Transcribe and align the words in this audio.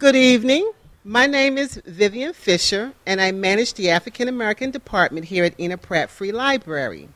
Good 0.00 0.16
evening. 0.16 0.72
My 1.04 1.26
name 1.26 1.58
is 1.58 1.74
Vivian 1.84 2.32
Fisher, 2.32 2.94
and 3.04 3.20
I 3.20 3.32
manage 3.32 3.74
the 3.74 3.90
African 3.90 4.28
American 4.28 4.70
Department 4.70 5.26
here 5.26 5.44
at 5.44 5.60
Enoch 5.60 5.82
Pratt 5.82 6.08
Free 6.08 6.32
Library. 6.32 7.10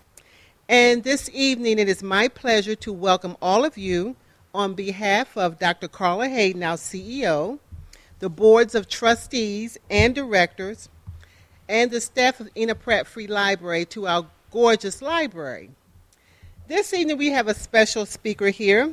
And 0.68 1.02
this 1.02 1.30
evening, 1.32 1.78
it 1.78 1.88
is 1.88 2.02
my 2.02 2.28
pleasure 2.28 2.74
to 2.74 2.92
welcome 2.92 3.38
all 3.40 3.64
of 3.64 3.78
you 3.78 4.16
on 4.54 4.74
behalf 4.74 5.34
of 5.34 5.58
Dr. 5.58 5.88
Carla 5.88 6.28
Hayden, 6.28 6.62
our 6.62 6.76
CEO, 6.76 7.58
the 8.18 8.28
boards 8.28 8.74
of 8.74 8.86
trustees 8.86 9.78
and 9.88 10.14
directors, 10.14 10.90
and 11.66 11.90
the 11.90 12.02
staff 12.02 12.38
of 12.38 12.50
Enoch 12.54 12.82
Pratt 12.82 13.06
Free 13.06 13.26
Library 13.26 13.86
to 13.86 14.06
our 14.06 14.26
gorgeous 14.50 15.00
library. 15.00 15.70
This 16.68 16.92
evening, 16.92 17.16
we 17.16 17.30
have 17.30 17.48
a 17.48 17.54
special 17.54 18.04
speaker 18.04 18.50
here, 18.50 18.92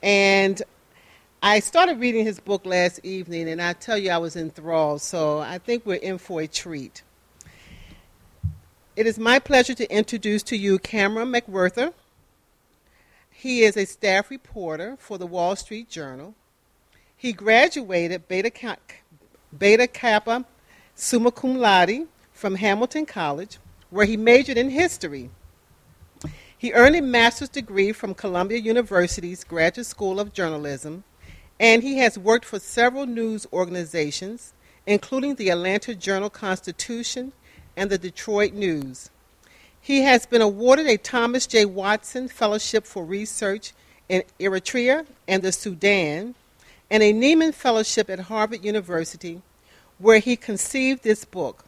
and 0.00 0.62
I 1.44 1.58
started 1.58 1.98
reading 1.98 2.24
his 2.24 2.38
book 2.38 2.64
last 2.64 3.00
evening, 3.02 3.48
and 3.48 3.60
I 3.60 3.72
tell 3.72 3.98
you, 3.98 4.12
I 4.12 4.18
was 4.18 4.36
enthralled, 4.36 5.02
so 5.02 5.40
I 5.40 5.58
think 5.58 5.84
we're 5.84 5.96
in 5.96 6.18
for 6.18 6.40
a 6.40 6.46
treat. 6.46 7.02
It 8.94 9.08
is 9.08 9.18
my 9.18 9.40
pleasure 9.40 9.74
to 9.74 9.92
introduce 9.92 10.44
to 10.44 10.56
you 10.56 10.78
Cameron 10.78 11.32
McWhirter. 11.32 11.94
He 13.28 13.64
is 13.64 13.76
a 13.76 13.86
staff 13.86 14.30
reporter 14.30 14.96
for 15.00 15.18
the 15.18 15.26
Wall 15.26 15.56
Street 15.56 15.88
Journal. 15.88 16.36
He 17.16 17.32
graduated 17.32 18.28
Beta, 18.28 18.76
Beta 19.58 19.88
Kappa 19.88 20.44
summa 20.94 21.32
cum 21.32 21.56
laude 21.56 22.06
from 22.32 22.54
Hamilton 22.54 23.04
College, 23.04 23.58
where 23.90 24.06
he 24.06 24.16
majored 24.16 24.58
in 24.58 24.70
history. 24.70 25.28
He 26.56 26.72
earned 26.72 26.94
a 26.94 27.02
master's 27.02 27.48
degree 27.48 27.90
from 27.90 28.14
Columbia 28.14 28.58
University's 28.58 29.42
Graduate 29.42 29.86
School 29.86 30.20
of 30.20 30.32
Journalism, 30.32 31.02
and 31.62 31.84
he 31.84 31.98
has 31.98 32.18
worked 32.18 32.44
for 32.44 32.58
several 32.58 33.06
news 33.06 33.46
organizations, 33.52 34.52
including 34.84 35.36
the 35.36 35.48
Atlanta 35.48 35.94
Journal 35.94 36.28
Constitution 36.28 37.32
and 37.76 37.88
the 37.88 37.96
Detroit 37.96 38.52
News. 38.52 39.10
He 39.80 40.02
has 40.02 40.26
been 40.26 40.42
awarded 40.42 40.88
a 40.88 40.96
Thomas 40.96 41.46
J. 41.46 41.64
Watson 41.64 42.26
Fellowship 42.26 42.84
for 42.84 43.04
Research 43.04 43.72
in 44.08 44.24
Eritrea 44.40 45.06
and 45.28 45.40
the 45.42 45.52
Sudan, 45.52 46.34
and 46.90 47.00
a 47.00 47.12
Nieman 47.12 47.54
Fellowship 47.54 48.10
at 48.10 48.18
Harvard 48.18 48.64
University, 48.64 49.40
where 49.98 50.18
he 50.18 50.34
conceived 50.34 51.04
this 51.04 51.24
book. 51.24 51.64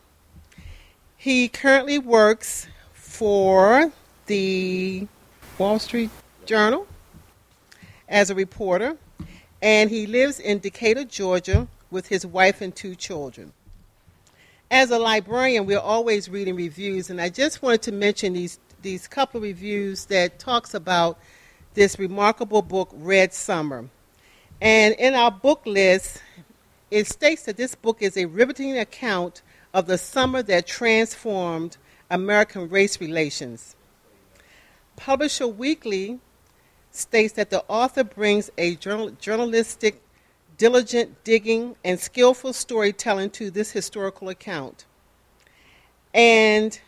He 1.17 1.47
currently 1.47 2.01
works 2.01 2.67
for 2.95 3.93
the 4.27 5.07
Wall 5.57 5.79
Street 5.79 6.11
Journal 6.47 6.89
as 8.09 8.29
a 8.29 8.35
reporter, 8.35 8.99
and 9.65 9.91
he 9.91 10.07
lives 10.07 10.39
in 10.39 10.61
Decatur, 10.61 11.05
Georgia, 11.05 11.67
with 11.91 12.07
his 12.07 12.25
wife 12.25 12.61
and 12.61 12.77
two 12.77 12.95
children 12.95 13.53
as 14.75 14.91
a 14.91 14.99
librarian, 14.99 15.67
we're 15.67 15.79
always 15.79 16.29
reading 16.29 16.57
reviews, 16.57 17.09
and 17.09 17.21
I 17.21 17.29
just 17.29 17.63
wanted 17.63 17.83
to 17.83 17.93
mention 17.93 18.33
these 18.33 18.59
these 18.83 19.07
couple 19.09 19.41
reviews 19.41 20.07
that 20.07 20.39
talks 20.39 20.75
about 20.75 21.19
this 21.75 21.99
remarkable 21.99 22.61
book, 22.61 22.91
Red 22.93 23.33
Summer. 23.33 23.89
And 24.61 24.95
in 24.97 25.15
our 25.15 25.31
book 25.31 25.63
list, 25.65 26.21
it 26.91 27.07
states 27.07 27.45
that 27.45 27.57
this 27.57 27.75
book 27.75 27.99
is 28.03 28.17
a 28.17 28.27
riveting 28.27 28.77
account 28.77 29.43
of 29.73 29.87
the 29.87 29.97
summer 29.97 30.43
that 30.43 30.67
transformed 30.67 31.77
American 32.11 32.69
race 32.69 33.01
relations. 33.01 33.75
Publisher 34.97 35.49
Weekly 35.49 36.21
states 36.95 37.35
that 37.35 37.51
the 37.51 37.65
author 37.69 38.05
brings 38.05 38.51
a 38.57 38.77
journal- 38.77 39.11
journalistic 39.21 40.01
diligent 40.57 41.25
digging, 41.25 41.77
and 41.85 41.99
skillful 41.99 42.53
storytelling 42.53 43.31
to 43.31 43.51
this 43.51 43.73
historical 43.73 44.29
account. 44.29 44.85
And 46.13 46.79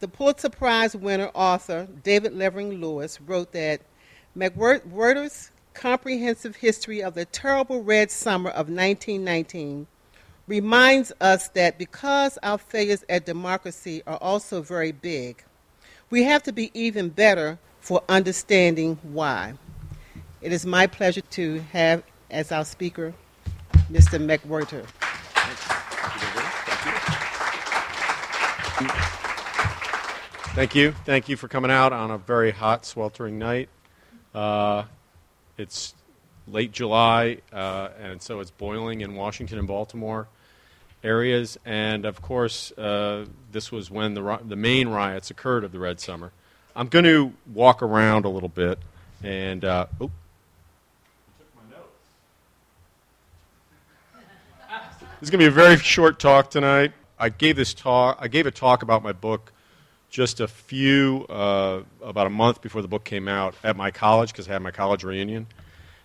the 0.00 0.08
Pulitzer 0.08 0.50
Prize 0.50 0.96
winner 0.96 1.30
author, 1.34 1.86
David 2.02 2.34
Levering 2.34 2.80
Lewis, 2.80 3.20
wrote 3.20 3.52
that 3.52 3.80
McWhirter's 4.36 5.50
comprehensive 5.72 6.56
history 6.56 7.02
of 7.02 7.14
the 7.14 7.24
terrible 7.24 7.82
Red 7.82 8.10
Summer 8.10 8.50
of 8.50 8.68
1919 8.68 9.86
reminds 10.46 11.12
us 11.20 11.48
that 11.48 11.78
because 11.78 12.38
our 12.42 12.58
failures 12.58 13.04
at 13.08 13.24
democracy 13.24 14.02
are 14.06 14.18
also 14.18 14.60
very 14.60 14.92
big, 14.92 15.42
we 16.10 16.24
have 16.24 16.42
to 16.42 16.52
be 16.52 16.70
even 16.74 17.08
better 17.08 17.58
for 17.84 18.02
understanding 18.08 18.98
why. 19.02 19.52
It 20.40 20.54
is 20.54 20.64
my 20.64 20.86
pleasure 20.86 21.20
to 21.20 21.60
have 21.72 22.02
as 22.30 22.50
our 22.50 22.64
speaker, 22.64 23.12
Mr. 23.92 24.18
McWhirter. 24.18 24.86
Thank 30.54 30.74
you. 30.74 30.92
Thank 31.04 31.28
you 31.28 31.36
for 31.36 31.46
coming 31.46 31.70
out 31.70 31.92
on 31.92 32.10
a 32.10 32.16
very 32.16 32.52
hot, 32.52 32.86
sweltering 32.86 33.38
night. 33.38 33.68
Uh, 34.34 34.84
it's 35.58 35.94
late 36.48 36.72
July, 36.72 37.42
uh, 37.52 37.90
and 38.00 38.22
so 38.22 38.40
it's 38.40 38.50
boiling 38.50 39.02
in 39.02 39.14
Washington 39.14 39.58
and 39.58 39.68
Baltimore 39.68 40.26
areas. 41.02 41.58
And 41.66 42.06
of 42.06 42.22
course, 42.22 42.72
uh, 42.78 43.26
this 43.52 43.70
was 43.70 43.90
when 43.90 44.14
the, 44.14 44.40
the 44.42 44.56
main 44.56 44.88
riots 44.88 45.30
occurred 45.30 45.64
of 45.64 45.72
the 45.72 45.78
Red 45.78 46.00
Summer. 46.00 46.32
I'm 46.76 46.88
going 46.88 47.04
to 47.04 47.32
walk 47.52 47.82
around 47.82 48.24
a 48.24 48.28
little 48.28 48.48
bit 48.48 48.78
and. 49.22 49.64
Uh, 49.64 49.86
oh, 50.00 50.10
This 55.20 55.28
is 55.28 55.30
going 55.30 55.40
to 55.44 55.50
be 55.50 55.60
a 55.60 55.64
very 55.64 55.78
short 55.78 56.18
talk 56.18 56.50
tonight. 56.50 56.92
I 57.18 57.30
gave 57.30 57.56
this 57.56 57.72
talk. 57.72 58.18
I 58.20 58.28
gave 58.28 58.46
a 58.46 58.50
talk 58.50 58.82
about 58.82 59.02
my 59.02 59.12
book 59.12 59.52
just 60.10 60.40
a 60.40 60.46
few 60.46 61.24
uh, 61.30 61.80
about 62.02 62.26
a 62.26 62.30
month 62.30 62.60
before 62.60 62.82
the 62.82 62.88
book 62.88 63.04
came 63.04 63.26
out 63.26 63.54
at 63.64 63.74
my 63.74 63.90
college 63.90 64.32
because 64.32 64.48
I 64.48 64.52
had 64.52 64.60
my 64.60 64.70
college 64.70 65.02
reunion, 65.02 65.46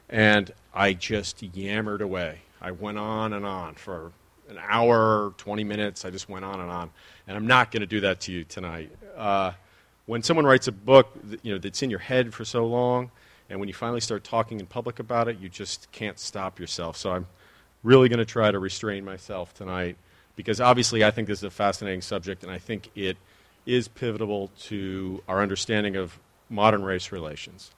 and 0.08 0.52
I 0.74 0.94
just 0.94 1.44
yammered 1.44 2.02
away. 2.02 2.40
I 2.62 2.72
went 2.72 2.98
on 2.98 3.34
and 3.34 3.46
on 3.46 3.74
for 3.76 4.14
an 4.48 4.58
hour, 4.66 5.34
20 5.38 5.64
minutes. 5.66 6.06
I 6.06 6.12
just 6.12 6.30
went 6.30 6.46
on 6.46 6.62
and 6.62 6.72
on, 6.72 6.90
and 7.28 7.36
I'm 7.36 7.48
not 7.48 7.72
going 7.72 7.82
to 7.82 7.88
do 7.88 8.00
that 8.02 8.22
to 8.22 8.32
you 8.32 8.46
tonight. 8.46 8.90
Uh, 9.18 9.52
when 10.10 10.24
someone 10.24 10.44
writes 10.44 10.68
a 10.68 10.72
book, 10.72 11.12
you 11.44 11.54
know, 11.54 11.60
that's 11.60 11.84
in 11.84 11.92
your 11.92 12.00
head 12.00 12.34
for 12.34 12.44
so 12.44 12.66
long, 12.66 13.12
and 13.48 13.60
when 13.60 13.70
you 13.70 13.76
finally 13.76 14.02
start 14.02 14.24
talking 14.24 14.60
in 14.60 14.66
public 14.66 14.98
about 14.98 15.28
it, 15.28 15.38
you 15.38 15.50
just 15.50 15.92
can't 15.92 16.18
stop 16.18 16.60
yourself. 16.60 16.98
So 16.98 17.12
I'm 17.12 17.28
really 17.84 18.10
going 18.10 18.18
to 18.18 18.26
try 18.26 18.50
to 18.50 18.58
restrain 18.58 19.06
myself 19.06 19.54
tonight 19.54 19.98
because 20.36 20.60
obviously 20.60 21.04
I 21.04 21.12
think 21.12 21.28
this 21.28 21.38
is 21.38 21.44
a 21.44 21.52
fascinating 21.52 22.02
subject 22.02 22.42
and 22.42 22.52
I 22.52 22.58
think 22.58 22.90
it 22.96 23.18
is 23.68 23.88
pivotal 23.88 24.50
to 24.62 25.22
our 25.28 25.44
understanding 25.44 25.96
of 25.96 26.18
modern 26.50 26.82
race 26.82 27.12
relations. 27.12 27.70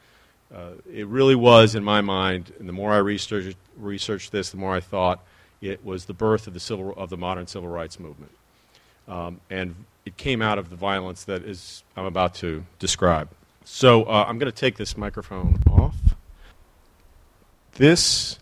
Uh, 0.55 0.75
it 0.89 1.07
really 1.07 1.35
was, 1.35 1.75
in 1.75 1.83
my 1.83 1.99
mind, 1.99 2.53
and 2.59 2.69
the 2.69 2.73
more 2.73 2.93
I 2.93 2.99
researched, 2.99 3.57
researched 3.77 4.31
this, 4.31 4.51
the 4.51 4.57
more 4.57 4.73
I 4.73 4.79
thought 4.79 5.19
it 5.59 5.83
was 5.83 6.05
the 6.05 6.13
birth 6.13 6.47
of 6.47 6.53
the, 6.53 6.61
civil, 6.61 6.93
of 6.95 7.09
the 7.09 7.17
modern 7.17 7.47
civil 7.47 7.67
rights 7.67 7.99
movement. 7.99 8.31
Um, 9.09 9.41
and 9.49 9.75
it 10.05 10.17
came 10.17 10.41
out 10.41 10.57
of 10.57 10.69
the 10.69 10.75
violence 10.75 11.23
that 11.25 11.43
is, 11.43 11.83
I'm 11.95 12.05
about 12.05 12.35
to 12.35 12.65
describe. 12.79 13.29
So 13.63 14.03
uh, 14.03 14.25
I'm 14.27 14.39
going 14.39 14.51
to 14.51 14.57
take 14.57 14.77
this 14.77 14.97
microphone 14.97 15.61
off. 15.69 15.95
This 17.73 18.39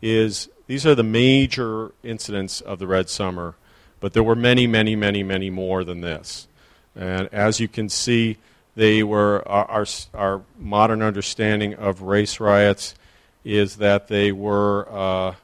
is 0.00 0.48
these 0.66 0.86
are 0.86 0.94
the 0.94 1.02
major 1.02 1.92
incidents 2.02 2.60
of 2.60 2.78
the 2.78 2.86
Red 2.86 3.10
Summer, 3.10 3.54
but 4.00 4.14
there 4.14 4.22
were 4.22 4.34
many, 4.34 4.66
many, 4.66 4.96
many, 4.96 5.22
many 5.22 5.50
more 5.50 5.84
than 5.84 6.00
this. 6.00 6.48
And 6.96 7.28
as 7.32 7.60
you 7.60 7.68
can 7.68 7.88
see, 7.88 8.38
they 8.74 9.02
were 9.02 9.46
our, 9.46 9.66
our, 9.66 9.86
our 10.14 10.42
modern 10.58 11.02
understanding 11.02 11.74
of 11.74 12.02
race 12.02 12.40
riots 12.40 12.94
is 13.44 13.76
that 13.76 14.08
they 14.08 14.32
were. 14.32 14.88
Uh, 14.90 15.34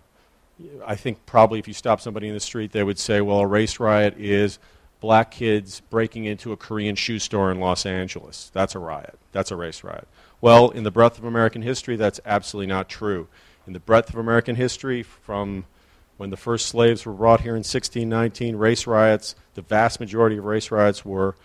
I 0.87 0.95
think 0.95 1.25
probably 1.25 1.59
if 1.59 1.69
you 1.69 1.75
stop 1.75 2.01
somebody 2.01 2.29
in 2.29 2.35
the 2.35 2.41
street, 2.41 2.73
they 2.73 2.83
would 2.83 2.99
say, 2.99 3.21
well, 3.21 3.41
a 3.41 3.47
race 3.47 3.81
riot 3.81 4.17
is 4.19 4.59
black 5.01 5.31
kids 5.31 5.81
breaking 5.91 6.25
into 6.25 6.53
a 6.53 6.57
Korean 6.57 6.95
shoe 6.95 7.19
store 7.19 7.51
in 7.51 7.59
Los 7.59 7.87
Angeles. 7.87 8.51
That's 8.53 8.75
a 8.75 8.79
riot. 8.79 9.19
That's 9.33 9.51
a 9.51 9.57
race 9.57 9.83
riot. 9.83 10.07
Well, 10.41 10.71
in 10.71 10.85
the 10.85 10.91
breadth 10.91 11.19
of 11.19 11.25
American 11.25 11.63
history, 11.63 11.97
that's 11.97 12.21
absolutely 12.25 12.69
not 12.69 12.89
true 12.89 13.29
in 13.71 13.75
the 13.75 13.79
breadth 13.79 14.11
of 14.11 14.17
American 14.17 14.57
history, 14.57 15.05
from 15.05 15.65
when 16.17 16.31
the 16.31 16.37
first 16.37 16.67
slaves 16.67 17.07
were 17.07 17.13
brought 17.13 17.43
here 17.43 17.53
in 17.53 17.61
1619, 17.61 18.57
race 18.57 18.85
riots, 18.85 19.37
the 19.55 19.63
vast 19.63 20.01
majority 20.01 20.37
of 20.37 20.45
race 20.45 20.73
riots 20.73 21.05
were 21.05 21.37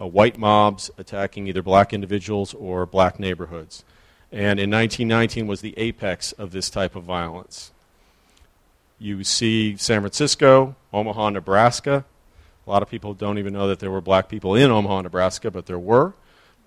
uh, 0.00 0.06
white 0.06 0.38
mobs 0.38 0.92
attacking 0.96 1.48
either 1.48 1.60
black 1.60 1.92
individuals 1.92 2.54
or 2.54 2.86
black 2.86 3.18
neighborhoods. 3.18 3.84
And 4.30 4.60
in 4.60 4.70
1919 4.70 5.48
was 5.48 5.60
the 5.60 5.74
apex 5.76 6.30
of 6.30 6.52
this 6.52 6.70
type 6.70 6.94
of 6.94 7.02
violence. 7.02 7.72
You 9.00 9.24
see 9.24 9.76
San 9.76 10.02
Francisco, 10.02 10.76
Omaha, 10.92 11.30
Nebraska. 11.30 12.04
A 12.66 12.70
lot 12.70 12.82
of 12.82 12.88
people 12.88 13.14
don't 13.14 13.38
even 13.38 13.52
know 13.52 13.68
that 13.68 13.80
there 13.80 13.90
were 13.90 14.00
black 14.00 14.28
people 14.28 14.54
in 14.54 14.70
Omaha, 14.70 15.02
Nebraska, 15.02 15.50
but 15.50 15.66
there 15.66 15.78
were. 15.78 16.14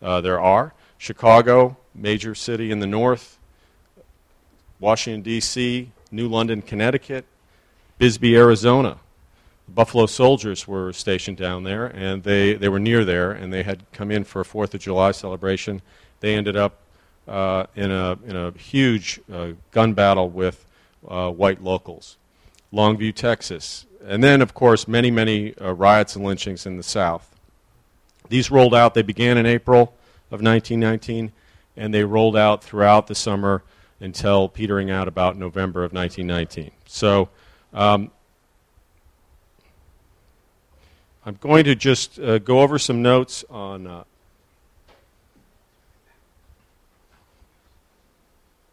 Uh, 0.02 0.22
there 0.22 0.40
are. 0.40 0.74
Chicago, 0.98 1.78
major 1.94 2.36
city 2.36 2.72
in 2.72 2.80
the 2.80 2.88
north, 2.88 3.38
Washington, 4.80 5.22
D.C., 5.22 5.92
New 6.12 6.28
London, 6.28 6.62
Connecticut, 6.62 7.26
Bisbee, 7.98 8.36
Arizona. 8.36 8.98
The 9.68 9.72
Buffalo 9.72 10.06
Soldiers 10.06 10.68
were 10.68 10.94
stationed 10.94 11.38
down 11.38 11.64
there, 11.64 11.86
and 11.88 12.24
they, 12.24 12.54
they 12.54 12.70
were 12.70 12.80
near 12.80 13.04
there, 13.06 13.32
and 13.32 13.52
they 13.52 13.64
had 13.64 13.84
come 13.94 14.12
in 14.12 14.24
for 14.24 14.42
a 14.42 14.46
Fourth 14.46 14.74
of 14.74 14.82
July 14.82 15.12
celebration. 15.12 15.82
They 16.20 16.36
ended 16.36 16.56
up 16.56 16.80
uh, 17.28 17.66
in, 17.76 17.92
a, 17.92 18.18
in 18.26 18.36
a 18.36 18.52
huge 18.52 19.20
uh, 19.32 19.50
gun 19.72 19.94
battle 19.94 20.30
with 20.30 20.66
uh, 21.08 21.32
white 21.32 21.64
locals. 21.64 22.18
Longview, 22.76 23.16
Texas. 23.16 23.86
And 24.06 24.24
then, 24.24 24.42
of 24.42 24.54
course, 24.54 24.88
many, 24.88 25.10
many 25.10 25.58
uh, 25.58 25.72
riots 25.74 26.16
and 26.16 26.24
lynchings 26.24 26.66
in 26.66 26.78
the 26.78 26.84
South. 26.84 27.34
These 28.30 28.52
rolled 28.52 28.76
out, 28.76 28.94
they 28.94 29.02
began 29.02 29.38
in 29.38 29.46
April 29.46 29.94
of 30.32 30.42
1919, 30.42 31.32
and 31.78 31.94
they 31.94 32.04
rolled 32.04 32.36
out 32.36 32.64
throughout 32.64 33.08
the 33.08 33.16
summer 33.16 33.64
until 34.00 34.50
petering 34.50 34.92
out 34.92 35.08
about 35.08 35.38
November 35.38 35.84
of 35.84 35.94
1919. 35.94 36.72
So 36.86 37.30
um, 37.74 38.12
I'm 41.26 41.38
going 41.40 41.64
to 41.66 41.76
just 41.76 42.20
uh, 42.20 42.40
go 42.40 42.62
over 42.62 42.78
some 42.78 43.02
notes 43.02 43.44
on. 43.50 43.88
Uh, 43.88 44.04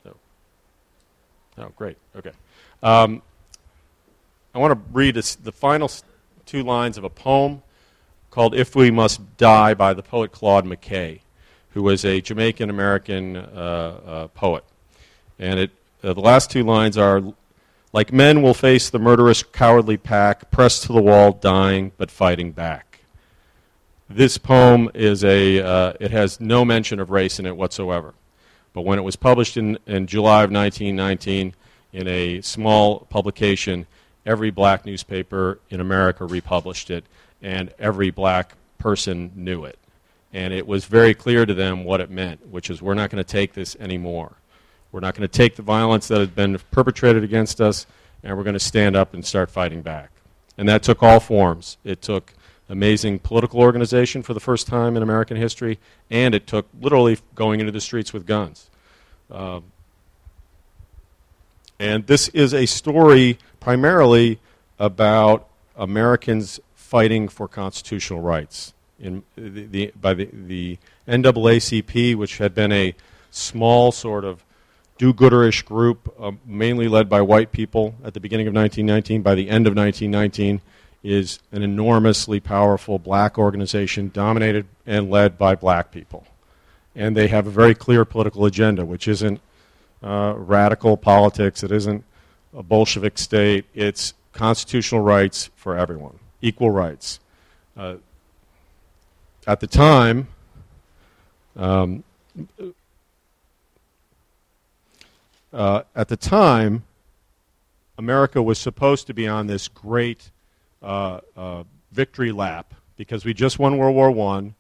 oh. 0.07 0.15
oh, 1.59 1.73
great. 1.77 1.97
Okay. 2.17 2.33
Um, 2.83 3.23
I 4.55 4.59
want 4.59 4.75
to 4.75 4.93
read 4.93 5.15
the 5.15 5.53
final 5.53 5.91
two 6.45 6.63
lines 6.63 6.99
of 6.99 7.05
a 7.05 7.09
poem 7.09 7.63
called 8.31 8.55
If 8.55 8.77
We 8.77 8.91
Must 8.91 9.39
Die 9.39 9.75
by 9.75 9.95
the 9.95 10.03
poet 10.03 10.31
Claude 10.31 10.67
McKay, 10.67 11.21
who 11.71 11.83
was 11.83 12.05
a 12.05 12.21
Jamaican 12.21 12.69
American 12.69 13.37
uh, 13.37 13.41
uh, 13.41 14.27
poet. 14.29 14.65
And 15.39 15.59
it, 15.59 15.71
uh, 16.05 16.13
the 16.13 16.21
last 16.21 16.51
two 16.51 16.65
lines 16.65 16.99
are 16.99 17.23
Like 17.95 18.13
men 18.13 18.43
will 18.43 18.53
face 18.53 18.91
the 18.91 18.99
murderous, 18.99 19.43
cowardly 19.43 19.97
pack, 19.97 20.51
pressed 20.51 20.83
to 20.83 20.93
the 20.93 21.01
wall, 21.01 21.33
dying, 21.33 21.93
but 21.97 22.11
fighting 22.11 22.53
back. 22.53 23.01
This 24.11 24.37
poem 24.37 24.91
is 24.93 25.25
a, 25.25 25.61
uh, 25.61 25.93
it 25.99 26.11
has 26.11 26.41
no 26.41 26.63
mention 26.67 27.01
of 27.01 27.09
race 27.09 27.39
in 27.39 27.47
it 27.47 27.57
whatsoever. 27.57 28.13
But 28.75 28.83
when 28.83 28.99
it 28.99 29.03
was 29.03 29.17
published 29.17 29.57
in, 29.57 29.79
in 29.87 30.07
July 30.07 30.43
of 30.45 30.51
1919 30.51 31.55
in 31.95 32.09
a 32.09 32.43
small 32.43 33.01
publication, 33.09 33.87
every 34.25 34.51
black 34.51 34.87
newspaper 34.87 35.59
in 35.71 35.81
America 35.81 36.25
republished 36.25 36.91
it, 36.91 37.05
and 37.41 37.73
every 37.79 38.11
black 38.11 38.55
person 38.79 39.33
knew 39.35 39.65
it. 39.65 39.79
And 40.33 40.53
it 40.55 40.67
was 40.67 40.85
very 40.87 41.15
clear 41.15 41.45
to 41.45 41.55
them 41.55 41.85
what 41.85 42.01
it 42.01 42.11
meant, 42.11 42.47
which 42.49 42.71
is 42.71 42.81
we're 42.81 42.95
not 42.95 43.11
going 43.11 43.23
to 43.23 43.31
take 43.31 43.53
this 43.53 43.77
anymore. 43.77 44.33
We're 44.91 45.01
not 45.01 45.15
going 45.15 45.29
to 45.29 45.39
take 45.39 45.57
the 45.57 45.63
violence 45.63 46.09
that 46.09 46.19
has 46.19 46.29
been 46.29 46.59
perpetrated 46.71 47.25
against 47.25 47.61
us, 47.61 47.87
and 48.23 48.37
we're 48.37 48.45
going 48.45 48.55
to 48.55 48.61
stand 48.61 48.97
up 48.97 49.15
and 49.15 49.25
start 49.25 49.51
fighting 49.51 49.83
back. 49.83 50.11
And 50.57 50.69
that 50.69 50.83
took 50.83 51.03
all 51.03 51.21
forms. 51.21 51.79
It 51.85 52.03
took 52.03 52.35
amazing 52.69 53.19
political 53.19 53.61
organization 53.61 54.23
for 54.23 54.35
the 54.35 54.41
first 54.41 54.67
time 54.67 54.97
in 54.97 55.03
American 55.03 55.37
history, 55.37 55.79
and 56.11 56.35
it 56.35 56.47
took 56.47 56.67
literally 56.81 57.19
going 57.35 57.61
into 57.61 57.73
the 57.73 57.81
streets 57.81 58.13
with 58.13 58.27
guns. 58.27 58.71
Uh, 59.31 59.61
and 61.83 62.07
this 62.07 62.29
is 62.29 62.55
a 62.55 62.65
story 62.65 63.39
primarily 63.59 64.39
about 64.79 65.49
Americans 65.75 66.61
fighting 66.77 67.27
for 67.27 67.49
constitutional 67.49 68.21
rights. 68.21 68.73
In 69.01 69.25
the, 69.35 69.67
the, 69.67 69.93
by 70.01 70.15
the, 70.15 70.29
the 70.33 70.79
NAACP, 71.09 72.15
which 72.15 72.39
had 72.39 72.55
been 72.55 72.71
a 72.71 72.95
small 73.33 73.91
sort 73.91 74.25
of 74.25 74.45
do-gooderish 74.97 75.65
group, 75.65 76.15
uh, 76.21 76.31
mainly 76.47 76.87
led 76.87 77.09
by 77.09 77.21
white 77.21 77.51
people 77.51 77.97
at 78.05 78.15
the 78.15 78.21
beginning 78.21 78.47
of 78.47 78.55
1919, 78.55 79.23
by 79.23 79.35
the 79.35 79.51
end 79.51 79.67
of 79.67 79.75
1919, 79.75 80.61
is 81.03 81.41
an 81.51 81.65
enormously 81.65 82.39
powerful 82.39 83.01
black 83.01 83.37
organization 83.37 84.09
dominated 84.15 84.67
and 84.87 85.11
led 85.11 85.37
by 85.37 85.57
black 85.57 85.91
people. 85.91 86.29
And 86.95 87.17
they 87.17 87.27
have 87.27 87.49
a 87.49 87.51
very 87.51 87.75
clear 87.75 88.05
political 88.05 88.45
agenda, 88.45 88.85
which 88.85 89.09
isn't 89.09 89.41
uh, 90.03 90.35
radical 90.37 90.97
politics. 90.97 91.63
It 91.63 91.73
isn't 91.73 92.05
a 92.57 92.63
Bolshevik 92.63 93.19
state. 93.19 93.65
It's 93.75 94.15
constitutional 94.33 95.03
rights 95.03 95.51
for 95.57 95.77
everyone, 95.77 96.19
equal 96.41 96.71
rights. 96.71 97.21
Uh, 97.77 97.97
at 99.47 99.61
the 99.61 99.67
time, 99.67 100.29
um, 101.57 102.05
uh, 105.53 105.83
at 105.95 106.09
the 106.09 106.17
time, 106.17 106.85
America 107.99 108.43
was 108.43 108.59
supposed 108.59 109.07
to 109.07 109.15
be 109.15 109.29
on 109.29 109.47
this 109.47 109.69
great 109.69 110.31
uh, 110.83 111.21
uh, 111.37 111.65
victory 111.93 112.33
lap 112.33 112.75
because 112.97 113.25
we 113.25 113.35
just 113.35 113.59
won 113.59 113.77
World 113.77 113.95
War 113.95 114.11
One. 114.11 114.55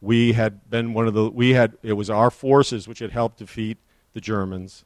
We 0.00 0.32
had 0.32 0.70
been 0.70 0.92
one 0.94 1.08
of 1.08 1.14
the 1.14 1.28
we 1.28 1.50
had 1.50 1.76
it 1.82 1.94
was 1.94 2.10
our 2.10 2.30
forces 2.30 2.86
which 2.86 3.00
had 3.00 3.10
helped 3.10 3.38
defeat 3.38 3.78
the 4.16 4.20
Germans. 4.22 4.84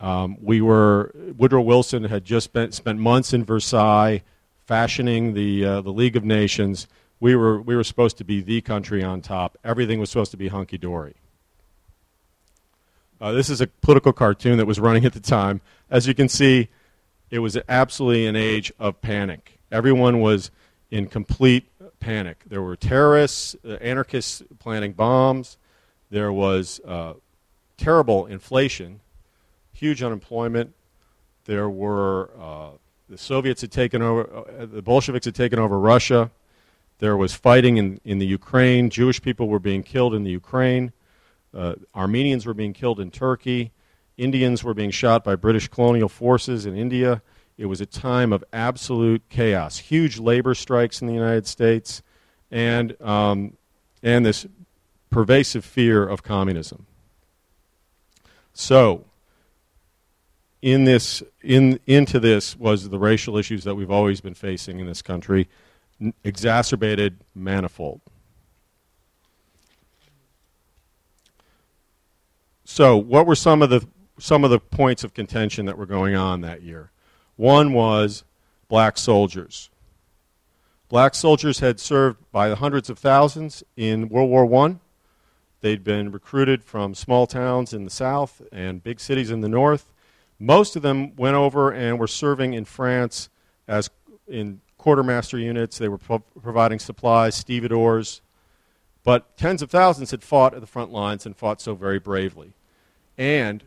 Um, 0.00 0.38
we 0.40 0.60
were 0.60 1.12
Woodrow 1.36 1.60
Wilson 1.60 2.04
had 2.04 2.24
just 2.24 2.44
spent, 2.44 2.74
spent 2.74 2.98
months 2.98 3.34
in 3.34 3.44
Versailles 3.44 4.22
fashioning 4.66 5.34
the 5.34 5.64
uh, 5.64 5.80
the 5.80 5.90
League 5.92 6.16
of 6.16 6.24
Nations. 6.24 6.86
We 7.18 7.34
were 7.34 7.60
we 7.60 7.74
were 7.74 7.84
supposed 7.84 8.18
to 8.18 8.24
be 8.24 8.40
the 8.40 8.60
country 8.60 9.02
on 9.02 9.20
top. 9.20 9.58
Everything 9.64 9.98
was 9.98 10.10
supposed 10.10 10.30
to 10.30 10.36
be 10.36 10.48
hunky 10.48 10.78
dory. 10.78 11.16
Uh, 13.20 13.32
this 13.32 13.50
is 13.50 13.60
a 13.60 13.66
political 13.66 14.12
cartoon 14.12 14.58
that 14.58 14.66
was 14.66 14.80
running 14.80 15.04
at 15.04 15.12
the 15.12 15.20
time. 15.20 15.60
As 15.90 16.06
you 16.06 16.14
can 16.14 16.28
see, 16.28 16.68
it 17.30 17.40
was 17.40 17.58
absolutely 17.68 18.26
an 18.26 18.36
age 18.36 18.72
of 18.78 19.00
panic. 19.02 19.58
Everyone 19.72 20.20
was 20.20 20.52
in 20.90 21.06
complete 21.06 21.64
panic. 21.98 22.44
There 22.46 22.62
were 22.62 22.76
terrorists, 22.76 23.56
uh, 23.64 23.72
anarchists 23.74 24.42
planting 24.60 24.92
bombs. 24.92 25.56
There 26.10 26.32
was 26.32 26.80
uh, 26.86 27.14
terrible 27.76 28.26
inflation, 28.26 29.00
huge 29.72 30.02
unemployment. 30.02 30.74
There 31.44 31.68
were 31.68 32.30
uh, 32.40 32.70
the 33.08 33.18
Soviets 33.18 33.60
had 33.60 33.70
taken 33.70 34.00
over, 34.00 34.44
uh, 34.58 34.66
the 34.66 34.80
Bolsheviks 34.80 35.26
had 35.26 35.34
taken 35.34 35.58
over 35.58 35.78
Russia. 35.78 36.30
There 36.98 37.16
was 37.16 37.34
fighting 37.34 37.76
in, 37.76 38.00
in 38.04 38.18
the 38.18 38.26
Ukraine. 38.26 38.88
Jewish 38.88 39.20
people 39.20 39.48
were 39.48 39.58
being 39.58 39.82
killed 39.82 40.14
in 40.14 40.24
the 40.24 40.30
Ukraine. 40.30 40.92
Uh, 41.52 41.74
Armenians 41.94 42.46
were 42.46 42.54
being 42.54 42.72
killed 42.72 42.98
in 43.00 43.10
Turkey. 43.10 43.72
Indians 44.16 44.64
were 44.64 44.72
being 44.72 44.90
shot 44.90 45.24
by 45.24 45.34
British 45.36 45.68
colonial 45.68 46.08
forces 46.08 46.64
in 46.64 46.76
India. 46.76 47.22
It 47.58 47.66
was 47.66 47.80
a 47.80 47.86
time 47.86 48.32
of 48.32 48.44
absolute 48.52 49.22
chaos. 49.28 49.78
Huge 49.78 50.18
labor 50.18 50.54
strikes 50.54 51.02
in 51.02 51.06
the 51.06 51.14
United 51.14 51.46
States, 51.46 52.02
and 52.50 53.00
um, 53.02 53.56
and 54.02 54.24
this 54.24 54.46
pervasive 55.10 55.64
fear 55.64 56.06
of 56.08 56.22
communism. 56.22 56.86
So, 58.54 59.04
in 60.60 60.84
this, 60.84 61.22
in, 61.42 61.80
into 61.86 62.20
this 62.20 62.56
was 62.56 62.88
the 62.88 62.98
racial 62.98 63.36
issues 63.36 63.64
that 63.64 63.74
we've 63.74 63.90
always 63.90 64.20
been 64.20 64.34
facing 64.34 64.78
in 64.78 64.86
this 64.86 65.02
country, 65.02 65.48
n- 66.00 66.14
exacerbated 66.22 67.18
manifold. 67.34 68.00
So, 72.64 72.96
what 72.96 73.26
were 73.26 73.34
some 73.34 73.60
of 73.60 73.70
the 73.70 73.86
some 74.18 74.44
of 74.44 74.50
the 74.50 74.58
points 74.58 75.04
of 75.04 75.14
contention 75.14 75.66
that 75.66 75.76
were 75.76 75.84
going 75.84 76.14
on 76.14 76.42
that 76.42 76.62
year? 76.62 76.90
One 77.36 77.72
was 77.72 78.24
black 78.68 78.96
soldiers. 78.96 79.68
Black 80.88 81.14
soldiers 81.14 81.58
had 81.58 81.80
served 81.80 82.18
by 82.30 82.48
the 82.48 82.56
hundreds 82.56 82.88
of 82.88 82.98
thousands 82.98 83.62
in 83.76 84.08
World 84.08 84.30
War 84.30 84.46
One. 84.46 84.80
They'd 85.62 85.84
been 85.84 86.10
recruited 86.10 86.64
from 86.64 86.92
small 86.92 87.28
towns 87.28 87.72
in 87.72 87.84
the 87.84 87.90
south 87.90 88.42
and 88.50 88.82
big 88.82 88.98
cities 88.98 89.30
in 89.30 89.42
the 89.42 89.48
north. 89.48 89.92
Most 90.40 90.74
of 90.74 90.82
them 90.82 91.14
went 91.14 91.36
over 91.36 91.70
and 91.70 92.00
were 92.00 92.08
serving 92.08 92.52
in 92.52 92.64
France 92.64 93.28
as 93.68 93.88
in 94.26 94.60
quartermaster 94.76 95.38
units. 95.38 95.78
They 95.78 95.88
were 95.88 95.98
pro- 95.98 96.18
providing 96.18 96.80
supplies, 96.80 97.36
stevedores. 97.36 98.22
But 99.04 99.36
tens 99.36 99.62
of 99.62 99.70
thousands 99.70 100.10
had 100.10 100.24
fought 100.24 100.52
at 100.52 100.60
the 100.60 100.66
front 100.66 100.90
lines 100.90 101.24
and 101.26 101.36
fought 101.36 101.60
so 101.60 101.76
very 101.76 102.00
bravely. 102.00 102.54
And 103.16 103.62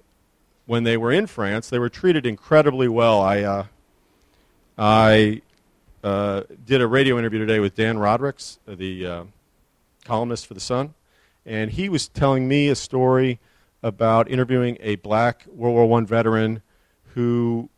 when 0.65 0.83
they 0.83 0.97
were 0.97 1.13
in 1.13 1.27
France, 1.27 1.69
they 1.69 1.79
were 1.79 1.89
treated 1.89 2.25
incredibly 2.25 2.89
well. 2.89 3.21
I, 3.21 3.41
uh, 3.41 3.65
I 4.77 5.41
uh, 6.03 6.43
did 6.65 6.81
a 6.81 6.87
radio 6.87 7.17
interview 7.17 7.39
today 7.39 7.61
with 7.61 7.73
Dan 7.73 7.99
Rodricks, 7.99 8.59
the 8.67 9.05
uh, 9.05 9.23
columnist 10.03 10.45
for 10.45 10.55
The 10.55 10.59
Sun 10.59 10.93
and 11.45 11.71
he 11.71 11.89
was 11.89 12.07
telling 12.07 12.47
me 12.47 12.69
a 12.69 12.75
story 12.75 13.39
about 13.83 14.29
interviewing 14.29 14.77
a 14.79 14.95
black 14.95 15.45
World 15.47 15.75
War 15.75 15.99
I 15.99 16.03
veteran 16.05 16.61
who 17.13 17.69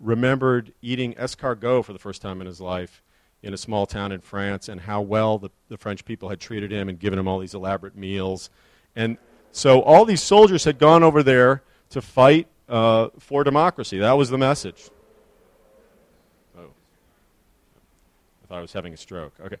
remembered 0.00 0.72
eating 0.80 1.14
escargot 1.14 1.84
for 1.84 1.92
the 1.92 1.98
first 1.98 2.22
time 2.22 2.40
in 2.40 2.46
his 2.46 2.60
life 2.60 3.02
in 3.42 3.52
a 3.52 3.56
small 3.56 3.86
town 3.86 4.12
in 4.12 4.20
France 4.20 4.68
and 4.68 4.80
how 4.80 5.00
well 5.00 5.38
the, 5.38 5.50
the 5.68 5.76
French 5.76 6.04
people 6.04 6.28
had 6.28 6.40
treated 6.40 6.72
him 6.72 6.88
and 6.88 6.98
given 6.98 7.18
him 7.18 7.28
all 7.28 7.38
these 7.38 7.54
elaborate 7.54 7.96
meals. 7.96 8.50
And 8.96 9.18
so 9.50 9.82
all 9.82 10.04
these 10.04 10.22
soldiers 10.22 10.64
had 10.64 10.78
gone 10.78 11.02
over 11.02 11.22
there 11.22 11.62
to 11.90 12.00
fight 12.00 12.48
uh, 12.68 13.08
for 13.18 13.44
democracy. 13.44 13.98
That 13.98 14.12
was 14.12 14.30
the 14.30 14.38
message. 14.38 14.88
Oh. 16.56 16.70
I 18.42 18.46
thought 18.46 18.58
I 18.58 18.62
was 18.62 18.72
having 18.72 18.94
a 18.94 18.96
stroke. 18.96 19.34
Okay. 19.40 19.56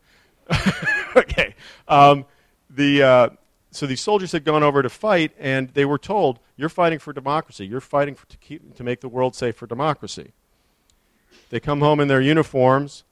okay. 1.16 1.54
Um, 1.86 2.24
the, 2.70 3.02
uh, 3.02 3.28
so 3.72 3.86
these 3.86 4.00
soldiers 4.00 4.32
had 4.32 4.44
gone 4.44 4.62
over 4.62 4.82
to 4.82 4.88
fight, 4.88 5.32
and 5.38 5.68
they 5.70 5.84
were 5.84 5.98
told, 5.98 6.38
"You're 6.56 6.68
fighting 6.68 6.98
for 6.98 7.12
democracy. 7.12 7.66
You're 7.66 7.80
fighting 7.80 8.14
for, 8.14 8.26
to 8.26 8.36
keep 8.36 8.76
to 8.76 8.84
make 8.84 9.00
the 9.00 9.08
world 9.08 9.34
safe 9.34 9.56
for 9.56 9.66
democracy." 9.66 10.32
They 11.50 11.58
come 11.58 11.80
home 11.80 11.98
in 11.98 12.08
their 12.08 12.20
uniforms. 12.20 13.04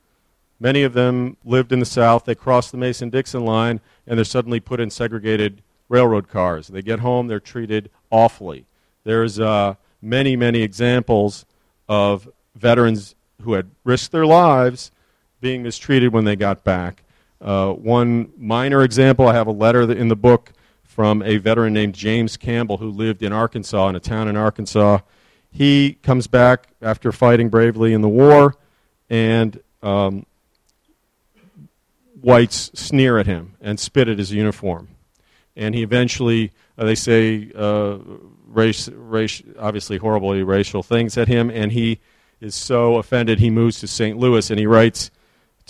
Many 0.59 0.83
of 0.83 0.93
them 0.93 1.37
lived 1.45 1.73
in 1.73 1.81
the 1.81 1.87
South. 1.87 2.25
They 2.25 2.35
cross 2.35 2.71
the 2.71 2.77
Mason-Dixon 2.77 3.45
line, 3.45 3.81
and 4.07 4.19
they're 4.19 4.25
suddenly 4.25 4.61
put 4.61 4.81
in 4.81 4.91
segregated 4.91 5.63
railroad 5.89 6.29
cars. 6.29 6.69
They 6.69 6.83
get 6.83 7.01
home, 7.01 7.27
they're 7.27 7.41
treated 7.41 7.91
awfully. 8.11 8.67
There's 9.05 9.41
uh, 9.41 9.75
many, 10.03 10.37
many 10.37 10.63
examples 10.63 11.47
of 11.89 12.29
veterans 12.55 13.15
who 13.43 13.55
had 13.55 13.71
risked 13.85 14.13
their 14.13 14.27
lives 14.27 14.91
being 15.41 15.63
mistreated 15.63 16.13
when 16.13 16.25
they 16.25 16.37
got 16.37 16.63
back. 16.63 17.03
Uh, 17.41 17.73
one 17.73 18.33
minor 18.37 18.83
example, 18.83 19.27
I 19.27 19.35
have 19.35 19.47
a 19.47 19.53
letter 19.53 19.91
in 19.91 20.09
the 20.09 20.17
book 20.17 20.53
from 20.83 21.23
a 21.23 21.39
veteran 21.39 21.73
named 21.73 21.95
James 21.95 22.37
Campbell 22.37 22.77
who 22.77 22.91
lived 22.91 23.23
in 23.23 23.33
Arkansas, 23.33 23.89
in 23.89 23.97
a 23.97 24.01
town 24.01 24.29
in 24.29 24.37
Arkansas. 24.37 24.99
He 25.51 25.95
comes 26.03 26.27
back 26.27 26.69
after 26.83 27.13
fighting 27.13 27.49
bravely 27.49 27.93
in 27.93 28.03
the 28.03 28.09
war, 28.09 28.55
and 29.09 29.59
um, 29.83 30.27
whites 32.21 32.71
sneer 32.75 33.19
at 33.19 33.27
him 33.27 33.55
and 33.61 33.81
spit 33.81 34.09
at 34.09 34.19
his 34.19 34.33
uniform. 34.33 34.89
And 35.57 35.75
he 35.75 35.83
eventually, 35.83 36.53
uh, 36.77 36.85
they 36.85 36.95
say, 36.95 37.51
uh, 37.57 37.99
race, 38.47 38.89
race, 38.89 39.43
obviously 39.59 39.97
horribly 39.97 40.43
racial 40.43 40.83
things 40.83 41.17
at 41.17 41.29
him, 41.29 41.51
and 41.51 41.73
he 41.73 42.01
is 42.41 42.55
so 42.55 42.97
offended 42.97 43.39
he 43.39 43.51
moves 43.51 43.81
to 43.81 43.87
St. 43.87 44.19
Louis 44.19 44.51
and 44.51 44.59
he 44.59 44.67
writes 44.67 45.11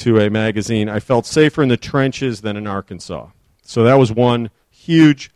to 0.01 0.19
a 0.19 0.31
magazine, 0.31 0.89
I 0.89 0.99
felt 0.99 1.27
safer 1.27 1.63
in 1.63 1.69
the 1.69 1.77
trenches 1.77 2.41
than 2.41 2.57
in 2.57 2.67
Arkansas. 2.67 3.29
So 3.63 3.85
that 3.85 3.95
was 3.95 4.11
one 4.11 4.51
huge 4.71 5.31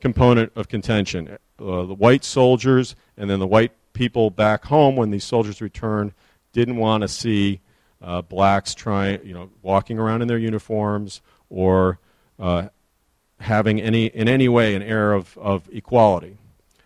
component 0.00 0.52
of 0.56 0.68
contention. 0.68 1.38
Uh, 1.58 1.84
the 1.84 1.94
white 1.94 2.24
soldiers 2.24 2.96
and 3.16 3.28
then 3.28 3.38
the 3.38 3.46
white 3.46 3.72
people 3.92 4.30
back 4.30 4.64
home 4.64 4.96
when 4.96 5.10
these 5.10 5.24
soldiers 5.24 5.60
returned 5.60 6.14
didn't 6.52 6.76
want 6.76 7.02
to 7.02 7.08
see 7.08 7.60
uh, 8.02 8.22
blacks 8.22 8.74
trying, 8.74 9.24
you 9.24 9.34
know, 9.34 9.50
walking 9.60 9.98
around 9.98 10.22
in 10.22 10.28
their 10.28 10.38
uniforms 10.38 11.20
or 11.50 11.98
uh, 12.38 12.68
having 13.40 13.80
any, 13.82 14.06
in 14.06 14.28
any 14.28 14.48
way 14.48 14.74
an 14.74 14.82
air 14.82 15.12
of, 15.12 15.36
of 15.36 15.68
equality. 15.70 16.38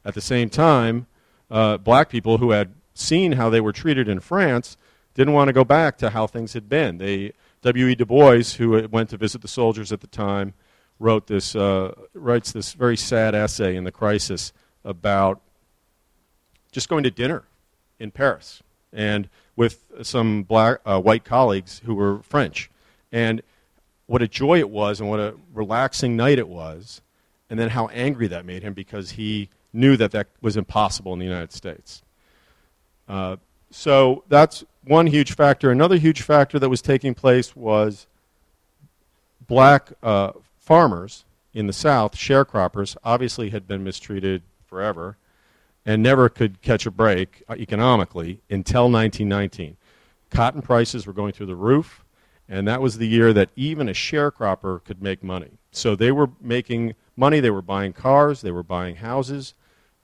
At 0.04 0.14
the 0.14 0.20
same 0.20 0.50
time, 0.50 1.06
uh, 1.48 1.78
black 1.78 2.08
people 2.08 2.38
who 2.38 2.50
had 2.50 2.74
seen 2.92 3.32
how 3.32 3.50
they 3.50 3.60
were 3.60 3.72
treated 3.72 4.08
in 4.08 4.18
France 4.18 4.76
didn't 5.14 5.32
want 5.32 5.48
to 5.48 5.52
go 5.52 5.64
back 5.64 5.98
to 5.98 6.10
how 6.10 6.26
things 6.26 6.52
had 6.52 6.68
been. 6.68 6.98
They, 6.98 7.32
W.E. 7.62 7.94
Du 7.94 8.04
Bois, 8.04 8.42
who 8.58 8.86
went 8.88 9.10
to 9.10 9.16
visit 9.16 9.40
the 9.40 9.48
soldiers 9.48 9.92
at 9.92 10.00
the 10.00 10.06
time, 10.06 10.54
wrote 10.98 11.26
this, 11.26 11.56
uh, 11.56 11.94
writes 12.12 12.52
this 12.52 12.72
very 12.72 12.96
sad 12.96 13.34
essay 13.34 13.76
in 13.76 13.84
The 13.84 13.92
Crisis 13.92 14.52
about 14.84 15.40
just 16.72 16.88
going 16.88 17.04
to 17.04 17.10
dinner 17.10 17.44
in 17.98 18.10
Paris 18.10 18.62
and 18.92 19.28
with 19.56 19.84
some 20.02 20.42
black, 20.42 20.80
uh, 20.84 21.00
white 21.00 21.24
colleagues 21.24 21.80
who 21.84 21.94
were 21.94 22.22
French. 22.22 22.70
And 23.12 23.42
what 24.06 24.22
a 24.22 24.28
joy 24.28 24.58
it 24.58 24.70
was 24.70 25.00
and 25.00 25.08
what 25.08 25.20
a 25.20 25.34
relaxing 25.52 26.16
night 26.16 26.38
it 26.38 26.48
was, 26.48 27.00
and 27.48 27.58
then 27.58 27.70
how 27.70 27.86
angry 27.88 28.26
that 28.28 28.44
made 28.44 28.62
him 28.62 28.74
because 28.74 29.12
he 29.12 29.48
knew 29.72 29.96
that 29.96 30.10
that 30.12 30.28
was 30.40 30.56
impossible 30.56 31.12
in 31.12 31.18
the 31.18 31.24
United 31.24 31.52
States. 31.52 32.02
Uh, 33.08 33.36
so 33.74 34.22
that's 34.28 34.62
one 34.84 35.08
huge 35.08 35.32
factor. 35.34 35.72
Another 35.72 35.96
huge 35.96 36.22
factor 36.22 36.60
that 36.60 36.68
was 36.68 36.80
taking 36.80 37.12
place 37.12 37.56
was 37.56 38.06
black 39.48 39.92
uh, 40.00 40.30
farmers 40.60 41.24
in 41.52 41.66
the 41.66 41.72
South, 41.72 42.14
sharecroppers, 42.14 42.96
obviously 43.02 43.50
had 43.50 43.66
been 43.66 43.82
mistreated 43.82 44.42
forever 44.64 45.16
and 45.84 46.04
never 46.04 46.28
could 46.28 46.62
catch 46.62 46.86
a 46.86 46.90
break 46.90 47.42
uh, 47.48 47.54
economically 47.54 48.40
until 48.48 48.84
1919. 48.84 49.76
Cotton 50.30 50.62
prices 50.62 51.04
were 51.04 51.12
going 51.12 51.32
through 51.32 51.46
the 51.46 51.56
roof, 51.56 52.04
and 52.48 52.68
that 52.68 52.80
was 52.80 52.98
the 52.98 53.08
year 53.08 53.32
that 53.32 53.50
even 53.56 53.88
a 53.88 53.92
sharecropper 53.92 54.84
could 54.84 55.02
make 55.02 55.20
money. 55.20 55.50
So 55.72 55.96
they 55.96 56.12
were 56.12 56.30
making 56.40 56.94
money, 57.16 57.40
they 57.40 57.50
were 57.50 57.60
buying 57.60 57.92
cars, 57.92 58.40
they 58.40 58.52
were 58.52 58.62
buying 58.62 58.96
houses, 58.96 59.54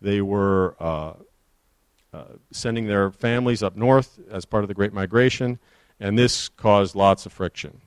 they 0.01 0.21
were 0.21 0.75
uh, 0.81 1.13
uh, 1.13 1.15
sending 2.51 2.87
their 2.87 3.11
families 3.11 3.63
up 3.63 3.77
north 3.77 4.19
as 4.31 4.45
part 4.45 4.65
of 4.65 4.69
the 4.69 4.75
Great 4.75 4.93
Migration, 4.93 5.59
and 5.99 6.19
this 6.19 6.49
caused 6.49 6.95
lots 6.95 7.27
of 7.27 7.33
friction. 7.33 7.81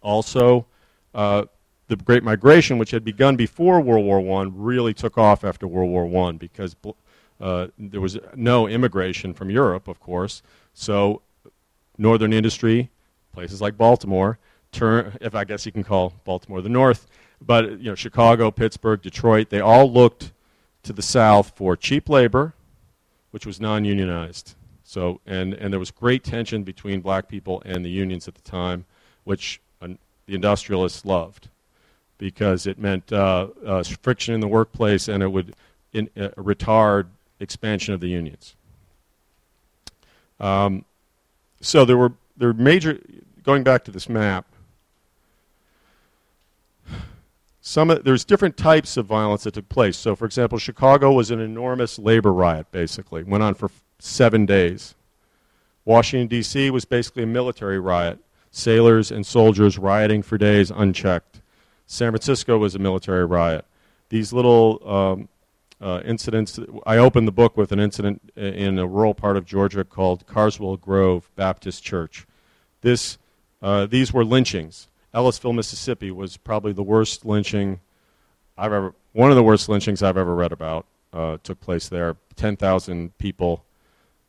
Also, 0.00 0.66
uh, 1.14 1.44
the 1.88 1.96
Great 1.96 2.22
Migration, 2.22 2.78
which 2.78 2.90
had 2.90 3.04
begun 3.04 3.36
before 3.36 3.80
World 3.80 4.04
War 4.04 4.40
I, 4.40 4.44
really 4.44 4.94
took 4.94 5.18
off 5.18 5.44
after 5.44 5.66
World 5.66 5.90
War 5.90 6.28
I 6.28 6.32
because 6.32 6.76
uh, 7.40 7.68
there 7.78 8.00
was 8.00 8.18
no 8.34 8.66
immigration 8.66 9.34
from 9.34 9.50
Europe, 9.50 9.88
of 9.88 10.00
course. 10.00 10.42
So, 10.74 11.22
northern 11.98 12.32
industry, 12.32 12.90
places 13.32 13.60
like 13.60 13.76
Baltimore, 13.76 14.38
turn, 14.72 15.16
if 15.20 15.34
I 15.34 15.44
guess 15.44 15.66
you 15.66 15.72
can 15.72 15.84
call 15.84 16.12
Baltimore 16.24 16.60
the 16.60 16.68
North, 16.68 17.06
but 17.40 17.78
you 17.80 17.90
know, 17.90 17.94
Chicago, 17.94 18.50
Pittsburgh, 18.50 19.00
Detroit, 19.00 19.50
they 19.50 19.60
all 19.60 19.90
looked 19.90 20.32
to 20.82 20.92
the 20.92 21.02
South 21.02 21.52
for 21.56 21.76
cheap 21.76 22.08
labor, 22.08 22.54
which 23.36 23.44
was 23.44 23.60
non-unionized. 23.60 24.54
So, 24.82 25.20
and, 25.26 25.52
and 25.52 25.70
there 25.70 25.78
was 25.78 25.90
great 25.90 26.24
tension 26.24 26.62
between 26.62 27.02
black 27.02 27.28
people 27.28 27.62
and 27.66 27.84
the 27.84 27.90
unions 27.90 28.26
at 28.26 28.34
the 28.34 28.40
time, 28.40 28.86
which 29.24 29.60
uh, 29.82 29.88
the 30.24 30.34
industrialists 30.34 31.04
loved 31.04 31.48
because 32.16 32.66
it 32.66 32.78
meant 32.78 33.12
uh, 33.12 33.48
uh, 33.66 33.82
friction 34.00 34.32
in 34.32 34.40
the 34.40 34.48
workplace 34.48 35.06
and 35.06 35.22
it 35.22 35.30
would 35.30 35.54
in, 35.92 36.08
uh, 36.16 36.28
retard 36.38 37.08
expansion 37.38 37.92
of 37.92 38.00
the 38.00 38.08
unions. 38.08 38.54
Um, 40.40 40.86
so 41.60 41.84
there 41.84 41.98
were 41.98 42.14
there 42.38 42.48
were 42.48 42.54
major 42.54 42.98
going 43.42 43.64
back 43.64 43.84
to 43.84 43.90
this 43.90 44.08
map. 44.08 44.46
Some 47.68 47.88
there's 48.04 48.24
different 48.24 48.56
types 48.56 48.96
of 48.96 49.06
violence 49.06 49.42
that 49.42 49.54
took 49.54 49.68
place. 49.68 49.96
So, 49.96 50.14
for 50.14 50.24
example, 50.24 50.56
Chicago 50.56 51.10
was 51.10 51.32
an 51.32 51.40
enormous 51.40 51.98
labor 51.98 52.32
riot. 52.32 52.70
Basically, 52.70 53.24
went 53.24 53.42
on 53.42 53.54
for 53.54 53.72
seven 53.98 54.46
days. 54.46 54.94
Washington 55.84 56.28
D.C. 56.28 56.70
was 56.70 56.84
basically 56.84 57.24
a 57.24 57.26
military 57.26 57.80
riot. 57.80 58.20
Sailors 58.52 59.10
and 59.10 59.26
soldiers 59.26 59.78
rioting 59.78 60.22
for 60.22 60.38
days 60.38 60.70
unchecked. 60.70 61.40
San 61.88 62.12
Francisco 62.12 62.56
was 62.56 62.76
a 62.76 62.78
military 62.78 63.24
riot. 63.24 63.64
These 64.10 64.32
little 64.32 64.80
um, 64.88 65.28
uh, 65.80 66.02
incidents, 66.04 66.60
I 66.86 66.98
opened 66.98 67.26
the 67.26 67.32
book 67.32 67.56
with 67.56 67.72
an 67.72 67.80
incident 67.80 68.30
in 68.36 68.78
a 68.78 68.86
rural 68.86 69.12
part 69.12 69.36
of 69.36 69.44
Georgia 69.44 69.82
called 69.82 70.24
Carswell 70.28 70.76
Grove 70.76 71.28
Baptist 71.34 71.82
Church. 71.82 72.28
This, 72.82 73.18
uh, 73.60 73.86
these 73.86 74.12
were 74.12 74.24
lynchings. 74.24 74.86
Ellisville, 75.16 75.54
Mississippi 75.54 76.10
was 76.10 76.36
probably 76.36 76.74
the 76.74 76.82
worst 76.82 77.24
lynching 77.24 77.80
I've 78.58 78.72
ever, 78.72 78.94
one 79.12 79.30
of 79.30 79.36
the 79.36 79.42
worst 79.42 79.66
lynchings 79.66 80.02
I've 80.02 80.18
ever 80.18 80.34
read 80.34 80.52
about 80.52 80.86
uh, 81.10 81.38
took 81.42 81.58
place 81.58 81.88
there. 81.88 82.16
10,000 82.36 83.16
people 83.16 83.64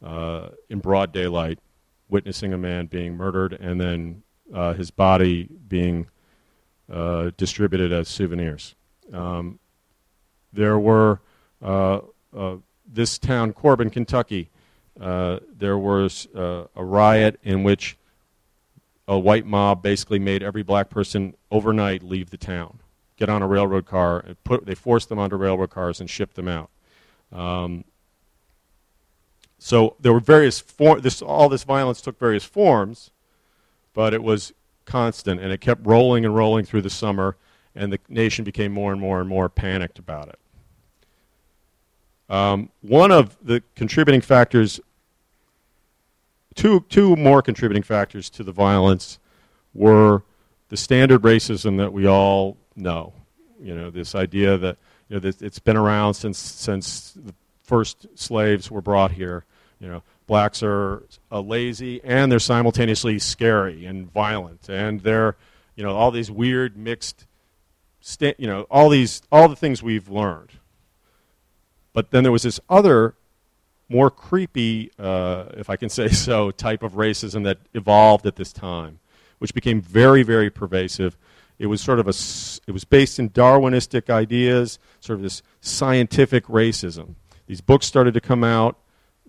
uh, 0.02 0.48
in 0.70 0.80
broad 0.80 1.12
daylight 1.12 1.60
witnessing 2.08 2.54
a 2.54 2.58
man 2.58 2.86
being 2.86 3.18
murdered 3.18 3.52
and 3.52 3.82
then 3.82 4.24
uh, 4.54 4.74
his 4.74 4.90
body 4.90 5.50
being 5.68 6.08
uh, 6.90 7.32
distributed 7.36 7.92
as 7.92 8.08
souvenirs. 8.08 8.74
Um, 9.12 9.60
there 10.54 10.80
were 10.80 11.20
uh, 11.62 12.00
uh, 12.36 12.56
this 12.86 13.18
town, 13.20 13.52
Corbin, 13.52 13.90
Kentucky. 13.90 14.50
There 14.96 15.78
was 15.78 16.30
a 16.34 16.68
riot 16.78 17.40
in 17.44 17.64
which 17.64 17.98
a 19.08 19.18
white 19.18 19.46
mob 19.46 19.82
basically 19.82 20.20
made 20.20 20.44
every 20.44 20.64
black 20.64 20.90
person 20.90 21.34
overnight 21.50 22.04
leave 22.04 22.30
the 22.30 22.38
town, 22.38 22.80
get 23.16 23.30
on 23.30 23.42
a 23.42 23.48
railroad 23.48 23.86
car, 23.86 24.24
put, 24.44 24.66
they 24.66 24.76
forced 24.76 25.10
them 25.10 25.20
onto 25.20 25.36
railroad 25.36 25.70
cars 25.70 26.00
and 26.00 26.10
shipped 26.10 26.36
them 26.36 26.48
out. 26.48 26.70
Um, 27.32 27.86
so 29.60 29.96
there 30.00 30.14
were 30.14 30.20
various. 30.20 30.62
This 31.00 31.22
all 31.22 31.50
this 31.50 31.64
violence 31.64 32.02
took 32.02 32.20
various 32.20 32.44
forms, 32.44 33.12
but 33.94 34.14
it 34.14 34.22
was 34.22 34.54
constant, 34.86 35.42
and 35.42 35.52
it 35.52 35.62
kept 35.62 35.86
rolling 35.86 36.26
and 36.26 36.36
rolling 36.36 36.66
through 36.66 36.84
the 36.84 36.90
summer, 36.90 37.38
and 37.76 37.92
the 37.92 38.00
nation 38.08 38.46
became 38.46 38.72
more 38.72 38.92
and 38.92 39.02
more 39.02 39.20
and 39.20 39.28
more 39.28 39.50
panicked 39.50 40.00
about 40.00 40.30
it. 40.30 40.40
Um, 42.30 42.70
one 42.82 43.12
of 43.12 43.38
the 43.42 43.64
contributing 43.76 44.22
factors, 44.22 44.80
two, 46.58 46.82
two 46.90 47.16
more 47.16 47.42
contributing 47.42 47.84
factors 47.84 48.30
to 48.32 48.44
the 48.44 48.52
violence 48.52 49.20
were 49.74 50.24
the 50.70 50.78
standard 50.78 51.22
racism 51.22 51.78
that 51.78 51.94
we 51.94 52.06
all 52.08 52.58
know. 52.76 53.14
You 53.62 53.76
know, 53.76 53.90
this 53.90 54.14
idea 54.14 54.58
that 54.58 54.78
you 55.08 55.16
know, 55.16 55.20
that 55.22 55.42
it's 55.42 55.60
been 55.60 55.78
around 55.78 56.16
since, 56.16 56.38
since 56.38 57.12
the 57.12 57.34
first 57.64 58.08
slaves 58.16 58.70
were 58.70 58.82
brought 58.82 59.12
here. 59.12 59.46
You 59.80 59.88
know, 59.88 60.04
blacks 60.26 60.64
are 60.64 61.04
uh, 61.32 61.40
lazy 61.40 62.04
and 62.04 62.32
they're 62.32 62.40
simultaneously 62.40 63.20
scary 63.20 63.86
and 63.86 64.12
violent, 64.12 64.68
and 64.70 65.02
they're, 65.02 65.38
you 65.76 65.84
know, 65.84 65.96
all 65.96 66.12
these 66.12 66.32
weird 66.32 66.76
mixed, 66.76 67.26
sta- 68.02 68.36
you 68.38 68.48
know, 68.48 68.64
all 68.64 68.90
these 68.90 69.22
all 69.32 69.48
the 69.48 69.56
things 69.56 69.84
we've 69.84 70.10
learned. 70.10 70.52
But 71.94 72.12
then 72.12 72.24
there 72.24 72.32
was 72.32 72.44
this 72.44 72.60
other, 72.70 73.16
more 73.90 74.10
creepy, 74.10 74.92
uh, 75.00 75.46
if 75.54 75.70
I 75.70 75.76
can 75.76 75.90
say 75.90 76.08
so, 76.10 76.52
type 76.52 76.84
of 76.84 76.94
racism 76.94 77.44
that 77.44 77.60
evolved 77.74 78.26
at 78.26 78.36
this 78.36 78.52
time, 78.52 79.00
which 79.40 79.54
became 79.54 79.82
very, 79.82 80.24
very 80.24 80.50
pervasive. 80.50 81.18
It 81.60 81.68
was 81.68 81.82
sort 81.82 82.00
of 82.00 82.08
a, 82.08 82.14
it 82.68 82.72
was 82.72 82.84
based 82.84 83.18
in 83.18 83.30
Darwinistic 83.30 84.10
ideas, 84.10 84.78
sort 85.00 85.18
of 85.18 85.24
this 85.24 85.42
scientific 85.62 86.46
racism. 86.46 87.16
These 87.48 87.62
books 87.62 87.86
started 87.88 88.14
to 88.14 88.22
come 88.22 88.44
out 88.44 88.78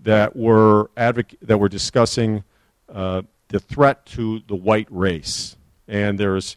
that 0.03 0.37
were 0.37 0.91
advoc- 0.97 1.37
that 1.43 1.59
were 1.59 1.69
discussing 1.69 2.45
uh, 2.93 3.23
the 3.49 3.61
threat 3.61 4.05
to 4.07 4.41
the 4.47 4.55
white 4.55 4.88
race. 4.91 5.57
And 5.87 6.19
there's 6.19 6.57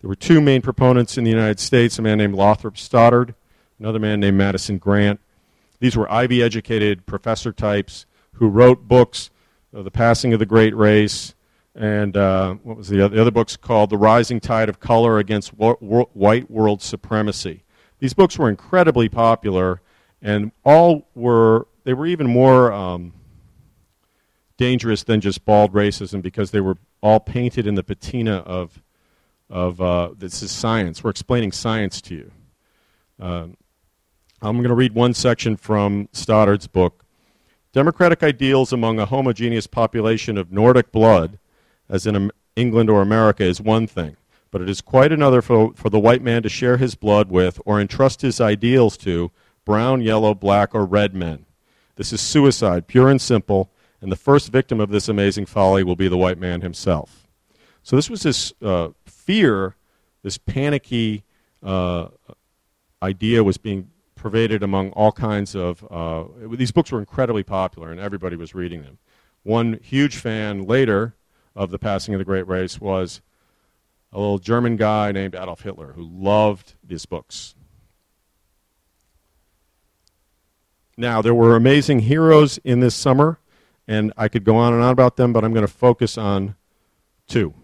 there 0.00 0.08
were 0.08 0.14
two 0.14 0.40
main 0.40 0.62
proponents 0.62 1.18
in 1.18 1.24
the 1.24 1.30
United 1.30 1.58
States: 1.58 1.98
a 1.98 2.02
man 2.02 2.18
named 2.18 2.34
Lothrop 2.34 2.76
Stoddard, 2.76 3.34
another 3.80 3.98
man 3.98 4.20
named 4.20 4.36
Madison 4.36 4.78
Grant. 4.78 5.20
These 5.80 5.96
were 5.96 6.10
Ivy-educated 6.10 7.06
professor 7.06 7.52
types 7.52 8.06
who 8.34 8.48
wrote 8.48 8.88
books, 8.88 9.30
uh, 9.74 9.82
"The 9.82 9.90
Passing 9.90 10.32
of 10.32 10.38
the 10.38 10.46
Great 10.46 10.74
Race," 10.76 11.34
and 11.74 12.16
uh, 12.16 12.54
what 12.54 12.76
was 12.76 12.88
the 12.88 13.04
other, 13.04 13.14
the 13.14 13.20
other 13.20 13.30
books 13.30 13.56
called 13.56 13.90
"The 13.90 13.96
Rising 13.98 14.40
Tide 14.40 14.68
of 14.68 14.80
Color 14.80 15.18
Against 15.18 15.50
White 15.50 16.50
World 16.50 16.82
Supremacy." 16.82 17.64
These 17.98 18.14
books 18.14 18.38
were 18.38 18.48
incredibly 18.48 19.08
popular, 19.08 19.80
and 20.22 20.52
all 20.64 21.08
were 21.14 21.66
they 21.84 21.94
were 21.94 22.06
even 22.06 22.26
more 22.26 22.72
um, 22.72 23.12
dangerous 24.56 25.04
than 25.04 25.20
just 25.20 25.44
bald 25.44 25.72
racism 25.72 26.20
because 26.20 26.50
they 26.50 26.60
were 26.60 26.76
all 27.00 27.20
painted 27.20 27.66
in 27.66 27.74
the 27.74 27.82
patina 27.82 28.38
of 28.38 28.82
of 29.50 29.80
uh, 29.80 30.10
this 30.16 30.42
is 30.42 30.50
science. 30.50 31.02
We're 31.02 31.10
explaining 31.10 31.52
science 31.52 32.00
to 32.02 32.14
you. 32.14 32.32
Um, 33.20 33.56
I'm 34.40 34.58
going 34.58 34.68
to 34.68 34.74
read 34.74 34.94
one 34.94 35.14
section 35.14 35.56
from 35.56 36.08
Stoddard's 36.12 36.68
book. 36.68 37.04
Democratic 37.72 38.22
ideals 38.22 38.72
among 38.72 39.00
a 39.00 39.06
homogeneous 39.06 39.66
population 39.66 40.38
of 40.38 40.52
Nordic 40.52 40.92
blood, 40.92 41.40
as 41.88 42.06
in 42.06 42.30
England 42.54 42.88
or 42.88 43.02
America, 43.02 43.42
is 43.42 43.60
one 43.60 43.88
thing, 43.88 44.16
but 44.52 44.62
it 44.62 44.70
is 44.70 44.80
quite 44.80 45.10
another 45.10 45.42
for, 45.42 45.72
for 45.74 45.90
the 45.90 45.98
white 45.98 46.22
man 46.22 46.44
to 46.44 46.48
share 46.48 46.76
his 46.76 46.94
blood 46.94 47.30
with 47.30 47.60
or 47.64 47.80
entrust 47.80 48.22
his 48.22 48.40
ideals 48.40 48.96
to 48.98 49.32
brown, 49.64 50.02
yellow, 50.02 50.34
black, 50.34 50.72
or 50.72 50.86
red 50.86 51.14
men. 51.14 51.44
This 51.96 52.12
is 52.12 52.20
suicide, 52.20 52.86
pure 52.86 53.08
and 53.08 53.20
simple, 53.20 53.72
and 54.00 54.12
the 54.12 54.16
first 54.16 54.52
victim 54.52 54.78
of 54.78 54.90
this 54.90 55.08
amazing 55.08 55.46
folly 55.46 55.82
will 55.82 55.96
be 55.96 56.06
the 56.06 56.16
white 56.16 56.38
man 56.38 56.60
himself. 56.60 57.26
So 57.82 57.96
this 57.96 58.08
was 58.08 58.22
this 58.22 58.52
uh, 58.62 58.90
fear, 59.04 59.74
this 60.22 60.38
panicky 60.38 61.24
uh, 61.60 62.08
idea 63.02 63.42
was 63.42 63.58
being 63.58 63.90
pervaded 64.18 64.62
among 64.62 64.90
all 64.90 65.12
kinds 65.12 65.54
of. 65.54 65.84
Uh, 65.90 66.24
these 66.50 66.72
books 66.72 66.92
were 66.92 66.98
incredibly 66.98 67.42
popular, 67.42 67.90
and 67.90 68.00
everybody 68.00 68.36
was 68.36 68.54
reading 68.54 68.82
them. 68.82 68.98
One 69.42 69.80
huge 69.82 70.16
fan 70.16 70.64
later 70.66 71.14
of 71.56 71.70
the 71.70 71.78
passing 71.78 72.14
of 72.14 72.18
the 72.18 72.24
great 72.24 72.46
race 72.46 72.80
was 72.80 73.22
a 74.12 74.18
little 74.18 74.38
German 74.38 74.76
guy 74.76 75.12
named 75.12 75.34
Adolf 75.34 75.62
Hitler 75.62 75.92
who 75.92 76.02
loved 76.02 76.74
these 76.82 77.06
books. 77.06 77.54
Now, 80.96 81.22
there 81.22 81.34
were 81.34 81.54
amazing 81.54 82.00
heroes 82.00 82.58
in 82.64 82.80
this 82.80 82.94
summer, 82.94 83.38
and 83.86 84.12
I 84.16 84.28
could 84.28 84.44
go 84.44 84.56
on 84.56 84.72
and 84.72 84.82
on 84.82 84.90
about 84.90 85.16
them, 85.16 85.32
but 85.32 85.44
I'm 85.44 85.52
going 85.52 85.66
to 85.66 85.72
focus 85.72 86.18
on 86.18 86.56
two. 87.28 87.54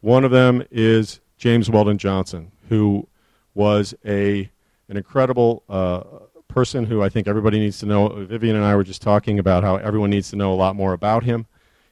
One 0.00 0.24
of 0.24 0.30
them 0.30 0.62
is 0.70 1.20
James 1.38 1.70
Weldon 1.70 1.98
Johnson, 1.98 2.52
who 2.68 3.08
was 3.54 3.94
a 4.04 4.50
an 4.88 4.96
incredible 4.96 5.62
uh, 5.68 6.02
person 6.48 6.84
who 6.86 7.02
I 7.02 7.08
think 7.08 7.28
everybody 7.28 7.58
needs 7.58 7.78
to 7.80 7.86
know. 7.86 8.08
Vivian 8.08 8.56
and 8.56 8.64
I 8.64 8.74
were 8.74 8.84
just 8.84 9.02
talking 9.02 9.38
about 9.38 9.62
how 9.62 9.76
everyone 9.76 10.10
needs 10.10 10.30
to 10.30 10.36
know 10.36 10.52
a 10.52 10.56
lot 10.56 10.76
more 10.76 10.92
about 10.92 11.24
him. 11.24 11.46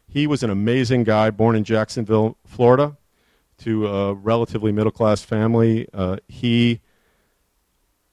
He 0.09 0.27
was 0.27 0.43
an 0.43 0.51
amazing 0.51 1.05
guy, 1.05 1.31
born 1.31 1.57
in 1.57 1.65
Jacksonville, 1.65 2.39
Florida, 2.47 2.97
to 3.59 3.87
a 3.87 4.15
relatively 4.15 4.73
middle 4.73 4.93
class 4.93 5.23
family. 5.23 5.89
Uh, 5.93 6.17
he 6.29 6.81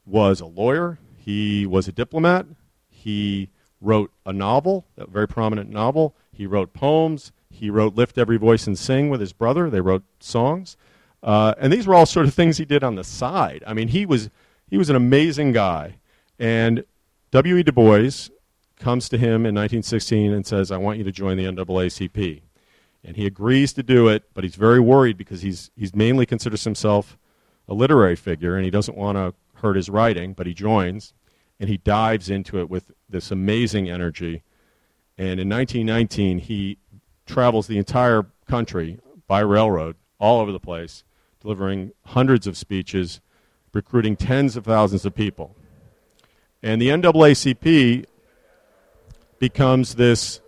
was 0.05 0.41
a 0.41 0.45
lawyer. 0.45 0.99
He 1.17 1.65
was 1.65 1.87
a 1.87 1.91
diplomat. 1.91 2.45
He 2.89 3.49
wrote 3.79 4.11
a 4.25 4.33
novel, 4.33 4.85
a 4.97 5.07
very 5.07 5.27
prominent 5.27 5.69
novel. 5.69 6.15
He 6.31 6.45
wrote 6.45 6.73
poems. 6.73 7.31
He 7.49 7.69
wrote 7.69 7.95
Lift 7.95 8.17
Every 8.17 8.37
Voice 8.37 8.67
and 8.67 8.77
Sing 8.77 9.09
with 9.09 9.21
his 9.21 9.33
brother. 9.33 9.69
They 9.69 9.81
wrote 9.81 10.03
songs. 10.19 10.75
Uh, 11.21 11.53
and 11.57 11.71
these 11.71 11.87
were 11.87 11.95
all 11.95 12.05
sort 12.05 12.25
of 12.25 12.33
things 12.33 12.57
he 12.57 12.65
did 12.65 12.83
on 12.83 12.95
the 12.95 13.03
side. 13.03 13.63
I 13.65 13.73
mean, 13.73 13.89
he 13.89 14.05
was, 14.05 14.29
he 14.73 14.77
was 14.79 14.89
an 14.89 14.95
amazing 14.95 15.51
guy. 15.51 15.97
And 16.39 16.83
W.E. 17.29 17.61
Du 17.61 17.71
Bois 17.71 18.09
comes 18.79 19.07
to 19.09 19.19
him 19.19 19.45
in 19.45 19.53
1916 19.53 20.33
and 20.33 20.47
says, 20.47 20.71
I 20.71 20.77
want 20.77 20.97
you 20.97 21.03
to 21.03 21.11
join 21.11 21.37
the 21.37 21.45
NAACP. 21.45 22.41
And 23.03 23.15
he 23.15 23.27
agrees 23.27 23.71
to 23.73 23.83
do 23.83 24.07
it, 24.07 24.23
but 24.33 24.43
he's 24.43 24.55
very 24.55 24.79
worried 24.79 25.15
because 25.15 25.43
he's, 25.43 25.69
he's 25.75 25.93
mainly 25.93 26.25
considers 26.25 26.63
himself 26.63 27.19
a 27.67 27.75
literary 27.75 28.15
figure 28.15 28.55
and 28.55 28.65
he 28.65 28.71
doesn't 28.71 28.97
want 28.97 29.15
to 29.15 29.35
hurt 29.61 29.75
his 29.75 29.91
writing, 29.91 30.33
but 30.33 30.47
he 30.47 30.55
joins 30.55 31.13
and 31.59 31.69
he 31.69 31.77
dives 31.77 32.31
into 32.31 32.59
it 32.59 32.67
with 32.67 32.89
this 33.07 33.29
amazing 33.29 33.91
energy. 33.91 34.41
And 35.19 35.39
in 35.39 35.47
1919, 35.49 36.39
he 36.39 36.79
travels 37.27 37.67
the 37.67 37.77
entire 37.77 38.25
country 38.49 38.97
by 39.27 39.41
railroad, 39.41 39.97
all 40.17 40.41
over 40.41 40.51
the 40.51 40.59
place, 40.59 41.03
delivering 41.41 41.91
hundreds 42.05 42.47
of 42.47 42.57
speeches, 42.57 43.21
recruiting 43.73 44.15
tens 44.15 44.55
of 44.55 44.65
thousands 44.65 45.05
of 45.05 45.15
people. 45.15 45.55
And 46.61 46.81
the 46.81 46.89
NAACP 46.89 48.05
becomes 49.39 49.95
this 49.95 50.39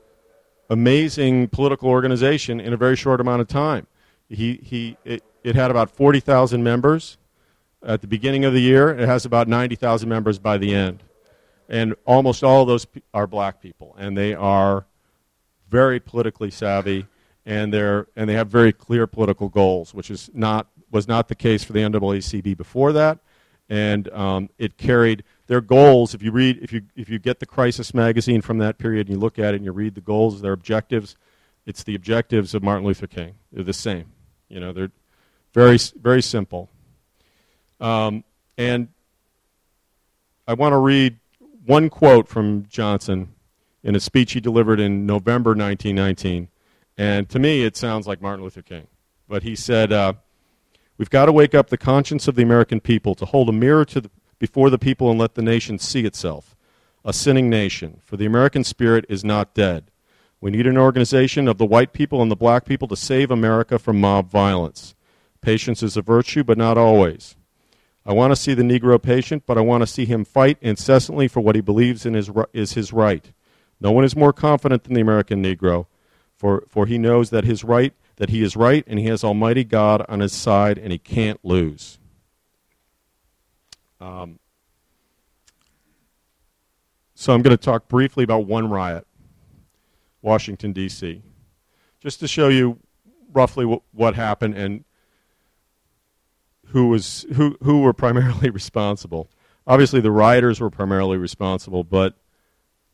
amazing 0.69 1.49
political 1.49 1.89
organization 1.89 2.59
in 2.59 2.71
a 2.71 2.77
very 2.77 2.95
short 2.95 3.19
amount 3.19 3.41
of 3.41 3.47
time. 3.47 3.87
He, 4.29 4.59
he, 4.63 4.97
it, 5.03 5.23
it 5.43 5.55
had 5.55 5.69
about 5.69 5.91
40,000 5.91 6.63
members 6.63 7.17
at 7.83 8.01
the 8.01 8.07
beginning 8.07 8.45
of 8.45 8.53
the 8.53 8.61
year. 8.61 8.89
It 8.89 9.07
has 9.07 9.25
about 9.25 9.47
90,000 9.47 10.07
members 10.07 10.39
by 10.39 10.57
the 10.57 10.73
end. 10.73 11.03
And 11.67 11.95
almost 12.05 12.43
all 12.43 12.61
of 12.61 12.67
those 12.67 12.87
are 13.13 13.27
black 13.27 13.61
people. 13.61 13.95
And 13.97 14.17
they 14.17 14.33
are 14.33 14.85
very 15.69 15.99
politically 15.99 16.51
savvy 16.51 17.07
and, 17.45 17.71
they're, 17.73 18.07
and 18.15 18.29
they 18.29 18.33
have 18.33 18.47
very 18.47 18.73
clear 18.73 19.05
political 19.05 19.49
goals, 19.49 19.93
which 19.93 20.09
is 20.09 20.31
not, 20.33 20.67
was 20.95 21.09
not 21.09 21.27
the 21.27 21.35
case 21.35 21.61
for 21.61 21.73
the 21.73 21.81
NAACP 21.81 22.55
before 22.55 22.93
that. 22.93 23.19
And 23.67 24.07
um, 24.13 24.49
it 24.57 24.77
carried 24.77 25.25
their 25.47 25.59
goals. 25.59 26.13
If 26.13 26.23
you 26.23 26.31
read, 26.31 26.59
if 26.61 26.71
you, 26.71 26.83
if 26.95 27.09
you 27.09 27.19
get 27.19 27.39
the 27.41 27.45
Crisis 27.45 27.93
magazine 27.93 28.41
from 28.41 28.59
that 28.59 28.77
period 28.77 29.07
and 29.07 29.15
you 29.15 29.19
look 29.19 29.37
at 29.37 29.53
it 29.53 29.57
and 29.57 29.65
you 29.65 29.73
read 29.73 29.95
the 29.95 30.01
goals, 30.01 30.41
their 30.41 30.53
objectives, 30.53 31.17
it's 31.65 31.83
the 31.83 31.95
objectives 31.95 32.55
of 32.55 32.63
Martin 32.63 32.85
Luther 32.85 33.07
King. 33.07 33.35
They're 33.51 33.63
the 33.65 33.73
same. 33.73 34.05
You 34.47 34.61
know, 34.61 34.71
they're 34.71 34.91
very, 35.53 35.77
very 36.01 36.21
simple. 36.21 36.69
Um, 37.81 38.23
and 38.57 38.87
I 40.47 40.53
want 40.53 40.71
to 40.71 40.77
read 40.77 41.19
one 41.65 41.89
quote 41.89 42.29
from 42.29 42.67
Johnson 42.69 43.33
in 43.83 43.95
a 43.95 43.99
speech 43.99 44.31
he 44.31 44.39
delivered 44.39 44.79
in 44.79 45.05
November 45.05 45.49
1919. 45.49 46.47
And 46.97 47.27
to 47.29 47.39
me, 47.39 47.63
it 47.63 47.75
sounds 47.75 48.07
like 48.07 48.21
Martin 48.21 48.43
Luther 48.45 48.61
King. 48.61 48.87
But 49.27 49.43
he 49.43 49.55
said, 49.55 49.91
uh, 49.91 50.13
We've 50.97 51.09
got 51.09 51.25
to 51.25 51.31
wake 51.31 51.53
up 51.53 51.69
the 51.69 51.77
conscience 51.77 52.27
of 52.27 52.35
the 52.35 52.43
American 52.43 52.79
people 52.79 53.15
to 53.15 53.25
hold 53.25 53.49
a 53.49 53.53
mirror 53.53 53.85
the, 53.85 54.09
before 54.39 54.69
the 54.69 54.79
people 54.79 55.09
and 55.09 55.19
let 55.19 55.35
the 55.35 55.41
nation 55.41 55.77
see 55.77 56.05
itself. 56.05 56.55
A 57.03 57.13
sinning 57.13 57.49
nation, 57.49 57.99
for 58.03 58.17
the 58.17 58.25
American 58.25 58.63
spirit 58.63 59.05
is 59.09 59.23
not 59.23 59.53
dead. 59.53 59.91
We 60.41 60.51
need 60.51 60.67
an 60.67 60.77
organization 60.77 61.47
of 61.47 61.57
the 61.57 61.65
white 61.65 61.91
people 61.91 62.21
and 62.21 62.31
the 62.31 62.35
black 62.35 62.65
people 62.65 62.87
to 62.89 62.95
save 62.95 63.29
America 63.29 63.77
from 63.77 63.99
mob 63.99 64.29
violence. 64.29 64.95
Patience 65.41 65.83
is 65.83 65.97
a 65.97 66.01
virtue, 66.01 66.43
but 66.43 66.57
not 66.57 66.77
always. 66.77 67.35
I 68.05 68.13
want 68.13 68.31
to 68.31 68.35
see 68.35 68.53
the 68.53 68.63
Negro 68.63 69.01
patient, 69.01 69.43
but 69.45 69.57
I 69.57 69.61
want 69.61 69.81
to 69.81 69.87
see 69.87 70.05
him 70.05 70.23
fight 70.23 70.57
incessantly 70.61 71.27
for 71.27 71.41
what 71.41 71.55
he 71.55 71.61
believes 71.61 72.05
in 72.05 72.13
his, 72.13 72.29
is 72.53 72.73
his 72.73 72.93
right. 72.93 73.31
No 73.79 73.91
one 73.91 74.03
is 74.03 74.15
more 74.15 74.33
confident 74.33 74.83
than 74.83 74.93
the 74.93 75.01
American 75.01 75.43
Negro, 75.43 75.87
for, 76.37 76.63
for 76.67 76.85
he 76.85 76.97
knows 76.97 77.31
that 77.31 77.43
his 77.43 77.63
right, 77.63 77.93
that 78.17 78.29
he 78.29 78.41
is 78.41 78.55
right, 78.55 78.83
and 78.87 78.99
he 78.99 79.05
has 79.05 79.23
Almighty 79.23 79.63
God 79.63 80.05
on 80.07 80.19
his 80.19 80.33
side, 80.33 80.77
and 80.77 80.91
he 80.91 80.97
can't 80.97 81.39
lose. 81.43 81.99
Um, 83.99 84.39
so 87.13 87.33
I'm 87.33 87.41
going 87.41 87.55
to 87.55 87.63
talk 87.63 87.87
briefly 87.87 88.23
about 88.23 88.45
one 88.45 88.69
riot, 88.69 89.07
Washington 90.21 90.73
D.C., 90.73 91.21
just 91.99 92.19
to 92.19 92.27
show 92.27 92.49
you 92.49 92.79
roughly 93.33 93.65
what, 93.65 93.81
what 93.91 94.15
happened 94.15 94.55
and 94.55 94.85
who 96.67 96.87
was 96.87 97.25
who 97.35 97.57
who 97.63 97.81
were 97.81 97.93
primarily 97.93 98.49
responsible. 98.61 99.29
obviously 99.67 100.01
the 100.01 100.11
rioters 100.11 100.59
were 100.59 100.69
primarily 100.69 101.17
responsible, 101.17 101.83
but 101.83 102.15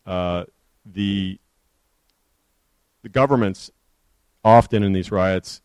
uh, 0.05 0.45
the 0.85 1.39
the 3.03 3.09
governments 3.09 3.71
often 4.43 4.83
in 4.83 4.93
these 4.93 5.11
riots 5.11 5.61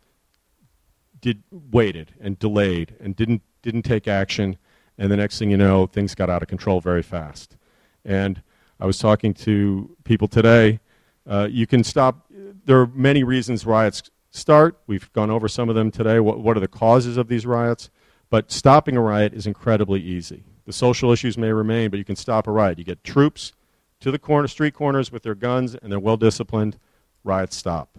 did 1.21 1.43
waited 1.51 2.12
and 2.21 2.39
delayed 2.39 2.95
and 3.01 3.17
didn't 3.17 3.43
didn't 3.62 3.83
take 3.83 4.07
action, 4.07 4.57
and 4.97 5.11
the 5.11 5.17
next 5.17 5.39
thing 5.39 5.51
you 5.51 5.57
know, 5.57 5.87
things 5.87 6.15
got 6.15 6.31
out 6.31 6.43
of 6.43 6.49
control 6.49 6.81
very 6.81 7.03
fast. 7.03 7.57
And 8.05 8.43
I 8.79 8.87
was 8.87 8.99
talking 8.99 9.35
to 9.35 9.97
people 10.05 10.29
today. 10.29 10.81
Uh, 11.27 11.49
you 11.51 11.67
can 11.67 11.83
stop. 11.83 12.31
There 12.65 12.81
are 12.81 12.87
many 12.87 13.25
reasons 13.25 13.67
riots 13.67 14.05
start. 14.31 14.79
We've 14.87 15.12
gone 15.12 15.31
over 15.31 15.49
some 15.49 15.69
of 15.69 15.75
them 15.75 15.91
today. 15.91 16.21
What, 16.21 16.39
what 16.39 16.57
are 16.57 16.61
the 16.61 16.69
causes 16.69 17.17
of 17.17 17.29
these 17.29 17.45
riots? 17.45 17.91
But 18.31 18.53
stopping 18.53 18.97
a 18.97 19.01
riot 19.01 19.35
is 19.35 19.47
incredibly 19.47 20.01
easy. 20.01 20.45
The 20.65 20.73
social 20.73 21.12
issues 21.12 21.39
may 21.39 21.53
remain, 21.53 21.91
but 21.91 21.99
you 21.99 22.05
can 22.05 22.17
stop 22.17 22.47
a 22.47 22.53
riot. 22.53 22.79
You 22.79 22.85
get 22.85 23.03
troops 23.05 23.53
to 24.01 24.11
the 24.11 24.19
corner, 24.19 24.49
street 24.49 24.75
corners 24.75 25.11
with 25.11 25.23
their 25.23 25.35
guns, 25.35 25.75
and 25.75 25.91
they're 25.91 25.99
well 25.99 26.17
disciplined. 26.17 26.79
Riots 27.25 27.57
stop. 27.57 27.99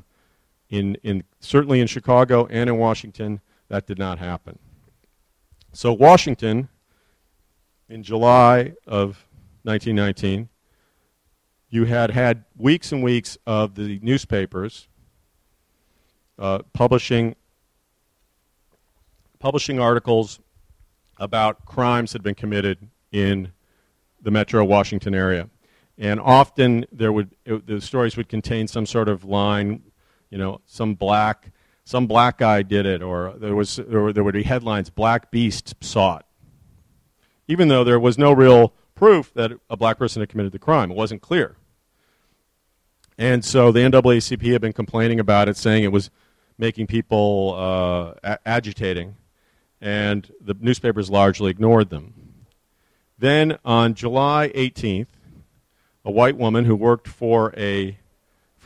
In, 0.70 0.96
in, 1.04 1.24
certainly 1.40 1.80
in 1.80 1.88
Chicago 1.88 2.46
and 2.48 2.70
in 2.70 2.78
Washington, 2.78 3.42
that 3.70 3.88
did 3.88 3.98
not 3.98 4.20
happen. 4.20 4.60
So, 5.72 5.94
Washington, 5.94 6.70
in 7.88 8.04
July 8.04 8.74
of 8.86 9.26
1919, 9.64 10.50
you 11.70 11.86
had 11.86 12.12
had 12.12 12.46
weeks 12.56 12.92
and 12.92 13.04
weeks 13.04 13.38
of 13.46 13.76
the 13.76 14.00
newspapers 14.02 14.88
uh, 16.40 16.60
publishing 16.74 17.36
publishing 19.40 19.80
articles 19.80 20.40
about 21.18 21.66
crimes 21.66 22.12
that 22.12 22.20
had 22.20 22.24
been 22.24 22.36
committed 22.36 22.90
in 23.12 23.52
the 24.22 24.32
metro 24.32 24.64
Washington 24.64 25.14
area. 25.14 25.50
And 25.98 26.20
often 26.20 26.86
there 26.92 27.12
would 27.12 27.36
it, 27.46 27.68
the 27.68 27.82
stories 27.82 28.18
would 28.18 28.30
contain 28.30 28.68
some 28.68 28.86
sort 28.86 29.10
of 29.10 29.24
line, 29.26 29.84
you 30.30 30.38
know, 30.38 30.62
some 30.66 30.96
black 30.96 31.52
some 31.84 32.06
black 32.06 32.38
guy 32.38 32.64
did 32.64 32.86
it, 32.86 33.02
or 33.02 33.34
there 33.38 33.56
was 33.56 33.78
were, 33.78 34.12
there 34.12 34.24
would 34.24 34.34
be 34.34 34.44
headlines, 34.44 34.90
"Black 34.90 35.32
Beast 35.32 35.76
sought," 35.82 36.26
even 37.48 37.68
though 37.68 37.84
there 37.84 38.00
was 38.00 38.18
no 38.18 38.34
real 38.34 38.74
proof 38.94 39.34
that 39.36 39.52
a 39.70 39.78
black 39.78 39.98
person 39.98 40.22
had 40.22 40.30
committed 40.30 40.52
the 40.52 40.60
crime. 40.60 40.92
It 40.92 40.98
wasn't 40.98 41.22
clear. 41.22 41.56
And 43.18 43.44
so 43.44 43.72
the 43.72 43.80
NAACP 43.80 44.52
had 44.52 44.62
been 44.62 44.74
complaining 44.74 45.20
about 45.20 45.50
it, 45.50 45.58
saying 45.58 45.84
it 45.84 45.92
was 45.92 46.10
making 46.58 46.88
people 46.88 47.56
uh, 47.58 48.14
a- 48.24 48.48
agitating, 48.48 49.16
and 49.80 50.32
the 50.42 50.56
newspapers 50.60 51.10
largely 51.10 51.50
ignored 51.50 51.90
them. 51.90 52.14
Then 53.18 53.58
on 53.66 53.94
July 53.94 54.52
18th, 54.54 55.08
a 56.06 56.12
white 56.12 56.38
woman 56.38 56.66
who 56.66 56.76
worked 56.76 57.08
for 57.08 57.54
a 57.58 57.98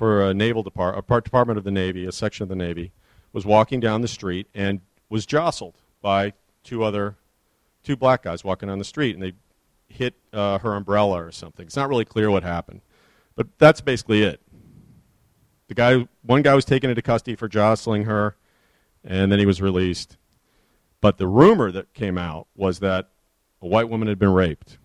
for 0.01 0.27
a 0.27 0.33
naval 0.33 0.63
department, 0.63 0.97
a 0.97 1.03
part, 1.03 1.23
department 1.23 1.59
of 1.59 1.63
the 1.63 1.69
Navy, 1.69 2.07
a 2.07 2.11
section 2.11 2.41
of 2.41 2.49
the 2.49 2.55
Navy, 2.55 2.91
was 3.33 3.45
walking 3.45 3.79
down 3.79 4.01
the 4.01 4.07
street 4.07 4.47
and 4.51 4.81
was 5.09 5.27
jostled 5.27 5.75
by 6.01 6.33
two 6.63 6.83
other 6.83 7.17
two 7.83 7.95
black 7.95 8.23
guys 8.23 8.43
walking 8.43 8.67
on 8.67 8.79
the 8.79 8.83
street, 8.83 9.13
and 9.13 9.21
they 9.21 9.33
hit 9.89 10.15
uh, 10.33 10.57
her 10.57 10.73
umbrella 10.73 11.23
or 11.23 11.31
something. 11.31 11.67
It's 11.67 11.75
not 11.75 11.87
really 11.87 12.03
clear 12.03 12.31
what 12.31 12.41
happened, 12.41 12.81
but 13.35 13.45
that's 13.59 13.79
basically 13.79 14.23
it. 14.23 14.41
The 15.67 15.75
guy, 15.75 16.07
one 16.23 16.41
guy 16.41 16.55
was 16.55 16.65
taken 16.65 16.89
into 16.89 17.03
custody 17.03 17.35
for 17.35 17.47
jostling 17.47 18.05
her, 18.05 18.35
and 19.03 19.31
then 19.31 19.37
he 19.37 19.45
was 19.45 19.61
released. 19.61 20.17
But 20.99 21.19
the 21.19 21.27
rumor 21.27 21.71
that 21.71 21.93
came 21.93 22.17
out 22.17 22.47
was 22.55 22.79
that 22.79 23.09
a 23.61 23.67
white 23.67 23.87
woman 23.87 24.07
had 24.07 24.17
been 24.17 24.33
raped. 24.33 24.79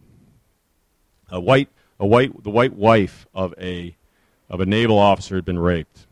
A 1.31 1.41
white 1.41 1.71
a 1.99 2.07
white, 2.07 2.43
the 2.43 2.51
white 2.51 2.75
wife 2.75 3.27
of 3.33 3.55
a, 3.59 3.97
of 4.49 4.61
a 4.61 4.67
naval 4.67 4.99
officer 4.99 5.35
had 5.35 5.45
been 5.45 5.59
raped. 5.59 6.07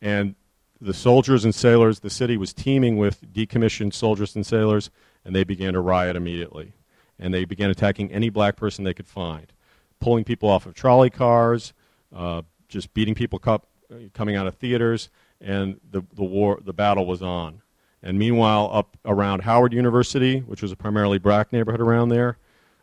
And 0.00 0.34
the 0.80 0.94
soldiers 0.94 1.44
and 1.44 1.54
sailors, 1.54 2.00
the 2.00 2.10
city 2.10 2.36
was 2.36 2.52
teeming 2.52 2.96
with 2.96 3.32
decommissioned 3.32 3.92
soldiers 3.92 4.34
and 4.34 4.46
sailors, 4.46 4.90
and 5.24 5.34
they 5.34 5.44
began 5.44 5.74
to 5.74 5.80
riot 5.80 6.16
immediately. 6.16 6.72
And 7.18 7.34
they 7.34 7.44
began 7.44 7.70
attacking 7.70 8.10
any 8.10 8.30
black 8.30 8.56
person 8.56 8.84
they 8.84 8.94
could 8.94 9.06
find, 9.06 9.52
pulling 10.00 10.24
people 10.24 10.48
off 10.48 10.64
of 10.64 10.74
trolley 10.74 11.10
cars, 11.10 11.74
uh, 12.14 12.42
just 12.68 12.94
beating 12.94 13.14
people 13.14 13.38
cup, 13.38 13.66
coming 14.14 14.36
out 14.36 14.46
of 14.46 14.54
theaters, 14.54 15.10
and 15.40 15.80
the, 15.90 16.02
the 16.14 16.24
war, 16.24 16.60
the 16.64 16.72
battle 16.72 17.06
was 17.06 17.22
on. 17.22 17.60
And 18.02 18.18
meanwhile, 18.18 18.70
up 18.72 18.96
around 19.04 19.42
Howard 19.42 19.74
University, 19.74 20.38
which 20.38 20.62
was 20.62 20.72
a 20.72 20.76
primarily 20.76 21.18
black 21.18 21.52
neighborhood 21.52 21.80
around 21.80 22.08
there, 22.08 22.38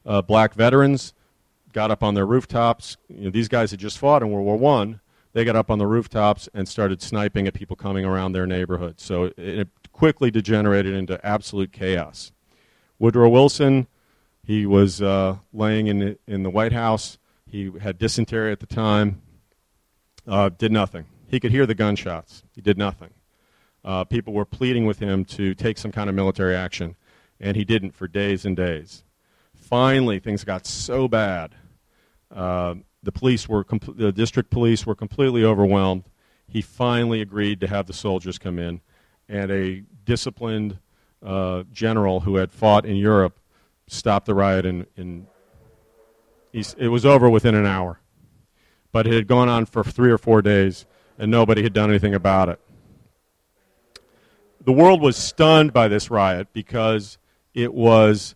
uh, 0.06 0.22
black 0.22 0.54
veterans 0.54 1.14
got 1.78 1.92
up 1.92 2.02
on 2.02 2.16
their 2.16 2.26
rooftops. 2.26 2.98
You 3.08 3.26
know, 3.26 3.30
these 3.30 3.48
guys 3.48 3.70
had 3.70 3.80
just 3.80 4.00
fought 4.00 4.24
in 4.24 4.32
World 4.32 4.48
War 4.48 4.58
One. 4.58 5.00
They 5.34 5.46
got 5.46 5.56
up 5.56 5.70
on 5.70 5.78
the 5.78 5.86
rooftops 5.86 6.50
and 6.52 6.68
started 6.68 7.04
sniping 7.04 7.46
at 7.46 7.54
people 7.54 7.76
coming 7.76 8.04
around 8.04 8.32
their 8.32 8.48
neighborhood. 8.48 9.00
So 9.00 9.26
it, 9.26 9.38
it 9.38 9.70
quickly 9.92 10.32
degenerated 10.32 10.96
into 10.96 11.24
absolute 11.24 11.72
chaos. 11.72 12.32
Woodrow 12.98 13.30
Wilson, 13.30 13.86
he 14.44 14.66
was 14.66 15.04
uh, 15.04 15.38
laying 15.54 15.86
in 15.86 16.00
the, 16.00 16.18
in 16.26 16.42
the 16.42 16.50
White 16.50 16.74
House. 16.74 17.20
He 17.46 17.72
had 17.80 18.00
dysentery 18.00 18.52
at 18.52 18.60
the 18.60 18.66
time. 18.66 19.22
Uh, 20.28 20.50
did 20.50 20.72
nothing. 20.72 21.06
He 21.28 21.40
could 21.40 21.52
hear 21.52 21.68
the 21.68 21.76
gunshots. 21.76 22.42
He 22.56 22.62
did 22.62 22.80
nothing. 22.80 23.12
Uh, 23.86 24.04
people 24.04 24.34
were 24.34 24.46
pleading 24.46 24.88
with 24.88 24.98
him 24.98 25.26
to 25.26 25.54
take 25.54 25.78
some 25.78 25.92
kind 25.92 26.10
of 26.10 26.16
military 26.16 26.56
action, 26.56 26.96
and 27.40 27.56
he 27.56 27.64
didn't 27.64 27.92
for 27.92 28.08
days 28.08 28.46
and 28.46 28.58
days. 28.58 29.04
Finally, 29.54 30.18
things 30.18 30.44
got 30.44 30.66
so 30.66 31.08
bad 31.08 31.54
uh, 32.34 32.76
the 33.04 33.12
police 33.12 33.48
were 33.48 33.66
the 33.96 34.12
district 34.12 34.50
police 34.50 34.86
were 34.86 34.96
completely 34.96 35.44
overwhelmed. 35.44 36.04
He 36.48 36.62
finally 36.62 37.22
agreed 37.22 37.60
to 37.62 37.68
have 37.68 37.88
the 37.88 37.94
soldiers 37.94 38.38
come 38.38 38.60
in, 38.60 38.82
and 39.30 39.52
a 39.52 39.84
disciplined 40.06 40.80
uh, 41.26 41.64
general 41.72 42.22
who 42.22 42.36
had 42.36 42.52
fought 42.52 42.86
in 42.86 42.96
Europe 42.96 43.40
stopped 43.88 44.26
the 44.26 44.36
riot. 44.36 44.66
In, 44.66 44.86
in 44.96 45.28
it 46.54 46.90
was 46.90 47.06
over 47.06 47.30
within 47.30 47.56
an 47.56 47.66
hour, 47.66 48.00
but 48.92 49.06
it 49.06 49.14
had 49.14 49.28
gone 49.28 49.50
on 49.50 49.66
for 49.66 49.84
three 49.84 50.12
or 50.12 50.18
four 50.18 50.42
days, 50.42 50.86
and 51.18 51.30
nobody 51.30 51.64
had 51.64 51.74
done 51.74 51.90
anything 51.90 52.16
about 52.16 52.50
it. 52.50 52.60
The 54.66 54.72
world 54.74 55.02
was 55.02 55.16
stunned 55.16 55.72
by 55.72 55.88
this 55.88 56.10
riot 56.10 56.50
because 56.52 57.18
it 57.54 57.74
was 57.74 58.36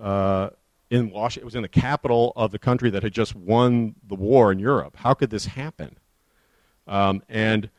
uh, 0.00 0.50
in 0.90 1.10
Washington. 1.10 1.42
It 1.42 1.46
was 1.46 1.54
in 1.54 1.62
the 1.62 1.68
capital 1.68 2.32
of 2.36 2.50
the 2.50 2.58
country 2.58 2.90
that 2.90 3.02
had 3.02 3.12
just 3.12 3.34
won 3.34 3.94
the 4.06 4.16
war 4.16 4.52
in 4.52 4.58
Europe. 4.58 4.96
How 4.96 5.14
could 5.14 5.30
this 5.30 5.46
happen? 5.46 5.96
Um, 6.86 7.22
and 7.28 7.70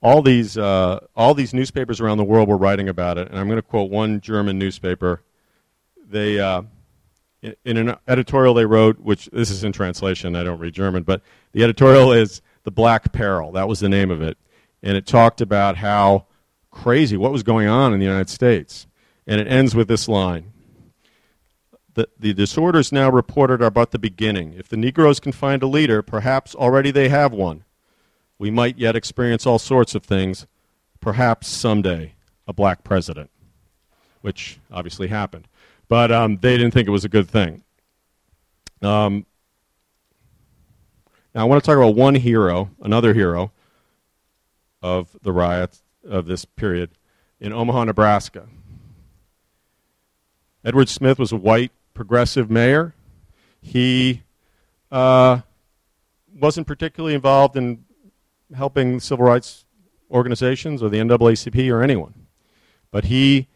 all 0.00 0.22
these 0.22 0.56
uh, 0.56 1.00
all 1.14 1.34
these 1.34 1.52
newspapers 1.52 2.00
around 2.00 2.18
the 2.18 2.24
world 2.24 2.48
were 2.48 2.56
writing 2.56 2.88
about 2.88 3.18
it. 3.18 3.28
And 3.28 3.38
I'm 3.38 3.46
going 3.46 3.56
to 3.56 3.62
quote 3.62 3.90
one 3.90 4.20
German 4.20 4.58
newspaper. 4.58 5.22
They 6.08 6.40
uh, 6.40 6.62
in, 7.42 7.54
in, 7.64 7.76
an 7.76 7.96
editorial 8.08 8.54
they 8.54 8.64
wrote, 8.64 8.98
which 8.98 9.26
this 9.26 9.50
is 9.50 9.64
in 9.64 9.72
translation. 9.72 10.34
I 10.34 10.44
don't 10.44 10.58
read 10.58 10.72
German, 10.72 11.02
but 11.02 11.22
the 11.52 11.62
editorial 11.62 12.12
is 12.12 12.40
"The 12.62 12.70
Black 12.70 13.12
Peril." 13.12 13.52
That 13.52 13.68
was 13.68 13.80
the 13.80 13.88
name 13.88 14.10
of 14.10 14.22
it, 14.22 14.38
and 14.82 14.96
it 14.96 15.06
talked 15.06 15.40
about 15.40 15.76
how 15.76 16.26
crazy 16.70 17.16
what 17.16 17.32
was 17.32 17.42
going 17.42 17.68
on 17.68 17.92
in 17.92 17.98
the 17.98 18.06
United 18.06 18.30
States. 18.30 18.86
And 19.26 19.42
it 19.42 19.46
ends 19.46 19.74
with 19.74 19.88
this 19.88 20.08
line 20.08 20.52
the, 21.98 22.08
the 22.16 22.32
disorders 22.32 22.92
now 22.92 23.10
reported 23.10 23.60
are 23.60 23.72
but 23.72 23.90
the 23.90 23.98
beginning. 23.98 24.54
If 24.54 24.68
the 24.68 24.76
Negroes 24.76 25.18
can 25.18 25.32
find 25.32 25.60
a 25.64 25.66
leader, 25.66 26.00
perhaps 26.00 26.54
already 26.54 26.92
they 26.92 27.08
have 27.08 27.32
one. 27.32 27.64
We 28.38 28.52
might 28.52 28.78
yet 28.78 28.94
experience 28.94 29.46
all 29.46 29.58
sorts 29.58 29.96
of 29.96 30.04
things, 30.04 30.46
perhaps 31.00 31.48
someday 31.48 32.14
a 32.46 32.52
black 32.52 32.84
president, 32.84 33.30
which 34.20 34.60
obviously 34.70 35.08
happened. 35.08 35.48
But 35.88 36.12
um, 36.12 36.38
they 36.40 36.56
didn't 36.56 36.72
think 36.72 36.86
it 36.86 36.92
was 36.92 37.04
a 37.04 37.08
good 37.08 37.28
thing. 37.28 37.64
Um, 38.80 39.26
now, 41.34 41.40
I 41.40 41.44
want 41.44 41.60
to 41.62 41.66
talk 41.66 41.78
about 41.78 41.96
one 41.96 42.14
hero, 42.14 42.70
another 42.80 43.12
hero 43.12 43.50
of 44.80 45.16
the 45.22 45.32
riots 45.32 45.82
of 46.08 46.26
this 46.26 46.44
period 46.44 46.90
in 47.40 47.52
Omaha, 47.52 47.84
Nebraska. 47.84 48.46
Edward 50.64 50.88
Smith 50.88 51.18
was 51.18 51.32
a 51.32 51.36
white 51.36 51.72
progressive 51.98 52.48
mayor. 52.48 52.94
He 53.60 54.22
uh, 54.92 55.40
wasn't 56.32 56.68
particularly 56.68 57.16
involved 57.16 57.56
in 57.56 57.84
helping 58.54 59.00
civil 59.00 59.24
rights 59.24 59.64
organizations 60.08 60.80
or 60.80 60.90
the 60.90 60.98
NAACP 60.98 61.72
or 61.72 61.82
anyone. 61.82 62.14
But 62.92 63.06
he, 63.06 63.48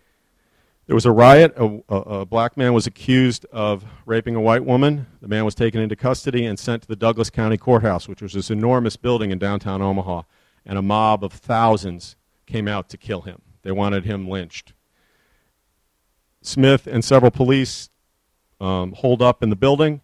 there 0.89 0.97
was 0.97 1.07
a 1.07 1.13
riot. 1.13 1.55
A, 1.57 1.83
a, 1.89 1.97
a, 1.97 2.27
black 2.27 2.57
man 2.57 2.73
was 2.73 2.85
accused 2.85 3.47
of 3.53 3.85
raping 4.07 4.35
a 4.35 4.41
white 4.41 4.65
woman. 4.65 5.07
The 5.21 5.29
man 5.29 5.45
was 5.45 5.55
taken 5.55 5.81
into 5.81 5.95
custody 5.95 6.45
and 6.45 6.59
sent 6.59 6.83
to 6.83 6.89
the 6.89 6.97
Douglas 6.97 7.31
County 7.31 7.57
Courthouse, 7.57 8.09
which 8.09 8.21
was 8.21 8.33
this 8.33 8.51
enormous 8.51 8.97
building 8.97 9.31
in 9.31 9.39
downtown 9.39 9.81
Omaha. 9.81 10.23
And 10.67 10.77
a 10.77 10.83
mob 10.83 11.23
of 11.23 11.33
thousands 11.33 12.17
came 12.47 12.67
out 12.67 12.89
to 12.89 12.97
kill 12.97 13.21
him. 13.21 13.41
They 13.63 13.71
wanted 13.71 14.05
him 14.05 14.29
lynched. 14.29 14.73
Smith 16.43 16.89
and 16.89 17.05
several 17.05 17.31
police 17.31 17.89
um, 18.63 18.95
up 19.21 19.43
in 19.43 19.51
the 19.51 19.57
building. 19.57 20.01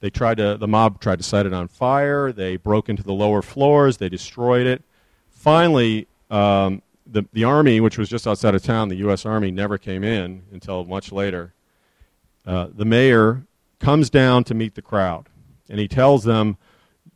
They 0.00 0.10
tried 0.10 0.38
to, 0.38 0.56
the 0.56 0.66
mob 0.66 1.00
tried 1.00 1.18
to 1.18 1.22
set 1.22 1.46
it 1.46 1.52
on 1.52 1.68
fire. 1.68 2.32
They 2.32 2.56
broke 2.56 2.88
into 2.88 3.02
the 3.02 3.12
lower 3.12 3.42
floors. 3.42 3.98
They 3.98 4.08
destroyed 4.08 4.66
it. 4.66 4.82
Finally, 5.30 6.08
um, 6.30 6.82
the, 7.06 7.24
the 7.32 7.44
army, 7.44 7.80
which 7.80 7.98
was 7.98 8.08
just 8.08 8.26
outside 8.26 8.54
of 8.54 8.62
town, 8.62 8.88
the 8.88 8.96
U.S. 8.96 9.26
Army, 9.26 9.50
never 9.50 9.78
came 9.78 10.02
in 10.02 10.42
until 10.50 10.84
much 10.84 11.12
later. 11.12 11.52
Uh, 12.46 12.68
the 12.74 12.84
mayor 12.84 13.42
comes 13.78 14.10
down 14.10 14.44
to 14.44 14.54
meet 14.54 14.74
the 14.74 14.82
crowd, 14.82 15.28
and 15.68 15.78
he 15.78 15.86
tells 15.86 16.24
them, 16.24 16.56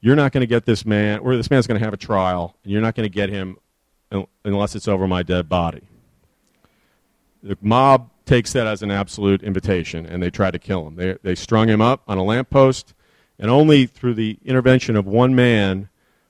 "You're 0.01 0.17
not 0.17 0.33
going 0.33 0.43
to 0.43 0.47
get 0.47 0.67
this 0.67 0.85
man, 0.85 1.21
or 1.21 1.37
this 1.37 1.51
man's 1.51 1.67
going 1.67 1.79
to 1.79 1.85
have 1.85 1.95
a 1.95 1.97
trial, 1.97 2.57
and 2.63 2.73
you're 2.73 2.83
not 2.83 2.95
going 2.95 3.09
to 3.09 3.13
get 3.13 3.31
him 3.31 3.57
unless 4.45 4.77
it's 4.77 4.87
over 4.87 5.09
my 5.09 5.23
dead 5.23 5.49
body." 5.49 5.83
The 7.43 7.57
mob 7.61 8.11
takes 8.27 8.53
that 8.53 8.67
as 8.67 8.83
an 8.83 8.91
absolute 8.91 9.43
invitation, 9.43 10.05
and 10.05 10.23
they 10.23 10.31
try 10.31 10.51
to 10.51 10.59
kill 10.59 10.87
him. 10.87 10.97
They, 10.97 11.17
they 11.23 11.35
strung 11.35 11.69
him 11.69 11.81
up 11.81 12.03
on 12.07 12.19
a 12.19 12.25
lamppost, 12.25 12.93
and 13.39 13.51
only 13.51 13.87
through 13.87 14.15
the 14.15 14.39
intervention 14.45 14.97
of 14.97 15.07
one 15.07 15.35
man 15.35 15.89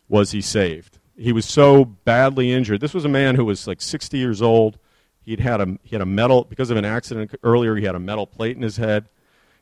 was 0.09 0.31
he 0.31 0.41
saved. 0.41 0.99
He 1.17 1.33
was 1.33 1.47
so 1.47 1.85
badly 1.85 2.53
injured. 2.53 2.81
This 2.81 2.93
was 2.95 3.07
a 3.07 3.09
man 3.09 3.35
who 3.35 3.45
was 3.47 3.67
like 3.67 3.81
60 3.81 4.19
years 4.19 4.43
old. 4.43 4.79
He'd 5.23 5.41
had 5.41 5.61
a, 5.61 5.79
he 5.83 5.97
had 5.97 6.03
a 6.03 6.07
metal, 6.07 6.45
because 6.45 6.71
of 6.71 6.77
an 6.77 6.85
accident 6.85 7.35
earlier, 7.43 7.75
he 7.75 7.85
had 7.85 7.95
a 7.95 8.01
metal 8.01 8.27
plate 8.27 8.57
in 8.57 8.63
his 8.63 8.77
head. 8.77 9.09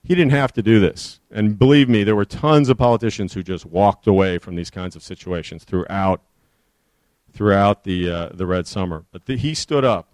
He 0.03 0.15
didn't 0.15 0.33
have 0.33 0.53
to 0.55 0.63
do 0.63 0.81
this. 0.81 1.21
And 1.31 1.59
believe 1.59 1.89
me, 1.89 2.05
there 2.05 2.17
were 2.17 2.27
tons 2.27 2.69
of 2.69 2.77
politicians 2.77 3.33
who 3.33 3.43
just 3.43 3.65
walked 3.65 4.07
away 4.07 4.39
from 4.39 4.57
these 4.57 4.69
kinds 4.69 4.97
of 4.97 5.03
situations 5.03 5.65
throughout, 5.65 6.21
throughout 7.33 7.85
the, 7.85 8.11
uh, 8.11 8.29
the 8.35 8.45
Red 8.45 8.67
Summer. 8.67 9.05
But 9.13 9.25
the, 9.27 9.37
he 9.37 9.55
stood 9.55 9.85
up 9.85 10.14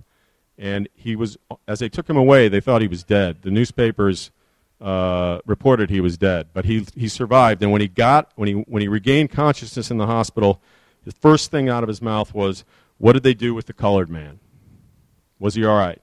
and 0.60 0.88
he 0.94 1.16
was 1.16 1.38
as 1.66 1.78
they 1.78 1.88
took 1.88 2.08
him 2.08 2.18
away 2.18 2.46
they 2.48 2.60
thought 2.60 2.82
he 2.82 2.86
was 2.86 3.02
dead. 3.02 3.38
The 3.42 3.50
newspapers 3.50 4.30
uh, 4.80 5.40
reported 5.44 5.90
he 5.90 6.00
was 6.00 6.16
dead 6.16 6.48
but 6.52 6.66
he, 6.66 6.86
he 6.94 7.08
survived. 7.08 7.62
And 7.62 7.72
when 7.72 7.80
he 7.80 7.88
got 7.88 8.30
when 8.36 8.46
he 8.46 8.54
when 8.54 8.82
he 8.82 8.88
regained 8.88 9.30
consciousness 9.30 9.90
in 9.90 9.96
the 9.96 10.06
hospital 10.06 10.60
the 11.04 11.12
first 11.12 11.50
thing 11.50 11.68
out 11.68 11.82
of 11.82 11.88
his 11.88 12.02
mouth 12.02 12.34
was 12.34 12.64
what 12.98 13.14
did 13.14 13.22
they 13.22 13.34
do 13.34 13.54
with 13.54 13.66
the 13.66 13.72
colored 13.72 14.10
man? 14.10 14.38
Was 15.38 15.54
he 15.54 15.64
all 15.64 15.78
right? 15.78 16.00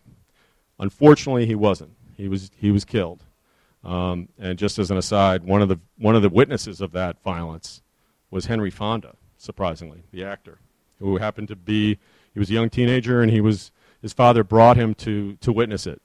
Unfortunately 0.79 1.45
he 1.45 1.55
wasn't. 1.55 1.91
He 2.17 2.27
was 2.27 2.49
he 2.57 2.71
was 2.71 2.83
killed. 2.83 3.23
Um, 3.83 4.29
and 4.39 4.57
just 4.57 4.79
as 4.79 4.89
an 4.89 4.97
aside 4.97 5.43
one 5.43 5.61
of 5.61 5.69
the 5.69 5.79
one 5.97 6.15
of 6.15 6.23
the 6.23 6.29
witnesses 6.29 6.81
of 6.81 6.91
that 6.93 7.21
violence 7.23 7.83
was 8.31 8.47
henry 8.47 8.71
fonda 8.71 9.15
surprisingly 9.37 10.03
the 10.11 10.25
actor 10.25 10.57
who 10.99 11.17
happened 11.17 11.47
to 11.47 11.55
be 11.55 11.99
he 12.33 12.39
was 12.39 12.49
a 12.49 12.53
young 12.53 12.69
teenager 12.69 13.21
and 13.21 13.31
he 13.31 13.39
was 13.39 13.71
his 14.01 14.13
father 14.13 14.43
brought 14.43 14.77
him 14.77 14.93
to, 14.95 15.35
to 15.37 15.51
witness 15.51 15.87
it 15.87 16.01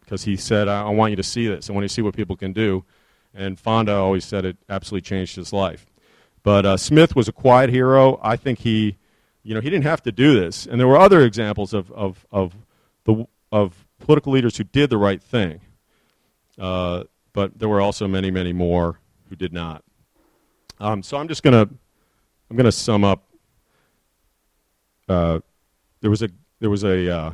because 0.00 0.24
he 0.24 0.36
said, 0.36 0.68
I, 0.68 0.82
I 0.82 0.90
want 0.90 1.10
you 1.10 1.16
to 1.16 1.22
see 1.22 1.46
this. 1.46 1.68
I 1.68 1.72
want 1.72 1.84
you 1.84 1.88
to 1.88 1.94
see 1.94 2.02
what 2.02 2.16
people 2.16 2.36
can 2.36 2.52
do. 2.52 2.84
And 3.34 3.58
Fonda 3.58 3.94
always 3.94 4.24
said 4.24 4.44
it 4.44 4.56
absolutely 4.68 5.06
changed 5.06 5.36
his 5.36 5.52
life. 5.52 5.86
But 6.42 6.64
uh, 6.64 6.76
Smith 6.76 7.14
was 7.14 7.28
a 7.28 7.32
quiet 7.32 7.70
hero. 7.70 8.18
I 8.22 8.36
think 8.36 8.60
he, 8.60 8.96
you 9.42 9.54
know, 9.54 9.60
he 9.60 9.68
didn't 9.68 9.84
have 9.84 10.02
to 10.04 10.12
do 10.12 10.38
this. 10.38 10.66
And 10.66 10.80
there 10.80 10.88
were 10.88 10.98
other 10.98 11.22
examples 11.22 11.74
of, 11.74 11.90
of, 11.92 12.24
of, 12.30 12.54
the, 13.04 13.26
of 13.52 13.86
political 13.98 14.32
leaders 14.32 14.56
who 14.56 14.64
did 14.64 14.90
the 14.90 14.98
right 14.98 15.22
thing. 15.22 15.60
Uh, 16.58 17.04
but 17.32 17.58
there 17.58 17.68
were 17.68 17.80
also 17.80 18.08
many, 18.08 18.30
many 18.30 18.52
more 18.52 19.00
who 19.28 19.36
did 19.36 19.52
not. 19.52 19.82
Um, 20.78 21.02
so 21.02 21.16
I'm 21.16 21.28
just 21.28 21.42
going 21.42 21.68
to 21.68 21.74
I'm 22.50 22.56
going 22.56 22.64
to 22.64 22.72
sum 22.72 23.04
up. 23.04 23.24
Uh, 25.08 25.40
there 26.00 26.10
was 26.10 26.22
a 26.22 26.28
there 26.60 26.70
was 26.70 26.84
a 26.84 27.10
uh, 27.10 27.32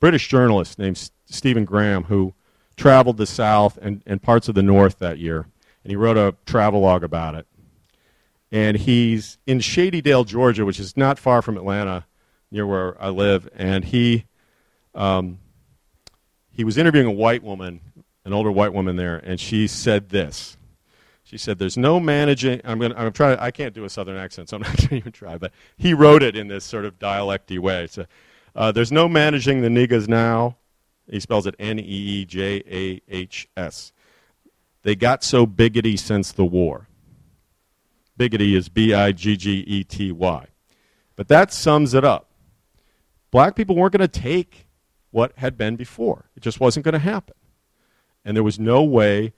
British 0.00 0.28
journalist 0.28 0.78
named 0.78 0.96
S- 0.96 1.10
Stephen 1.26 1.64
Graham 1.64 2.04
who 2.04 2.34
traveled 2.76 3.16
the 3.16 3.26
South 3.26 3.78
and, 3.80 4.02
and 4.06 4.22
parts 4.22 4.48
of 4.48 4.54
the 4.54 4.62
North 4.62 4.98
that 4.98 5.18
year, 5.18 5.46
and 5.84 5.90
he 5.90 5.96
wrote 5.96 6.16
a 6.16 6.34
travelogue 6.46 7.04
about 7.04 7.34
it. 7.34 7.46
And 8.50 8.76
he's 8.76 9.38
in 9.46 9.60
Shady 9.60 10.02
Dale, 10.02 10.24
Georgia, 10.24 10.64
which 10.64 10.78
is 10.78 10.96
not 10.96 11.18
far 11.18 11.40
from 11.40 11.56
Atlanta, 11.56 12.06
near 12.50 12.66
where 12.66 13.00
I 13.02 13.08
live, 13.08 13.48
and 13.56 13.84
he 13.84 14.26
um, 14.94 15.38
he 16.50 16.64
was 16.64 16.76
interviewing 16.76 17.06
a 17.06 17.12
white 17.12 17.42
woman, 17.42 17.80
an 18.24 18.32
older 18.32 18.52
white 18.52 18.74
woman 18.74 18.96
there, 18.96 19.16
and 19.16 19.40
she 19.40 19.66
said 19.66 20.10
this. 20.10 20.56
She 21.24 21.38
said, 21.38 21.58
"There's 21.58 21.78
no 21.78 21.98
managing." 21.98 22.60
I'm 22.62 22.78
going. 22.78 22.92
I'm 22.94 23.12
trying. 23.12 23.38
I 23.38 23.50
can't 23.50 23.74
do 23.74 23.84
a 23.84 23.90
southern 23.90 24.18
accent, 24.18 24.50
so 24.50 24.56
I'm 24.56 24.62
not 24.62 24.76
going 24.76 24.88
to 24.88 24.96
even 24.96 25.12
try. 25.12 25.38
But 25.38 25.52
he 25.78 25.94
wrote 25.94 26.22
it 26.22 26.36
in 26.36 26.48
this 26.48 26.64
sort 26.64 26.84
of 26.84 26.98
dialecty 26.98 27.58
way. 27.58 27.86
So 27.86 28.04
uh, 28.54 28.72
there's 28.72 28.92
no 28.92 29.08
managing 29.08 29.62
the 29.62 29.68
niggas 29.68 30.08
now. 30.08 30.56
He 31.10 31.20
spells 31.20 31.46
it 31.46 31.54
N 31.58 31.78
E 31.78 31.82
E 31.82 32.24
J 32.24 32.62
A 32.70 33.00
H 33.08 33.48
S. 33.56 33.92
They 34.82 34.94
got 34.94 35.22
so 35.22 35.46
biggity 35.46 35.98
since 35.98 36.32
the 36.32 36.44
war. 36.44 36.88
Biggity 38.18 38.54
is 38.56 38.68
B 38.68 38.94
I 38.94 39.12
G 39.12 39.36
G 39.36 39.60
E 39.60 39.84
T 39.84 40.12
Y. 40.12 40.46
But 41.16 41.28
that 41.28 41.52
sums 41.52 41.94
it 41.94 42.04
up. 42.04 42.30
Black 43.30 43.54
people 43.56 43.76
weren't 43.76 43.92
going 43.92 44.08
to 44.08 44.20
take 44.20 44.66
what 45.10 45.32
had 45.36 45.56
been 45.56 45.76
before. 45.76 46.26
It 46.36 46.42
just 46.42 46.60
wasn't 46.60 46.84
going 46.84 46.94
to 46.94 46.98
happen. 46.98 47.34
And 48.24 48.36
there 48.36 48.44
was 48.44 48.58
no 48.58 48.82
way 48.82 49.32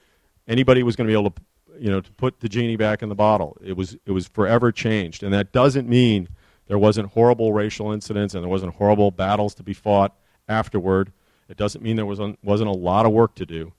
anybody 0.46 0.83
was 0.83 0.96
going 0.96 1.07
to 1.07 1.12
be 1.12 1.18
able 1.18 1.31
to, 1.31 1.42
you 1.79 1.90
know, 1.90 2.00
to 2.00 2.12
put 2.12 2.40
the 2.40 2.48
genie 2.48 2.77
back 2.77 3.03
in 3.03 3.09
the 3.09 3.14
bottle. 3.14 3.57
It 3.62 3.77
was, 3.77 3.96
it 4.07 4.12
was 4.12 4.27
forever 4.29 4.72
changed. 4.72 5.22
And 5.22 5.33
that 5.33 5.53
doesn't 5.53 5.88
mean 5.88 6.29
there 6.66 6.79
wasn't 6.79 7.12
horrible 7.12 7.53
racial 7.53 7.92
incidents 7.92 8.35
and 8.35 8.42
there 8.42 8.50
wasn't 8.50 8.74
horrible 8.74 9.11
battles 9.11 9.55
to 9.57 9.62
be 9.62 9.74
fought 9.74 10.14
afterward. 10.48 11.12
It 11.48 11.57
doesn't 11.57 11.83
mean 11.83 11.96
there 11.96 12.07
wasn't, 12.07 12.38
wasn't 12.42 12.70
a 12.70 12.74
lot 12.74 13.07
of 13.07 13.12
work 13.12 13.35
to 13.37 13.46
do, 13.46 13.72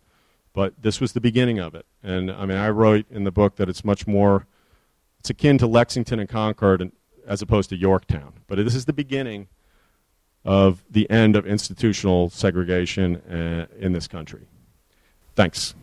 but 0.54 0.74
this 0.82 1.02
was 1.02 1.14
the 1.14 1.22
beginning 1.22 1.60
of 1.60 1.74
it. 1.74 1.86
And 2.04 2.32
I 2.32 2.46
mean, 2.46 2.58
I 2.58 2.70
wrote 2.70 3.06
in 3.10 3.24
the 3.24 3.32
book 3.32 3.56
that 3.56 3.70
it's 3.70 3.84
much 3.84 4.06
more, 4.06 4.46
it's 5.20 5.30
akin 5.30 5.58
to 5.60 5.68
Lexington 5.68 6.20
and 6.20 6.30
Concord 6.30 6.92
as 7.26 7.42
opposed 7.42 7.70
to 7.72 7.76
Yorktown. 7.76 8.34
But 8.48 8.58
this 8.58 8.76
is 8.76 8.86
the 8.86 8.94
beginning 8.94 9.48
of 10.44 10.84
the 10.90 11.10
end 11.10 11.36
of 11.36 11.48
institutional 11.48 12.30
segregation 12.30 13.16
uh, 13.16 13.66
in 13.80 13.94
this 13.94 14.08
country. 14.08 14.48
Thanks. 15.36 15.74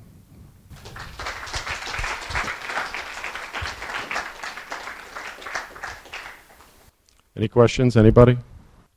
Any 7.36 7.48
questions? 7.48 7.96
Anybody? 7.96 8.38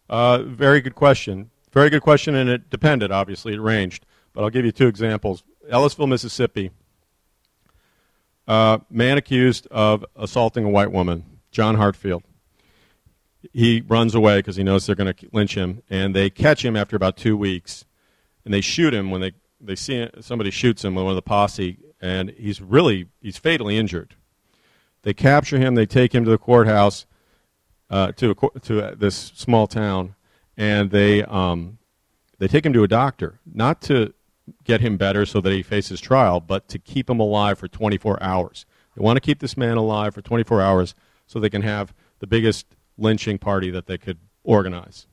Uh, 0.09 0.39
very 0.43 0.81
good 0.81 0.95
question. 0.95 1.49
Very 1.71 1.89
good 1.89 2.01
question, 2.01 2.35
and 2.35 2.49
it 2.49 2.69
depended, 2.69 3.11
obviously. 3.11 3.53
It 3.53 3.59
ranged. 3.59 4.05
But 4.33 4.43
I'll 4.43 4.49
give 4.49 4.65
you 4.65 4.71
two 4.71 4.87
examples. 4.87 5.43
Ellisville, 5.69 6.07
Mississippi. 6.07 6.71
Uh, 8.47 8.79
man 8.89 9.17
accused 9.17 9.67
of 9.71 10.05
assaulting 10.15 10.65
a 10.65 10.69
white 10.69 10.91
woman, 10.91 11.25
John 11.51 11.75
Hartfield. 11.75 12.23
He 13.53 13.81
runs 13.87 14.13
away 14.13 14.39
because 14.39 14.55
he 14.55 14.63
knows 14.63 14.85
they're 14.85 14.95
going 14.95 15.13
to 15.13 15.29
lynch 15.31 15.55
him, 15.55 15.81
and 15.89 16.15
they 16.15 16.29
catch 16.29 16.63
him 16.63 16.75
after 16.75 16.95
about 16.95 17.17
two 17.17 17.37
weeks, 17.37 17.85
and 18.43 18.53
they 18.53 18.61
shoot 18.61 18.93
him 18.93 19.09
when 19.11 19.21
they, 19.21 19.31
they 19.59 19.75
see 19.75 20.09
somebody 20.19 20.51
shoots 20.51 20.83
him, 20.83 20.95
with 20.95 21.05
one 21.05 21.11
of 21.11 21.15
the 21.15 21.21
posse, 21.21 21.77
and 22.01 22.31
he's 22.37 22.61
really 22.61 23.07
he's 23.21 23.37
fatally 23.37 23.77
injured. 23.77 24.15
They 25.03 25.13
capture 25.13 25.57
him, 25.57 25.75
they 25.75 25.85
take 25.85 26.13
him 26.13 26.23
to 26.25 26.31
the 26.31 26.37
courthouse, 26.37 27.05
uh, 27.89 28.11
to 28.13 28.31
a, 28.31 28.59
to 28.61 28.95
this 28.95 29.15
small 29.35 29.67
town, 29.67 30.15
and 30.57 30.91
they 30.91 31.23
um, 31.23 31.77
they 32.39 32.47
take 32.47 32.65
him 32.65 32.73
to 32.73 32.83
a 32.83 32.87
doctor, 32.87 33.39
not 33.45 33.81
to 33.83 34.13
get 34.63 34.81
him 34.81 34.97
better 34.97 35.25
so 35.25 35.41
that 35.41 35.51
he 35.51 35.63
faces 35.63 35.99
trial, 35.99 36.39
but 36.39 36.67
to 36.69 36.79
keep 36.79 37.09
him 37.09 37.19
alive 37.19 37.57
for 37.57 37.67
24 37.67 38.21
hours. 38.21 38.65
They 38.95 39.03
want 39.03 39.17
to 39.17 39.21
keep 39.21 39.39
this 39.39 39.57
man 39.57 39.77
alive 39.77 40.13
for 40.13 40.21
24 40.21 40.61
hours 40.61 40.95
so 41.25 41.39
they 41.39 41.49
can 41.49 41.63
have 41.63 41.93
the 42.19 42.27
biggest 42.27 42.65
lynching 42.97 43.37
party 43.37 43.71
that 43.71 43.87
they 43.87 43.97
could 43.97 44.19
organize. 44.43 45.07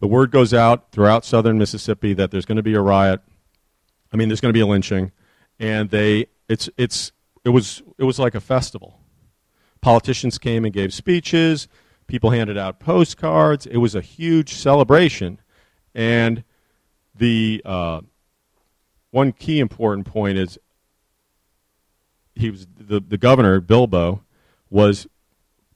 The 0.00 0.06
word 0.06 0.30
goes 0.30 0.52
out 0.52 0.92
throughout 0.92 1.24
southern 1.24 1.58
Mississippi 1.58 2.12
that 2.14 2.30
there's 2.30 2.44
going 2.44 2.56
to 2.56 2.62
be 2.62 2.74
a 2.74 2.80
riot. 2.80 3.20
I 4.12 4.16
mean, 4.16 4.28
there's 4.28 4.40
going 4.40 4.50
to 4.50 4.56
be 4.56 4.60
a 4.60 4.66
lynching, 4.66 5.12
and 5.58 5.90
they 5.90 6.26
it's 6.48 6.68
it's 6.76 7.12
it 7.44 7.48
was 7.50 7.82
it 7.98 8.04
was 8.04 8.18
like 8.18 8.34
a 8.34 8.40
festival. 8.40 9.00
Politicians 9.80 10.38
came 10.38 10.64
and 10.64 10.74
gave 10.74 10.92
speeches. 10.92 11.68
People 12.06 12.30
handed 12.30 12.56
out 12.56 12.78
postcards. 12.78 13.66
It 13.66 13.78
was 13.78 13.94
a 13.94 14.00
huge 14.00 14.54
celebration. 14.54 15.40
And 15.94 16.44
the 17.14 17.62
uh, 17.64 18.02
one 19.10 19.32
key 19.32 19.60
important 19.60 20.06
point 20.06 20.38
is 20.38 20.58
he 22.34 22.50
was 22.50 22.66
the, 22.78 23.00
the 23.00 23.18
governor, 23.18 23.60
Bilbo, 23.60 24.22
was 24.70 25.06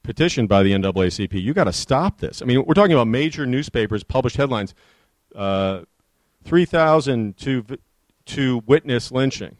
petitioned 0.03 0.47
by 0.47 0.63
the 0.63 0.71
NAACP. 0.71 1.41
You 1.41 1.53
got 1.53 1.65
to 1.65 1.73
stop 1.73 2.19
this. 2.19 2.41
I 2.41 2.45
mean, 2.45 2.63
we're 2.65 2.73
talking 2.73 2.93
about 2.93 3.07
major 3.07 3.45
newspapers 3.45 4.03
published 4.03 4.37
headlines. 4.37 4.73
Uh, 5.35 5.81
3,000 6.43 7.37
to 7.37 7.65
to 8.25 8.63
witness 8.65 9.11
lynching. 9.11 9.57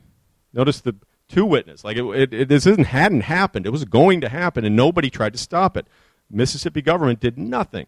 Notice 0.54 0.82
the 0.82 0.96
two 1.28 1.46
witness. 1.46 1.84
Like 1.84 1.98
it, 1.98 2.04
it, 2.04 2.34
it, 2.34 2.48
this 2.50 2.66
isn't 2.66 2.86
hadn't 2.86 3.22
happened. 3.22 3.66
It 3.66 3.72
was 3.72 3.86
going 3.86 4.22
to 4.22 4.30
happen, 4.30 4.66
and 4.66 4.76
nobody 4.76 5.10
tried 5.10 5.34
to 5.34 5.40
stop 5.40 5.78
it. 5.78 5.88
Mississippi 6.32 6.82
government 6.82 7.20
did 7.20 7.38
nothing. 7.38 7.88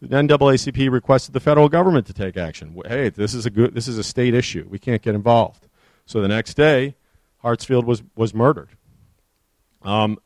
The 0.00 0.08
NAACP 0.08 0.90
requested 0.90 1.32
the 1.32 1.40
federal 1.40 1.68
government 1.68 2.06
to 2.06 2.12
take 2.12 2.36
action. 2.36 2.76
Hey, 2.86 3.08
this 3.08 3.32
is 3.32 3.46
a 3.46 3.50
good, 3.50 3.74
this 3.74 3.88
is 3.88 3.96
a 3.96 4.04
state 4.04 4.34
issue. 4.34 4.66
We 4.68 4.78
can't 4.78 5.00
get 5.00 5.14
involved. 5.14 5.68
So 6.04 6.20
the 6.20 6.28
next 6.28 6.54
day, 6.54 6.96
Hartsfield 7.42 7.84
was, 7.84 8.02
was 8.14 8.34
murdered. 8.34 8.68
Um, 9.82 10.18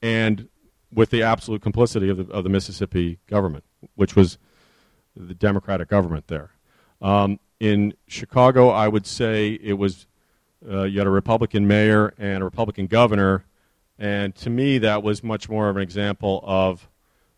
and 0.00 0.48
with 0.92 1.10
the 1.10 1.22
absolute 1.22 1.62
complicity 1.62 2.08
of 2.08 2.16
the, 2.16 2.32
of 2.32 2.44
the 2.44 2.50
Mississippi 2.50 3.18
government, 3.28 3.64
which 3.94 4.16
was 4.16 4.38
the 5.16 5.34
Democratic 5.34 5.88
government 5.88 6.26
there. 6.26 6.50
Um, 7.00 7.38
in 7.60 7.94
Chicago, 8.08 8.70
I 8.70 8.88
would 8.88 9.06
say 9.06 9.52
it 9.52 9.74
was 9.74 10.06
uh, 10.68 10.82
you 10.82 10.98
had 10.98 11.06
a 11.06 11.10
Republican 11.10 11.66
mayor 11.66 12.12
and 12.18 12.42
a 12.42 12.44
Republican 12.44 12.86
governor, 12.86 13.44
and 13.98 14.34
to 14.36 14.50
me, 14.50 14.78
that 14.78 15.02
was 15.02 15.22
much 15.22 15.48
more 15.48 15.68
of 15.68 15.76
an 15.76 15.82
example 15.82 16.40
of 16.44 16.88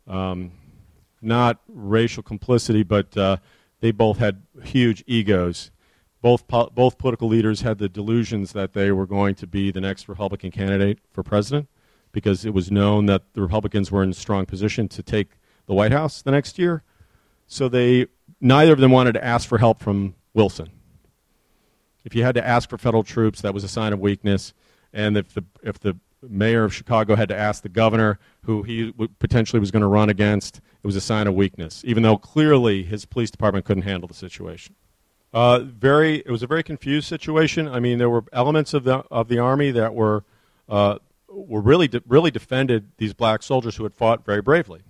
um, 0.07 0.53
not 1.21 1.61
racial 1.69 2.23
complicity, 2.23 2.83
but 2.83 3.17
uh, 3.17 3.39
they 3.81 3.91
both 3.91 4.19
had 4.19 4.43
huge 4.63 5.03
egos. 5.07 5.71
Both, 6.21 6.47
po- 6.49 6.71
both 6.75 6.99
political 6.99 7.29
leaders 7.29 7.61
had 7.63 7.79
the 7.79 7.89
delusions 7.89 8.53
that 8.53 8.73
they 8.73 8.91
were 8.93 9.07
going 9.07 9.35
to 9.37 9.47
be 9.47 9.71
the 9.71 9.81
next 9.81 10.09
Republican 10.09 10.51
candidate 10.51 10.99
for 11.11 11.23
president 11.23 11.69
because 12.13 12.45
it 12.45 12.55
was 12.55 12.71
known 12.71 13.07
that 13.07 13.35
the 13.35 13.43
Republicans 13.43 13.91
were 13.91 14.03
in 14.03 14.11
a 14.11 14.15
strong 14.15 14.47
position 14.47 14.89
to 14.89 15.03
take 15.03 15.33
the 15.67 15.75
White 15.75 15.93
House 15.93 16.23
the 16.23 16.31
next 16.31 16.59
year. 16.59 16.83
So 17.47 17.69
they 17.69 18.07
neither 18.41 18.73
of 18.73 18.79
them 18.79 18.91
wanted 18.91 19.13
to 19.13 19.25
ask 19.25 19.49
for 19.49 19.59
help 19.59 19.81
from 19.81 20.15
Wilson. 20.33 20.71
If 22.05 22.15
you 22.15 22.23
had 22.23 22.35
to 22.37 22.47
ask 22.47 22.71
for 22.71 22.79
federal 22.79 23.03
troops, 23.03 23.41
that 23.43 23.55
was 23.55 23.65
a 23.65 23.69
sign 23.69 23.93
of 23.93 24.01
weakness. 24.01 24.55
And 24.93 25.17
if 25.17 25.35
the 25.35 25.45
if 25.63 25.79
the 25.81 25.97
mayor 26.29 26.65
of 26.65 26.75
Chicago 26.75 27.17
had 27.17 27.29
to 27.29 27.37
ask 27.37 27.63
the 27.63 27.69
governor, 27.69 28.19
who 28.43 28.63
he 28.63 28.93
potentially 29.19 29.61
was 29.61 29.71
going 29.71 29.83
to 29.83 29.89
run 29.89 30.09
against, 30.09 30.59
it 30.59 30.87
was 30.87 30.97
a 30.97 31.01
sign 31.01 31.27
of 31.27 31.35
weakness, 31.35 31.83
even 31.87 32.03
though 32.03 32.17
clearly 32.17 32.83
his 32.83 33.05
police 33.05 33.31
department 33.31 33.65
couldn't 33.65 33.85
handle 33.85 34.07
the 34.07 34.15
situation. 34.15 34.75
Uh, 35.33 35.61
very, 35.61 36.17
it 36.19 36.31
was 36.31 36.43
a 36.43 36.47
very 36.47 36.63
confused 36.63 37.09
situation. 37.09 37.67
I 37.67 37.81
mean, 37.81 37.99
there 37.99 38.11
were 38.11 38.25
elements 38.33 38.73
of 38.73 38.85
the 38.85 38.99
of 39.11 39.29
the 39.29 39.39
army 39.39 39.73
that 39.73 39.95
were 39.95 40.25
uh, 40.69 40.99
were 41.29 41.61
really 41.61 41.89
de- 41.89 42.03
really 42.07 42.31
defended 42.31 42.91
these 42.99 43.13
black 43.15 43.43
soldiers 43.43 43.77
who 43.77 43.83
had 43.83 43.95
fought 43.95 44.25
very 44.25 44.41
bravely, 44.41 44.83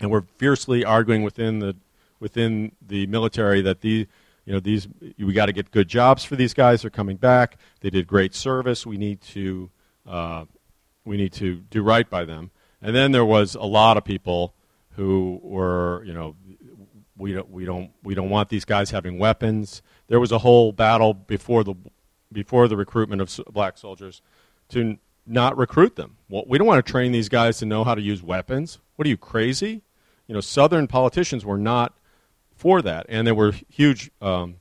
and 0.00 0.10
were 0.10 0.24
fiercely 0.38 0.84
arguing 0.84 1.22
within 1.22 1.58
the 1.58 1.76
within 2.20 2.72
the 2.86 3.06
military 3.08 3.60
that 3.60 3.82
the 3.82 4.06
you 4.46 4.52
know 4.52 4.60
these 4.60 4.88
we 5.18 5.34
got 5.34 5.46
to 5.46 5.52
get 5.52 5.70
good 5.70 5.88
jobs 5.88 6.24
for 6.24 6.36
these 6.36 6.54
guys. 6.54 6.80
They're 6.80 6.90
coming 6.90 7.18
back. 7.18 7.58
They 7.80 7.90
did 7.90 8.06
great 8.06 8.34
service. 8.34 8.86
We 8.86 8.96
need 8.96 9.20
to 9.20 9.70
we 10.08 11.16
need 11.16 11.32
to 11.34 11.56
do 11.70 11.82
right 11.82 12.08
by 12.08 12.24
them. 12.24 12.50
And 12.80 12.94
then 12.94 13.12
there 13.12 13.24
was 13.24 13.54
a 13.54 13.62
lot 13.62 13.96
of 13.96 14.04
people 14.04 14.54
who 14.92 15.40
were 15.42 16.02
you 16.04 16.12
know 16.12 16.34
we 17.16 17.32
don't 17.32 17.50
we 17.50 17.64
don't 17.64 17.90
we 18.02 18.14
don't 18.14 18.30
want 18.30 18.48
these 18.48 18.64
guys 18.64 18.90
having 18.90 19.18
weapons. 19.18 19.82
There 20.06 20.20
was 20.20 20.32
a 20.32 20.38
whole 20.38 20.72
battle 20.72 21.14
before 21.14 21.64
the 21.64 21.74
before 22.32 22.68
the 22.68 22.76
recruitment 22.76 23.20
of 23.20 23.40
black 23.52 23.78
soldiers 23.78 24.22
to 24.70 24.98
not 25.26 25.56
recruit 25.56 25.96
them. 25.96 26.16
Well, 26.28 26.44
we 26.46 26.58
don't 26.58 26.66
want 26.66 26.84
to 26.84 26.90
train 26.90 27.12
these 27.12 27.28
guys 27.28 27.58
to 27.58 27.66
know 27.66 27.84
how 27.84 27.94
to 27.94 28.00
use 28.00 28.22
weapons. 28.22 28.78
What 28.96 29.06
are 29.06 29.10
you 29.10 29.16
crazy? 29.16 29.82
You 30.26 30.34
know, 30.34 30.40
Southern 30.40 30.86
politicians 30.86 31.44
were 31.44 31.58
not 31.58 31.96
for 32.54 32.82
that, 32.82 33.06
and 33.08 33.26
there 33.26 33.34
were 33.34 33.52
huge 33.68 34.10
um, 34.20 34.56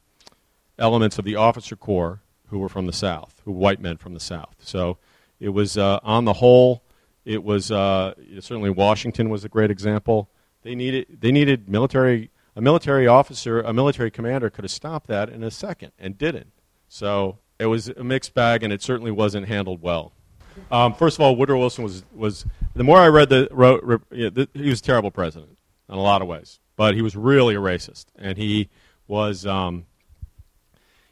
elements 0.78 1.18
of 1.18 1.26
the 1.26 1.36
officer 1.36 1.76
corps 1.76 2.22
who 2.50 2.60
were 2.60 2.70
from 2.70 2.86
the 2.86 2.94
South, 2.94 3.42
who 3.44 3.52
were 3.52 3.60
white 3.60 3.82
men 3.82 3.98
from 3.98 4.14
the 4.14 4.20
South. 4.20 4.56
So 4.60 4.98
it 5.40 5.50
was 5.50 5.78
uh, 5.78 6.00
on 6.04 6.26
the 6.26 6.34
whole, 6.34 6.84
it 7.26 7.44
was 7.44 7.72
uh, 7.72 8.14
certainly 8.40 8.70
Washington 8.70 9.30
was 9.30 9.44
a 9.44 9.50
great 9.50 9.72
example. 9.72 10.30
They 10.64 10.76
needed 10.76 11.18
they 11.20 11.32
needed 11.32 11.70
military 11.70 12.32
a 12.56 12.62
military 12.62 13.08
officer, 13.08 13.62
a 13.62 13.74
military 13.74 14.10
commander 14.10 14.50
could 14.50 14.64
have 14.64 14.72
stopped 14.72 15.08
that 15.08 15.30
in 15.30 15.44
a 15.44 15.52
second 15.52 15.92
and 16.00 16.18
didn't. 16.18 16.52
So 16.90 17.38
it 17.60 17.68
was 17.68 17.90
a 17.90 18.04
mixed 18.04 18.34
bag, 18.34 18.64
and 18.64 18.74
it 18.74 18.82
certainly 18.82 19.12
wasn't 19.12 19.48
handled 19.48 19.82
well. 19.82 20.14
Um, 20.72 20.96
first 20.96 21.18
of 21.18 21.22
all, 21.22 21.36
Woodrow 21.36 21.60
Wilson 21.60 21.84
was 21.84 22.04
was 22.14 22.46
the 22.76 22.84
more 22.84 22.98
I 22.98 23.08
read 23.08 23.30
the 23.30 23.48
wrote, 23.52 24.04
he 24.12 24.70
was 24.70 24.80
a 24.80 24.84
terrible 24.84 25.12
president 25.12 25.58
in 25.90 25.96
a 25.96 26.02
lot 26.02 26.22
of 26.22 26.28
ways 26.28 26.60
but 26.78 26.96
he 26.96 27.02
was 27.02 27.18
really 27.18 27.56
a 27.56 27.60
racist, 27.60 28.06
and 28.16 28.38
he 28.38 28.70
was 29.08 29.46
um, 29.46 29.86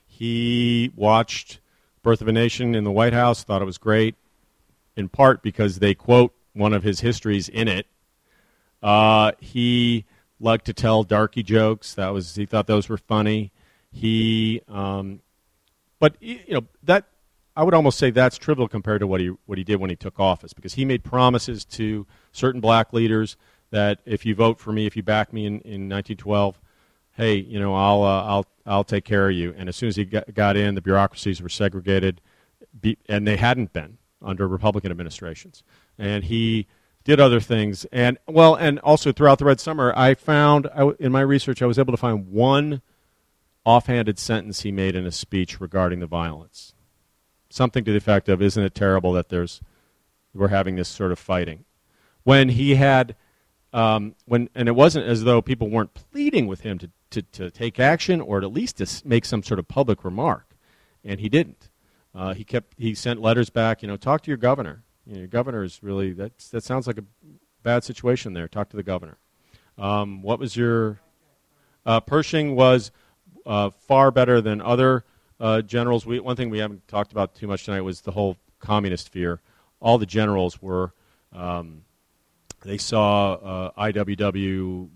he 0.06 0.94
watched 0.96 1.60
Birth 2.06 2.22
of 2.22 2.28
a 2.28 2.32
Nation 2.32 2.76
in 2.76 2.84
the 2.84 2.92
White 2.92 3.14
House, 3.14 3.44
thought 3.44 3.64
it 3.64 3.66
was 3.66 3.80
great, 3.80 4.14
in 4.96 5.10
part 5.10 5.42
because 5.42 5.80
they 5.80 5.96
quote 5.96 6.36
one 6.54 6.72
of 6.72 6.84
his 6.84 7.00
histories 7.00 7.50
in 7.50 7.68
it. 7.68 7.88
Uh, 8.84 9.32
he 9.40 10.06
liked 10.40 10.66
to 10.66 10.74
tell 10.74 11.02
darky 11.04 11.42
jokes. 11.42 11.96
That 11.96 12.10
was 12.10 12.36
he 12.36 12.46
thought 12.46 12.68
those 12.68 12.90
were 12.90 13.00
funny. 13.00 13.52
He, 13.92 14.62
um, 14.68 15.22
but 16.00 16.16
you 16.22 16.42
know 16.50 16.66
that 16.84 17.06
I 17.58 17.64
would 17.64 17.74
almost 17.74 17.98
say 17.98 18.12
that's 18.12 18.38
trivial 18.38 18.68
compared 18.68 19.00
to 19.00 19.08
what 19.08 19.20
he 19.20 19.30
what 19.48 19.58
he 19.58 19.64
did 19.64 19.78
when 19.78 19.90
he 19.90 19.96
took 19.96 20.20
office 20.20 20.54
because 20.54 20.76
he 20.76 20.86
made 20.86 21.04
promises 21.04 21.66
to 21.66 22.06
certain 22.32 22.62
black 22.62 22.94
leaders 22.94 23.36
that 23.72 23.98
if 24.06 24.28
you 24.28 24.36
vote 24.36 24.60
for 24.60 24.72
me, 24.72 24.86
if 24.86 24.96
you 24.96 25.02
back 25.02 25.34
me 25.34 25.48
in, 25.48 25.54
in 25.62 25.90
1912, 25.90 26.60
hey, 27.16 27.36
you 27.36 27.60
know, 27.60 27.74
I'll, 27.74 28.04
uh, 28.04 28.24
I'll, 28.24 28.46
I'll 28.66 28.84
take 28.84 29.06
care 29.06 29.30
of 29.30 29.36
you. 29.36 29.54
And 29.58 29.70
as 29.70 29.76
soon 29.76 29.90
as 29.90 29.96
he 29.96 30.06
got, 30.06 30.58
in, 30.58 30.76
the 30.76 30.82
bureaucracies 30.82 31.42
were 31.42 31.50
segregated, 31.50 32.22
and 33.08 33.28
they 33.28 33.38
hadn't 33.38 33.74
been 33.74 33.98
under 34.22 34.48
Republican 34.48 34.92
administrations. 34.92 35.64
And 35.98 36.26
he 36.26 36.68
did 37.04 37.20
other 37.20 37.40
things. 37.40 37.86
And, 37.92 38.18
well, 38.28 38.56
and 38.56 38.80
also 38.80 39.12
throughout 39.12 39.40
the 39.40 39.46
Red 39.46 39.60
Summer, 39.60 39.94
I 39.96 40.14
found, 40.14 40.68
in 41.00 41.12
my 41.12 41.22
research, 41.22 41.62
I 41.62 41.68
was 41.68 41.80
able 41.80 41.94
to 41.94 41.98
find 41.98 42.28
one 42.28 42.82
offhanded 43.64 44.20
sentence 44.20 44.62
he 44.62 44.72
made 44.72 44.96
in 44.96 45.06
a 45.06 45.12
speech 45.12 45.62
regarding 45.62 46.00
the 46.00 46.08
violence. 46.08 46.74
Something 47.50 47.86
to 47.86 47.92
the 47.92 47.98
effect 47.98 48.28
of, 48.28 48.42
isn't 48.42 48.64
it 48.64 48.76
terrible 48.76 49.14
that 49.14 49.30
there's, 49.30 49.62
we're 50.34 50.50
having 50.50 50.76
this 50.76 50.90
sort 50.90 51.12
of 51.12 51.20
fighting? 51.20 51.64
When 52.24 52.50
he 52.50 52.76
had 52.76 53.16
um, 53.76 54.16
when 54.26 54.50
and 54.56 54.70
it 54.70 54.72
wasn't 54.72 55.06
as 55.06 55.26
though 55.26 55.42
people 55.42 55.70
weren't 55.70 55.94
pleading 55.94 56.48
with 56.48 56.62
him 56.62 56.80
to, 56.80 56.90
to, 57.12 57.22
to 57.22 57.52
take 57.52 57.80
action 57.80 58.22
or 58.22 58.40
at 58.40 58.52
least 58.52 58.78
to 58.78 59.08
make 59.08 59.26
some 59.26 59.44
sort 59.44 59.60
of 59.60 59.68
public 59.68 60.04
remark, 60.04 60.56
and 61.04 61.20
he 61.20 61.30
didn't. 61.30 61.70
Uh, 62.14 62.34
he 62.34 62.44
kept 62.44 62.74
he 62.78 62.96
sent 62.96 63.22
letters 63.22 63.50
back. 63.50 63.82
You 63.82 63.88
know, 63.88 63.98
talk 63.98 64.22
to 64.24 64.32
your 64.32 64.38
governor. 64.38 64.84
You 65.06 65.14
know, 65.14 65.20
your 65.20 65.28
governor 65.28 65.64
is 65.64 65.84
really 65.84 66.14
that 66.14 66.38
that 66.52 66.64
sounds 66.64 66.88
like 66.88 66.98
a 66.98 67.04
bad 67.64 67.84
situation 67.84 68.34
there. 68.34 68.48
Talk 68.48 68.70
to 68.70 68.78
the 68.78 68.84
governor. 68.84 69.18
Um, 69.78 70.22
what 70.22 70.40
was 70.40 70.56
your 70.56 71.00
uh, 71.86 72.00
Pershing 72.00 72.56
was 72.56 72.92
uh, 73.46 73.70
far 73.70 74.12
better 74.12 74.42
than 74.42 74.62
other 74.62 75.04
uh, 75.40 75.62
generals. 75.62 76.06
We, 76.06 76.20
one 76.20 76.36
thing 76.36 76.50
we 76.50 76.60
haven't 76.60 76.88
talked 76.88 77.12
about 77.12 77.36
too 77.36 77.48
much 77.48 77.66
tonight 77.66 77.82
was 77.82 78.02
the 78.02 78.12
whole 78.12 78.38
communist 78.60 79.10
fear. 79.10 79.42
All 79.80 79.98
the 79.98 80.06
generals 80.06 80.62
were 80.62 80.94
um, 81.34 81.84
they 82.62 82.78
saw 82.78 83.34
uh, 83.34 83.72
IWW 83.92 84.90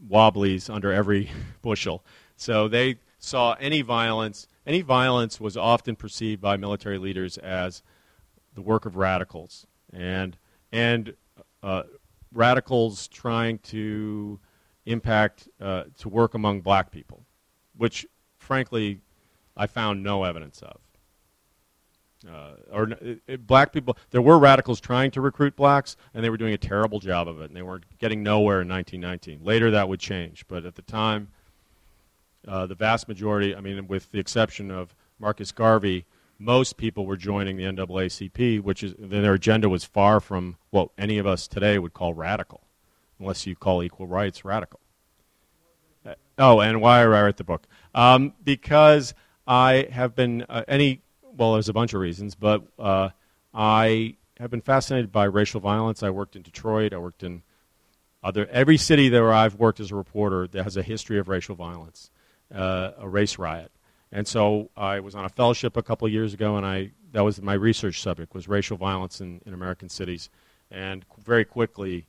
wobblies 0.00 0.68
under 0.68 0.92
every 0.92 1.30
bushel. 1.62 2.04
So 2.36 2.68
they 2.68 2.96
saw 3.18 3.54
any 3.60 3.82
violence. 3.82 4.46
Any 4.66 4.82
violence 4.82 5.40
was 5.40 5.56
often 5.56 5.96
perceived 5.96 6.40
by 6.40 6.56
military 6.56 6.98
leaders 6.98 7.38
as 7.38 7.82
the 8.54 8.62
work 8.62 8.86
of 8.86 8.96
radicals, 8.96 9.66
and 9.92 10.36
and 10.72 11.14
uh, 11.62 11.84
radicals 12.32 13.08
trying 13.08 13.58
to 13.58 14.40
impact 14.84 15.48
uh, 15.60 15.84
to 15.98 16.08
work 16.08 16.34
among 16.34 16.60
black 16.60 16.90
people, 16.90 17.24
which 17.76 18.06
frankly 18.38 19.00
I 19.56 19.66
found 19.66 20.02
no 20.02 20.24
evidence 20.24 20.62
of 20.62 20.80
uh, 22.28 22.52
or 22.72 22.90
uh, 22.92 23.36
black 23.36 23.72
people. 23.72 23.96
There 24.10 24.22
were 24.22 24.38
radicals 24.38 24.80
trying 24.80 25.10
to 25.12 25.20
recruit 25.20 25.56
blacks, 25.56 25.96
and 26.14 26.24
they 26.24 26.30
were 26.30 26.36
doing 26.36 26.54
a 26.54 26.58
terrible 26.58 27.00
job 27.00 27.28
of 27.28 27.40
it, 27.40 27.44
and 27.44 27.56
they 27.56 27.62
weren't 27.62 27.84
getting 27.98 28.22
nowhere 28.22 28.62
in 28.62 28.68
1919. 28.68 29.44
Later, 29.44 29.70
that 29.70 29.88
would 29.88 30.00
change, 30.00 30.44
but 30.48 30.64
at 30.64 30.74
the 30.74 30.82
time, 30.82 31.28
uh, 32.46 32.66
the 32.66 32.74
vast 32.74 33.08
majority, 33.08 33.54
I 33.54 33.60
mean, 33.60 33.86
with 33.86 34.10
the 34.12 34.18
exception 34.18 34.70
of 34.70 34.94
Marcus 35.18 35.52
Garvey, 35.52 36.04
most 36.38 36.76
people 36.76 37.06
were 37.06 37.16
joining 37.16 37.56
the 37.56 37.64
NAACP, 37.64 38.60
which 38.60 38.82
is 38.82 38.94
their 38.98 39.34
agenda 39.34 39.68
was 39.68 39.84
far 39.84 40.20
from 40.20 40.56
what 40.70 40.90
any 40.98 41.18
of 41.18 41.26
us 41.26 41.48
today 41.48 41.78
would 41.78 41.94
call 41.94 42.14
radical, 42.14 42.62
unless 43.18 43.46
you 43.46 43.56
call 43.56 43.82
equal 43.82 44.06
rights 44.06 44.44
radical. 44.44 44.80
Uh, 46.04 46.14
oh, 46.38 46.60
and 46.60 46.80
why 46.80 47.00
I 47.00 47.06
write 47.06 47.36
the 47.36 47.44
book? 47.44 47.66
Um, 47.94 48.34
because 48.44 49.14
I 49.46 49.88
have 49.90 50.14
been 50.14 50.44
uh, 50.48 50.64
any 50.68 51.02
well, 51.36 51.54
there's 51.54 51.68
a 51.68 51.72
bunch 51.72 51.94
of 51.94 52.00
reasons, 52.00 52.34
but 52.34 52.62
uh, 52.78 53.10
I 53.52 54.16
have 54.38 54.50
been 54.50 54.60
fascinated 54.60 55.12
by 55.12 55.24
racial 55.24 55.60
violence. 55.60 56.02
I 56.02 56.10
worked 56.10 56.36
in 56.36 56.42
Detroit. 56.42 56.92
I 56.92 56.98
worked 56.98 57.22
in 57.22 57.42
other 58.22 58.46
every 58.46 58.76
city 58.76 59.10
where 59.10 59.32
I've 59.32 59.54
worked 59.54 59.80
as 59.80 59.90
a 59.90 59.94
reporter 59.94 60.46
that 60.48 60.64
has 60.64 60.76
a 60.76 60.82
history 60.82 61.18
of 61.18 61.28
racial 61.28 61.54
violence, 61.54 62.10
uh, 62.54 62.92
a 62.98 63.08
race 63.08 63.38
riot. 63.38 63.70
And 64.12 64.26
so 64.26 64.70
I 64.76 65.00
was 65.00 65.14
on 65.14 65.24
a 65.24 65.28
fellowship 65.28 65.76
a 65.76 65.82
couple 65.82 66.06
of 66.06 66.12
years 66.12 66.34
ago, 66.34 66.56
and 66.56 66.64
I 66.64 66.92
that 67.12 67.22
was 67.22 67.40
my 67.40 67.54
research 67.54 68.02
subject 68.02 68.34
was 68.34 68.48
racial 68.48 68.76
violence 68.76 69.20
in, 69.20 69.40
in 69.46 69.54
American 69.54 69.88
cities. 69.88 70.28
And 70.70 71.04
very 71.24 71.44
quickly, 71.44 72.06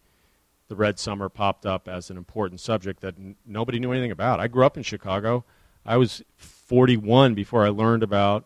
the 0.68 0.76
Red 0.76 1.00
Summer 1.00 1.30
popped 1.30 1.66
up 1.66 1.88
as 1.88 2.10
an 2.10 2.18
important 2.18 2.60
subject 2.60 3.02
that 3.02 3.16
n- 3.18 3.36
nobody 3.46 3.80
knew 3.80 3.92
anything 3.92 4.12
about. 4.12 4.40
I 4.40 4.48
grew 4.48 4.66
up 4.66 4.76
in 4.76 4.84
Chicago. 4.84 5.46
I 5.86 5.98
was 5.98 6.24
41 6.36 7.34
before 7.34 7.66
I 7.66 7.70
learned 7.70 8.04
about 8.04 8.46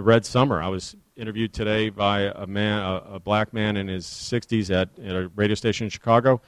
the 0.00 0.04
Red 0.04 0.24
Summer. 0.24 0.62
I 0.62 0.68
was 0.68 0.96
interviewed 1.14 1.52
today 1.52 1.90
by 1.90 2.20
a 2.34 2.46
man, 2.46 2.78
a, 2.78 3.16
a 3.16 3.20
black 3.20 3.52
man 3.52 3.76
in 3.76 3.86
his 3.86 4.06
60s 4.06 4.70
at, 4.70 4.88
at 4.98 5.14
a 5.14 5.28
radio 5.36 5.54
station 5.54 5.84
in 5.84 5.90
Chicago. 5.90 6.40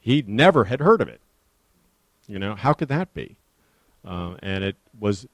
He 0.00 0.24
never 0.26 0.64
had 0.64 0.80
heard 0.80 1.02
of 1.02 1.08
it. 1.08 1.20
You 2.26 2.38
know, 2.38 2.54
how 2.54 2.72
could 2.72 2.88
that 2.88 3.12
be? 3.12 3.36
Uh, 4.06 4.36
and 4.42 4.64
it 4.64 4.76
was 4.98 5.26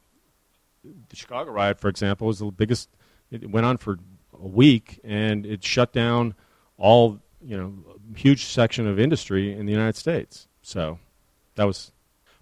the 0.82 1.14
Chicago 1.14 1.52
riot, 1.52 1.78
for 1.78 1.88
example, 1.88 2.26
was 2.26 2.40
the 2.40 2.46
biggest. 2.46 2.88
It 3.30 3.48
went 3.48 3.64
on 3.64 3.76
for 3.76 4.00
a 4.36 4.48
week, 4.48 4.98
and 5.04 5.46
it 5.46 5.62
shut 5.62 5.92
down 5.92 6.34
all 6.76 7.20
you 7.40 7.56
know, 7.56 7.72
huge 8.16 8.46
section 8.46 8.88
of 8.88 8.98
industry 8.98 9.52
in 9.52 9.64
the 9.66 9.72
United 9.72 9.94
States. 9.94 10.48
So 10.62 10.98
that 11.54 11.68
was 11.68 11.92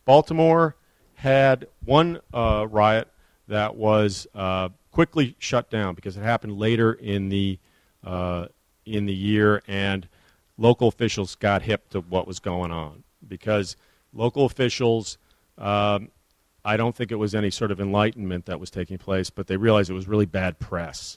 Baltimore 0.06 0.74
had 1.16 1.66
one 1.84 2.20
uh, 2.32 2.66
riot 2.70 3.08
that 3.48 3.76
was 3.76 4.26
uh, 4.34 4.70
quickly 4.98 5.36
shut 5.38 5.70
down 5.70 5.94
because 5.94 6.16
it 6.16 6.22
happened 6.22 6.58
later 6.58 6.92
in 6.92 7.28
the 7.28 7.56
uh, 8.02 8.46
in 8.84 9.06
the 9.06 9.14
year, 9.14 9.62
and 9.68 10.08
local 10.56 10.88
officials 10.88 11.36
got 11.36 11.62
hip 11.62 11.88
to 11.88 12.00
what 12.00 12.26
was 12.26 12.40
going 12.40 12.72
on 12.72 13.04
because 13.28 13.76
local 14.12 14.44
officials. 14.44 15.16
Um, 15.56 16.08
I 16.64 16.76
don't 16.76 16.96
think 16.96 17.12
it 17.12 17.14
was 17.14 17.32
any 17.32 17.48
sort 17.48 17.70
of 17.70 17.80
enlightenment 17.80 18.46
that 18.46 18.58
was 18.58 18.72
taking 18.72 18.98
place, 18.98 19.30
but 19.30 19.46
they 19.46 19.56
realized 19.56 19.88
it 19.88 19.92
was 19.92 20.08
really 20.08 20.26
bad 20.26 20.58
press. 20.58 21.16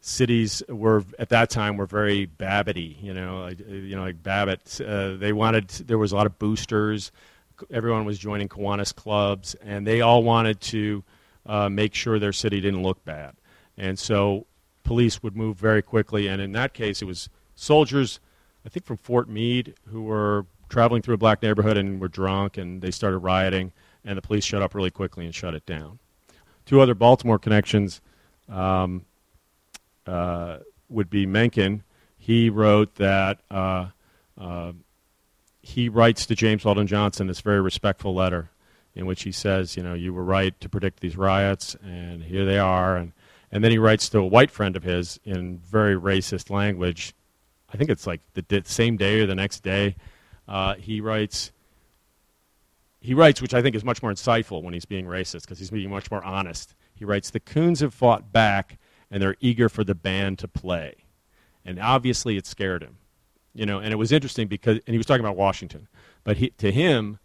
Cities 0.00 0.60
were 0.68 1.04
at 1.16 1.28
that 1.28 1.48
time 1.48 1.76
were 1.76 1.86
very 1.86 2.26
Babbitty, 2.26 3.00
you 3.00 3.14
know, 3.14 3.42
like, 3.42 3.60
you 3.60 3.94
know, 3.94 4.02
like 4.02 4.20
Babbitt. 4.20 4.80
Uh, 4.80 5.14
they 5.14 5.32
wanted 5.32 5.68
there 5.68 5.96
was 5.96 6.10
a 6.10 6.16
lot 6.16 6.26
of 6.26 6.40
boosters. 6.40 7.12
Everyone 7.70 8.04
was 8.04 8.18
joining 8.18 8.48
Kiwanis 8.48 8.92
clubs, 8.92 9.54
and 9.62 9.86
they 9.86 10.00
all 10.00 10.24
wanted 10.24 10.60
to 10.62 11.04
uh, 11.46 11.68
make 11.68 11.94
sure 11.94 12.18
their 12.18 12.32
city 12.32 12.60
didn't 12.60 12.82
look 12.82 13.04
bad. 13.04 13.34
And 13.76 13.98
so 13.98 14.46
police 14.84 15.22
would 15.22 15.36
move 15.36 15.56
very 15.56 15.82
quickly. 15.82 16.28
And 16.28 16.40
in 16.40 16.52
that 16.52 16.74
case, 16.74 17.02
it 17.02 17.06
was 17.06 17.28
soldiers, 17.54 18.20
I 18.64 18.68
think 18.68 18.86
from 18.86 18.96
Fort 18.96 19.28
Meade, 19.28 19.74
who 19.88 20.02
were 20.02 20.46
traveling 20.68 21.02
through 21.02 21.14
a 21.14 21.18
black 21.18 21.42
neighborhood 21.42 21.76
and 21.76 22.00
were 22.00 22.08
drunk, 22.08 22.56
and 22.56 22.80
they 22.80 22.90
started 22.90 23.18
rioting, 23.18 23.72
and 24.04 24.16
the 24.16 24.22
police 24.22 24.44
showed 24.44 24.62
up 24.62 24.74
really 24.74 24.90
quickly 24.90 25.24
and 25.24 25.34
shut 25.34 25.54
it 25.54 25.66
down. 25.66 25.98
Two 26.64 26.80
other 26.80 26.94
Baltimore 26.94 27.38
connections 27.38 28.00
um, 28.48 29.04
uh, 30.06 30.58
would 30.88 31.10
be 31.10 31.26
Mencken. 31.26 31.82
He 32.18 32.50
wrote 32.50 32.94
that. 32.96 33.40
Uh, 33.50 33.88
uh, 34.38 34.72
he 35.60 35.88
writes 35.88 36.26
to 36.26 36.34
James 36.34 36.64
Weldon 36.64 36.86
Johnson 36.86 37.26
this 37.26 37.40
very 37.40 37.60
respectful 37.60 38.14
letter 38.14 38.50
in 38.94 39.06
which 39.06 39.22
he 39.22 39.32
says, 39.32 39.76
you 39.76 39.82
know, 39.82 39.94
you 39.94 40.12
were 40.12 40.24
right 40.24 40.58
to 40.60 40.68
predict 40.68 41.00
these 41.00 41.16
riots, 41.16 41.76
and 41.82 42.22
here 42.22 42.44
they 42.44 42.58
are. 42.58 42.96
And, 42.96 43.12
and 43.50 43.64
then 43.64 43.70
he 43.70 43.78
writes 43.78 44.08
to 44.10 44.18
a 44.18 44.26
white 44.26 44.50
friend 44.50 44.76
of 44.76 44.82
his 44.82 45.18
in 45.24 45.58
very 45.58 45.96
racist 45.96 46.50
language. 46.50 47.14
I 47.72 47.76
think 47.76 47.90
it's 47.90 48.06
like 48.06 48.20
the 48.34 48.62
same 48.66 48.96
day 48.96 49.20
or 49.20 49.26
the 49.26 49.34
next 49.34 49.62
day. 49.62 49.96
Uh, 50.46 50.74
he 50.74 51.00
writes, 51.00 51.52
he 53.00 53.14
writes, 53.14 53.40
which 53.40 53.54
I 53.54 53.62
think 53.62 53.74
is 53.74 53.84
much 53.84 54.02
more 54.02 54.12
insightful 54.12 54.62
when 54.62 54.74
he's 54.74 54.84
being 54.84 55.06
racist 55.06 55.42
because 55.42 55.58
he's 55.58 55.70
being 55.70 55.90
much 55.90 56.10
more 56.10 56.22
honest. 56.22 56.74
He 56.94 57.04
writes, 57.04 57.30
the 57.30 57.40
Coons 57.40 57.80
have 57.80 57.94
fought 57.94 58.30
back, 58.32 58.78
and 59.10 59.22
they're 59.22 59.36
eager 59.40 59.68
for 59.68 59.84
the 59.84 59.94
band 59.94 60.38
to 60.40 60.48
play. 60.48 60.94
And 61.64 61.80
obviously 61.80 62.36
it 62.36 62.46
scared 62.46 62.82
him. 62.82 62.98
You 63.54 63.66
know, 63.66 63.78
and 63.80 63.92
it 63.92 63.96
was 63.96 64.12
interesting 64.12 64.48
because, 64.48 64.78
and 64.86 64.94
he 64.94 64.98
was 64.98 65.06
talking 65.06 65.24
about 65.24 65.36
Washington, 65.36 65.88
but 66.24 66.38
he, 66.38 66.50
to 66.50 66.70
him, 66.70 67.18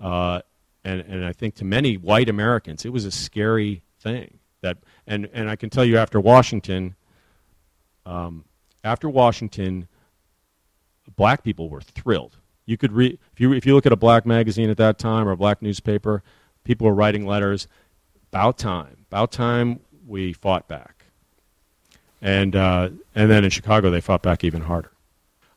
uh, 0.00 0.42
and, 0.84 1.00
and 1.00 1.24
I 1.24 1.32
think 1.32 1.54
to 1.56 1.64
many 1.64 1.96
white 1.96 2.28
Americans, 2.28 2.84
it 2.84 2.92
was 2.92 3.04
a 3.04 3.10
scary 3.10 3.82
thing. 4.00 4.38
That, 4.60 4.78
and, 5.06 5.28
and 5.32 5.50
I 5.50 5.56
can 5.56 5.70
tell 5.70 5.84
you 5.84 5.98
after 5.98 6.20
Washington, 6.20 6.94
um, 8.06 8.44
after 8.82 9.08
Washington, 9.08 9.88
black 11.16 11.42
people 11.42 11.68
were 11.68 11.80
thrilled. 11.80 12.38
You 12.66 12.76
could 12.76 12.92
read 12.92 13.18
if 13.32 13.40
you 13.40 13.52
if 13.52 13.66
you 13.66 13.74
look 13.74 13.84
at 13.84 13.92
a 13.92 13.96
black 13.96 14.24
magazine 14.24 14.70
at 14.70 14.78
that 14.78 14.98
time 14.98 15.28
or 15.28 15.32
a 15.32 15.36
black 15.36 15.60
newspaper, 15.60 16.22
people 16.64 16.86
were 16.86 16.94
writing 16.94 17.26
letters. 17.26 17.68
About 18.32 18.58
time, 18.58 19.04
about 19.10 19.30
time 19.30 19.80
we 20.06 20.32
fought 20.32 20.66
back. 20.66 21.04
And 22.22 22.56
uh, 22.56 22.88
and 23.14 23.30
then 23.30 23.44
in 23.44 23.50
Chicago 23.50 23.90
they 23.90 24.00
fought 24.00 24.22
back 24.22 24.42
even 24.44 24.62
harder. 24.62 24.92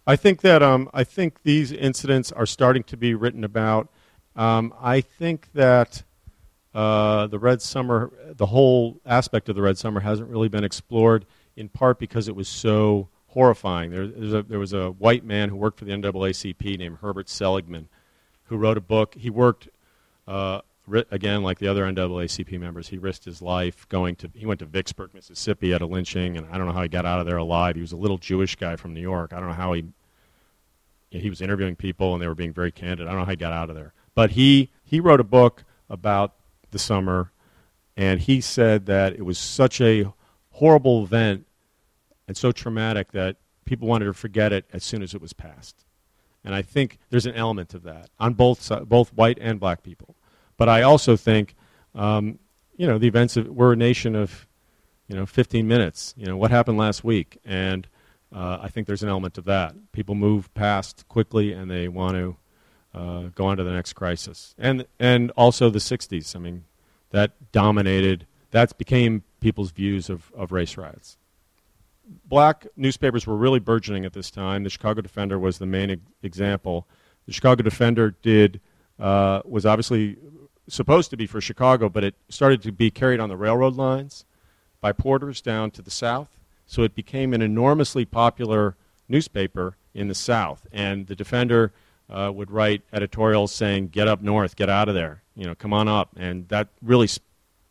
I 0.05 0.15
think 0.15 0.41
that 0.41 0.61
um, 0.61 0.89
I 0.93 1.03
think 1.03 1.43
these 1.43 1.71
incidents 1.71 2.31
are 2.31 2.45
starting 2.45 2.83
to 2.83 2.97
be 2.97 3.13
written 3.13 3.43
about 3.43 3.89
um, 4.37 4.73
I 4.79 5.01
think 5.01 5.51
that 5.53 6.03
uh, 6.73 7.27
the 7.27 7.39
Red 7.39 7.61
Summer, 7.61 8.11
the 8.35 8.45
whole 8.45 9.01
aspect 9.05 9.49
of 9.49 9.55
the 9.55 9.61
Red 9.61 9.77
Summer, 9.77 9.99
hasn't 9.99 10.29
really 10.29 10.47
been 10.47 10.63
explored. 10.63 11.25
In 11.55 11.69
part 11.69 11.97
because 11.97 12.27
it 12.27 12.35
was 12.35 12.47
so 12.47 13.09
horrifying. 13.29 13.89
There, 13.91 14.03
a, 14.03 14.43
there 14.43 14.59
was 14.59 14.73
a 14.73 14.91
white 14.91 15.23
man 15.23 15.49
who 15.49 15.55
worked 15.55 15.79
for 15.79 15.85
the 15.85 15.91
NAACP 15.91 16.77
named 16.77 16.97
Herbert 17.01 17.29
Seligman, 17.29 17.89
who 18.45 18.57
wrote 18.57 18.77
a 18.77 18.81
book. 18.81 19.15
He 19.15 19.29
worked 19.29 19.67
uh, 20.27 20.61
again 21.11 21.43
like 21.43 21.59
the 21.59 21.67
other 21.67 21.83
NAACP 21.83 22.59
members. 22.59 22.87
He 22.87 22.97
risked 22.97 23.25
his 23.25 23.41
life 23.41 23.87
going 23.89 24.15
to. 24.17 24.31
He 24.33 24.45
went 24.45 24.59
to 24.59 24.65
Vicksburg, 24.65 25.13
Mississippi, 25.13 25.73
at 25.73 25.81
a 25.81 25.85
lynching, 25.85 26.37
and 26.37 26.47
I 26.51 26.57
don't 26.57 26.67
know 26.67 26.73
how 26.73 26.83
he 26.83 26.89
got 26.89 27.05
out 27.05 27.19
of 27.19 27.25
there 27.25 27.37
alive. 27.37 27.75
He 27.75 27.81
was 27.81 27.91
a 27.91 27.97
little 27.97 28.17
Jewish 28.17 28.55
guy 28.55 28.75
from 28.75 28.93
New 28.93 29.01
York. 29.01 29.33
I 29.33 29.39
don't 29.39 29.49
know 29.49 29.55
how 29.55 29.73
he. 29.73 29.85
he 31.09 31.29
was 31.29 31.41
interviewing 31.41 31.75
people, 31.75 32.13
and 32.13 32.21
they 32.21 32.27
were 32.27 32.35
being 32.35 32.53
very 32.53 32.71
candid. 32.71 33.07
I 33.07 33.11
don't 33.11 33.19
know 33.19 33.25
how 33.25 33.31
he 33.31 33.37
got 33.37 33.53
out 33.53 33.69
of 33.69 33.75
there. 33.75 33.93
But 34.17 34.31
he, 34.31 34.71
he 34.83 34.99
wrote 34.99 35.19
a 35.19 35.23
book 35.23 35.63
about 35.91 36.33
the 36.71 36.79
summer, 36.79 37.31
and 37.95 38.19
he 38.19 38.41
said 38.41 38.87
that 38.87 39.13
it 39.13 39.21
was 39.21 39.37
such 39.37 39.79
a 39.79 40.11
horrible 40.53 41.03
event 41.03 41.45
and 42.27 42.35
so 42.35 42.51
traumatic 42.51 43.11
that 43.11 43.35
people 43.65 43.87
wanted 43.87 44.05
to 44.05 44.13
forget 44.13 44.51
it 44.51 44.65
as 44.73 44.83
soon 44.83 45.03
as 45.03 45.13
it 45.13 45.21
was 45.21 45.33
passed. 45.33 45.85
And 46.43 46.55
I 46.55 46.63
think 46.63 46.97
there's 47.11 47.27
an 47.27 47.35
element 47.35 47.75
of 47.75 47.83
that 47.83 48.09
on 48.19 48.33
both 48.33 48.71
both 48.89 49.13
white 49.13 49.37
and 49.39 49.59
black 49.59 49.83
people. 49.83 50.15
But 50.57 50.67
I 50.67 50.81
also 50.81 51.15
think, 51.15 51.53
um, 51.93 52.39
you 52.75 52.87
know, 52.87 52.97
the 52.97 53.07
events 53.07 53.37
of 53.37 53.47
we're 53.47 53.73
a 53.73 53.75
nation 53.75 54.15
of, 54.15 54.47
you 55.07 55.15
know, 55.15 55.27
15 55.27 55.67
minutes. 55.67 56.15
You 56.17 56.25
know, 56.25 56.37
what 56.37 56.49
happened 56.49 56.79
last 56.79 57.03
week, 57.03 57.37
and 57.45 57.87
uh, 58.33 58.57
I 58.63 58.69
think 58.69 58.87
there's 58.87 59.03
an 59.03 59.09
element 59.09 59.37
of 59.37 59.45
that. 59.45 59.75
People 59.91 60.15
move 60.15 60.51
past 60.55 61.07
quickly, 61.07 61.53
and 61.53 61.69
they 61.69 61.87
want 61.87 62.15
to 62.15 62.35
uh, 62.93 63.23
go 63.35 63.45
on 63.45 63.57
to 63.57 63.63
the 63.63 63.71
next 63.71 63.93
crisis. 63.93 64.55
And, 64.57 64.85
and 64.99 65.31
also 65.31 65.69
the 65.69 65.79
60s. 65.79 66.35
I 66.35 66.39
mean, 66.39 66.65
that 67.11 67.31
dominated, 67.51 68.25
that 68.51 68.77
became 68.77 69.23
people's 69.39 69.71
views 69.71 70.09
of, 70.09 70.31
of 70.35 70.51
race 70.51 70.77
riots. 70.77 71.17
Black 72.25 72.67
newspapers 72.75 73.27
were 73.27 73.35
really 73.35 73.59
burgeoning 73.59 74.05
at 74.05 74.13
this 74.13 74.31
time. 74.31 74.63
The 74.63 74.69
Chicago 74.69 75.01
Defender 75.01 75.37
was 75.37 75.57
the 75.57 75.65
main 75.65 75.91
e- 75.91 75.97
example. 76.23 76.87
The 77.25 77.33
Chicago 77.33 77.63
Defender 77.63 78.15
did, 78.21 78.61
uh, 78.99 79.41
was 79.43 79.65
obviously 79.65 80.17
supposed 80.69 81.09
to 81.09 81.17
be 81.17 81.27
for 81.27 81.41
Chicago, 81.41 81.89
but 81.89 82.03
it 82.03 82.15
started 82.29 82.61
to 82.63 82.71
be 82.71 82.89
carried 82.89 83.19
on 83.19 83.29
the 83.29 83.37
railroad 83.37 83.75
lines 83.75 84.25
by 84.79 84.93
porters 84.93 85.41
down 85.41 85.71
to 85.71 85.81
the 85.81 85.91
south. 85.91 86.29
So 86.65 86.83
it 86.83 86.95
became 86.95 87.33
an 87.33 87.41
enormously 87.41 88.05
popular 88.05 88.75
newspaper 89.07 89.77
in 89.93 90.07
the 90.09 90.15
South. 90.15 90.67
And 90.71 91.07
the 91.07 91.15
Defender 91.15 91.71
uh, 92.09 92.31
would 92.33 92.51
write 92.51 92.81
editorials 92.93 93.51
saying, 93.51 93.89
"Get 93.89 94.07
up 94.07 94.21
north, 94.21 94.55
get 94.55 94.69
out 94.69 94.89
of 94.89 94.95
there, 94.95 95.21
you 95.35 95.45
know, 95.45 95.55
come 95.55 95.73
on 95.73 95.87
up," 95.87 96.09
and 96.15 96.47
that 96.49 96.69
really 96.81 97.07
sp- 97.07 97.23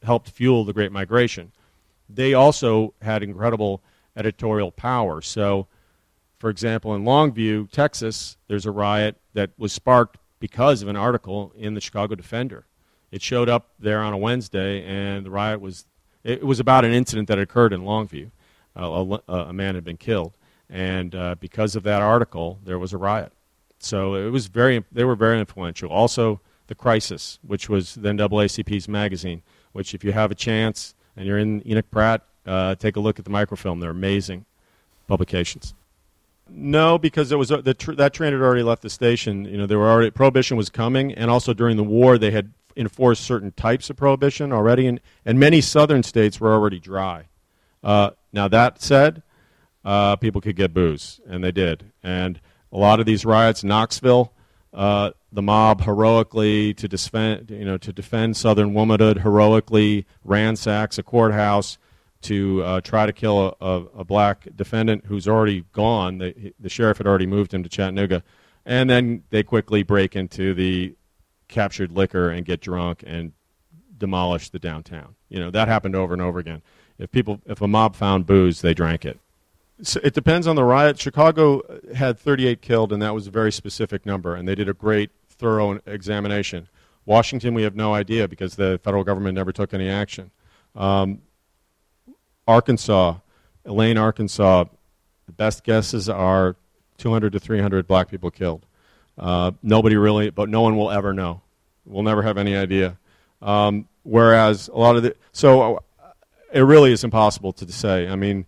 helped 0.02 0.30
fuel 0.30 0.64
the 0.64 0.72
Great 0.72 0.92
Migration. 0.92 1.52
They 2.08 2.34
also 2.34 2.94
had 3.02 3.22
incredible 3.22 3.82
editorial 4.16 4.70
power. 4.70 5.20
So, 5.20 5.66
for 6.38 6.50
example, 6.50 6.94
in 6.94 7.04
Longview, 7.04 7.70
Texas, 7.70 8.36
there's 8.48 8.66
a 8.66 8.70
riot 8.70 9.16
that 9.34 9.50
was 9.58 9.72
sparked 9.72 10.18
because 10.38 10.82
of 10.82 10.88
an 10.88 10.96
article 10.96 11.52
in 11.56 11.74
the 11.74 11.80
Chicago 11.80 12.14
Defender. 12.14 12.66
It 13.10 13.22
showed 13.22 13.48
up 13.48 13.70
there 13.78 14.00
on 14.00 14.12
a 14.12 14.18
Wednesday, 14.18 14.84
and 14.84 15.24
the 15.24 15.30
riot 15.30 15.60
was 15.60 15.86
it 16.24 16.44
was 16.44 16.58
about 16.58 16.84
an 16.84 16.92
incident 16.92 17.28
that 17.28 17.38
occurred 17.38 17.72
in 17.72 17.82
Longview. 17.82 18.30
Uh, 18.78 19.18
a, 19.28 19.32
a, 19.32 19.52
man 19.52 19.74
had 19.74 19.84
been 19.84 19.96
killed, 19.96 20.34
and 20.68 21.14
uh, 21.14 21.34
because 21.40 21.76
of 21.76 21.82
that 21.84 22.02
article, 22.02 22.58
there 22.64 22.78
was 22.78 22.92
a 22.92 22.98
riot. 22.98 23.32
So 23.78 24.14
it 24.14 24.30
was 24.30 24.46
very, 24.46 24.84
they 24.90 25.04
were 25.04 25.16
very 25.16 25.38
influential. 25.38 25.90
Also, 25.90 26.40
The 26.66 26.74
Crisis, 26.74 27.38
which 27.42 27.68
was 27.68 27.94
the 27.94 28.10
NAACP's 28.10 28.88
magazine, 28.88 29.42
which 29.72 29.94
if 29.94 30.02
you 30.02 30.12
have 30.12 30.30
a 30.30 30.34
chance 30.34 30.94
and 31.16 31.26
you're 31.26 31.38
in 31.38 31.66
Enoch 31.68 31.90
Pratt, 31.90 32.22
uh, 32.46 32.74
take 32.76 32.96
a 32.96 33.00
look 33.00 33.18
at 33.18 33.24
the 33.24 33.30
microfilm. 33.30 33.80
They're 33.80 33.90
amazing 33.90 34.44
publications. 35.06 35.74
No, 36.48 36.96
because 36.96 37.32
it 37.32 37.36
was 37.36 37.50
uh, 37.50 37.62
tr- 37.76 37.94
that 37.94 38.12
train 38.12 38.32
had 38.32 38.40
already 38.40 38.62
left 38.62 38.82
the 38.82 38.90
station. 38.90 39.44
You 39.44 39.58
know, 39.58 39.66
there 39.66 39.78
were 39.78 39.90
already 39.90 40.10
prohibition 40.10 40.56
was 40.56 40.70
coming, 40.70 41.12
and 41.12 41.30
also 41.30 41.52
during 41.52 41.76
the 41.76 41.84
war 41.84 42.18
they 42.18 42.30
had 42.30 42.52
enforced 42.76 43.24
certain 43.24 43.52
types 43.52 43.90
of 43.90 43.96
prohibition 43.96 44.52
already, 44.52 44.86
and, 44.86 45.00
and 45.24 45.40
many 45.40 45.60
southern 45.60 46.02
states 46.02 46.40
were 46.40 46.52
already 46.52 46.78
dry. 46.78 47.24
Uh, 47.82 48.10
now 48.32 48.46
that 48.48 48.80
said, 48.80 49.22
uh, 49.84 50.14
people 50.16 50.40
could 50.40 50.56
get 50.56 50.72
booze, 50.72 51.20
and 51.26 51.42
they 51.42 51.52
did, 51.52 51.90
and 52.02 52.40
a 52.72 52.78
lot 52.78 53.00
of 53.00 53.06
these 53.06 53.24
riots, 53.24 53.64
Knoxville, 53.64 54.32
uh, 54.72 55.10
the 55.32 55.42
mob 55.42 55.82
heroically 55.82 56.74
to 56.74 56.88
defend, 56.88 57.50
you 57.50 57.64
know, 57.64 57.78
to 57.78 57.92
defend 57.92 58.36
Southern 58.36 58.74
womanhood, 58.74 59.18
heroically 59.18 60.06
ransacks 60.24 60.98
a 60.98 61.02
courthouse, 61.02 61.78
to 62.22 62.62
uh, 62.62 62.80
try 62.80 63.06
to 63.06 63.12
kill 63.12 63.56
a, 63.60 63.64
a, 63.64 63.84
a, 63.98 64.04
black 64.04 64.48
defendant 64.56 65.04
who's 65.06 65.28
already 65.28 65.64
gone. 65.72 66.18
The, 66.18 66.52
the 66.58 66.68
sheriff 66.68 66.98
had 66.98 67.06
already 67.06 67.26
moved 67.26 67.54
him 67.54 67.62
to 67.62 67.68
Chattanooga. 67.68 68.22
And 68.64 68.90
then 68.90 69.22
they 69.30 69.42
quickly 69.42 69.82
break 69.82 70.16
into 70.16 70.52
the 70.52 70.96
captured 71.48 71.92
liquor 71.92 72.30
and 72.30 72.44
get 72.44 72.60
drunk 72.60 73.04
and 73.06 73.32
demolish 73.96 74.50
the 74.50 74.58
downtown. 74.58 75.14
You 75.28 75.38
know, 75.38 75.50
that 75.50 75.68
happened 75.68 75.94
over 75.94 76.12
and 76.12 76.22
over 76.22 76.38
again. 76.38 76.62
If 76.98 77.10
people, 77.12 77.40
if 77.46 77.60
a 77.60 77.68
mob 77.68 77.94
found 77.94 78.26
booze, 78.26 78.62
they 78.62 78.74
drank 78.74 79.04
it. 79.04 79.20
So 79.82 80.00
it 80.02 80.14
depends 80.14 80.46
on 80.46 80.56
the 80.56 80.64
riot. 80.64 80.98
Chicago 80.98 81.62
had 81.94 82.18
38 82.18 82.62
killed, 82.62 82.92
and 82.92 83.02
that 83.02 83.14
was 83.14 83.26
a 83.26 83.30
very 83.30 83.52
specific 83.52 84.06
number, 84.06 84.34
and 84.34 84.48
they 84.48 84.54
did 84.54 84.68
a 84.68 84.74
great, 84.74 85.10
thorough 85.28 85.80
examination. 85.86 86.68
Washington, 87.04 87.54
we 87.54 87.62
have 87.62 87.76
no 87.76 87.94
idea 87.94 88.26
because 88.26 88.56
the 88.56 88.80
federal 88.82 89.04
government 89.04 89.34
never 89.34 89.52
took 89.52 89.74
any 89.74 89.88
action. 89.88 90.30
Um, 90.74 91.20
Arkansas, 92.48 93.16
Elaine, 93.64 93.98
Arkansas, 93.98 94.64
the 95.26 95.32
best 95.32 95.62
guesses 95.62 96.08
are 96.08 96.56
200 96.98 97.32
to 97.32 97.40
300 97.40 97.86
black 97.86 98.08
people 98.08 98.30
killed. 98.30 98.64
Uh, 99.18 99.52
nobody 99.62 99.96
really, 99.96 100.30
but 100.30 100.48
no 100.48 100.62
one 100.62 100.76
will 100.76 100.90
ever 100.90 101.12
know. 101.12 101.42
We'll 101.84 102.02
never 102.02 102.22
have 102.22 102.38
any 102.38 102.56
idea. 102.56 102.98
Um, 103.42 103.88
whereas 104.02 104.68
a 104.68 104.76
lot 104.76 104.96
of 104.96 105.02
the, 105.02 105.16
so 105.32 105.82
it 106.52 106.60
really 106.60 106.92
is 106.92 107.04
impossible 107.04 107.52
to 107.54 107.70
say. 107.70 108.08
I 108.08 108.16
mean, 108.16 108.46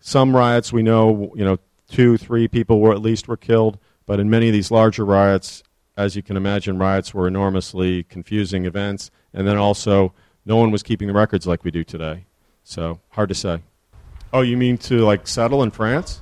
some 0.00 0.34
riots 0.34 0.72
we 0.72 0.82
know, 0.82 1.32
you 1.34 1.44
know, 1.44 1.58
two, 1.88 2.16
three 2.16 2.48
people 2.48 2.80
were 2.80 2.92
at 2.92 3.00
least 3.00 3.28
were 3.28 3.36
killed, 3.36 3.78
but 4.06 4.18
in 4.18 4.28
many 4.30 4.48
of 4.48 4.52
these 4.52 4.70
larger 4.70 5.04
riots, 5.04 5.62
as 5.96 6.16
you 6.16 6.22
can 6.22 6.36
imagine, 6.36 6.78
riots 6.78 7.12
were 7.12 7.28
enormously 7.28 8.04
confusing 8.04 8.64
events, 8.64 9.10
and 9.34 9.46
then 9.46 9.56
also 9.56 10.12
no 10.46 10.56
one 10.56 10.70
was 10.70 10.82
keeping 10.82 11.08
the 11.08 11.14
records 11.14 11.46
like 11.46 11.64
we 11.64 11.70
do 11.70 11.84
today. 11.84 12.24
So 12.64 13.00
hard 13.10 13.28
to 13.28 13.34
say. 13.34 13.60
Oh, 14.32 14.40
you 14.42 14.56
mean 14.56 14.78
to 14.78 15.04
like 15.04 15.26
settle 15.26 15.62
in 15.62 15.70
France? 15.70 16.20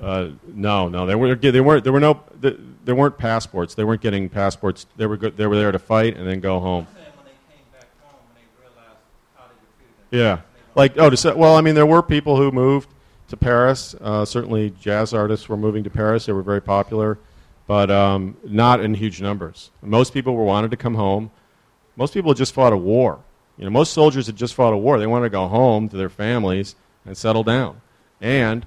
Uh, 0.00 0.30
no, 0.46 0.88
no, 0.88 1.04
they 1.04 1.14
were 1.14 1.34
they 1.34 1.60
weren't 1.60 1.84
there 1.84 1.92
were 1.92 2.00
no 2.00 2.22
there 2.40 2.94
weren't 2.94 3.18
passports. 3.18 3.74
They 3.74 3.84
weren't 3.84 4.00
getting 4.00 4.28
passports. 4.28 4.86
They 4.96 5.04
were 5.04 5.16
go, 5.16 5.28
they 5.30 5.46
were 5.46 5.56
there 5.56 5.72
to 5.72 5.78
fight 5.78 6.16
and 6.16 6.26
then 6.26 6.40
go 6.40 6.58
home. 6.58 6.86
Yeah, 10.10 10.40
like 10.74 10.98
oh, 10.98 11.10
to 11.10 11.34
well, 11.36 11.56
I 11.56 11.60
mean, 11.60 11.74
there 11.74 11.86
were 11.86 12.02
people 12.02 12.36
who 12.36 12.50
moved 12.50 12.88
to 13.28 13.36
Paris. 13.36 13.94
Uh, 14.00 14.24
certainly, 14.24 14.70
jazz 14.80 15.14
artists 15.14 15.48
were 15.48 15.56
moving 15.56 15.84
to 15.84 15.90
Paris. 15.90 16.26
They 16.26 16.32
were 16.32 16.42
very 16.42 16.62
popular, 16.62 17.18
but 17.66 17.90
um, 17.90 18.36
not 18.44 18.80
in 18.80 18.94
huge 18.94 19.20
numbers. 19.20 19.70
Most 19.82 20.12
people 20.12 20.34
were 20.34 20.44
wanted 20.44 20.70
to 20.72 20.76
come 20.76 20.94
home. 20.94 21.30
Most 21.96 22.14
people 22.14 22.30
had 22.30 22.38
just 22.38 22.54
fought 22.54 22.72
a 22.72 22.76
war. 22.76 23.20
You 23.56 23.64
know, 23.64 23.70
most 23.70 23.92
soldiers 23.92 24.26
had 24.26 24.36
just 24.36 24.54
fought 24.54 24.72
a 24.72 24.76
war. 24.76 24.98
They 24.98 25.06
wanted 25.06 25.26
to 25.26 25.30
go 25.30 25.46
home 25.46 25.88
to 25.90 25.96
their 25.96 26.08
families 26.08 26.76
and 27.04 27.16
settle 27.16 27.44
down. 27.44 27.80
And 28.20 28.66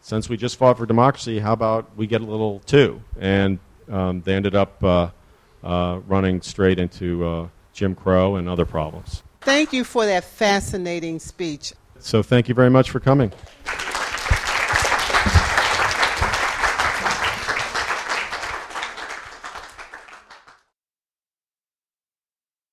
since 0.00 0.28
we 0.28 0.36
just 0.36 0.56
fought 0.56 0.78
for 0.78 0.86
democracy, 0.86 1.38
how 1.38 1.52
about 1.52 1.96
we 1.96 2.06
get 2.06 2.20
a 2.20 2.24
little 2.24 2.60
too? 2.60 3.02
And 3.18 3.60
um, 3.88 4.22
they 4.22 4.34
ended 4.34 4.54
up 4.54 4.82
uh, 4.82 5.10
uh, 5.62 6.00
running 6.06 6.42
straight 6.42 6.78
into 6.78 7.24
uh, 7.24 7.48
Jim 7.72 7.94
Crow 7.94 8.36
and 8.36 8.48
other 8.48 8.64
problems. 8.64 9.22
Thank 9.42 9.72
you 9.72 9.84
for 9.84 10.06
that 10.06 10.24
fascinating 10.24 11.18
speech. 11.18 11.72
So 11.98 12.22
thank 12.22 12.48
you 12.48 12.54
very 12.54 12.70
much 12.70 12.90
for 12.90 13.00
coming. 13.00 13.32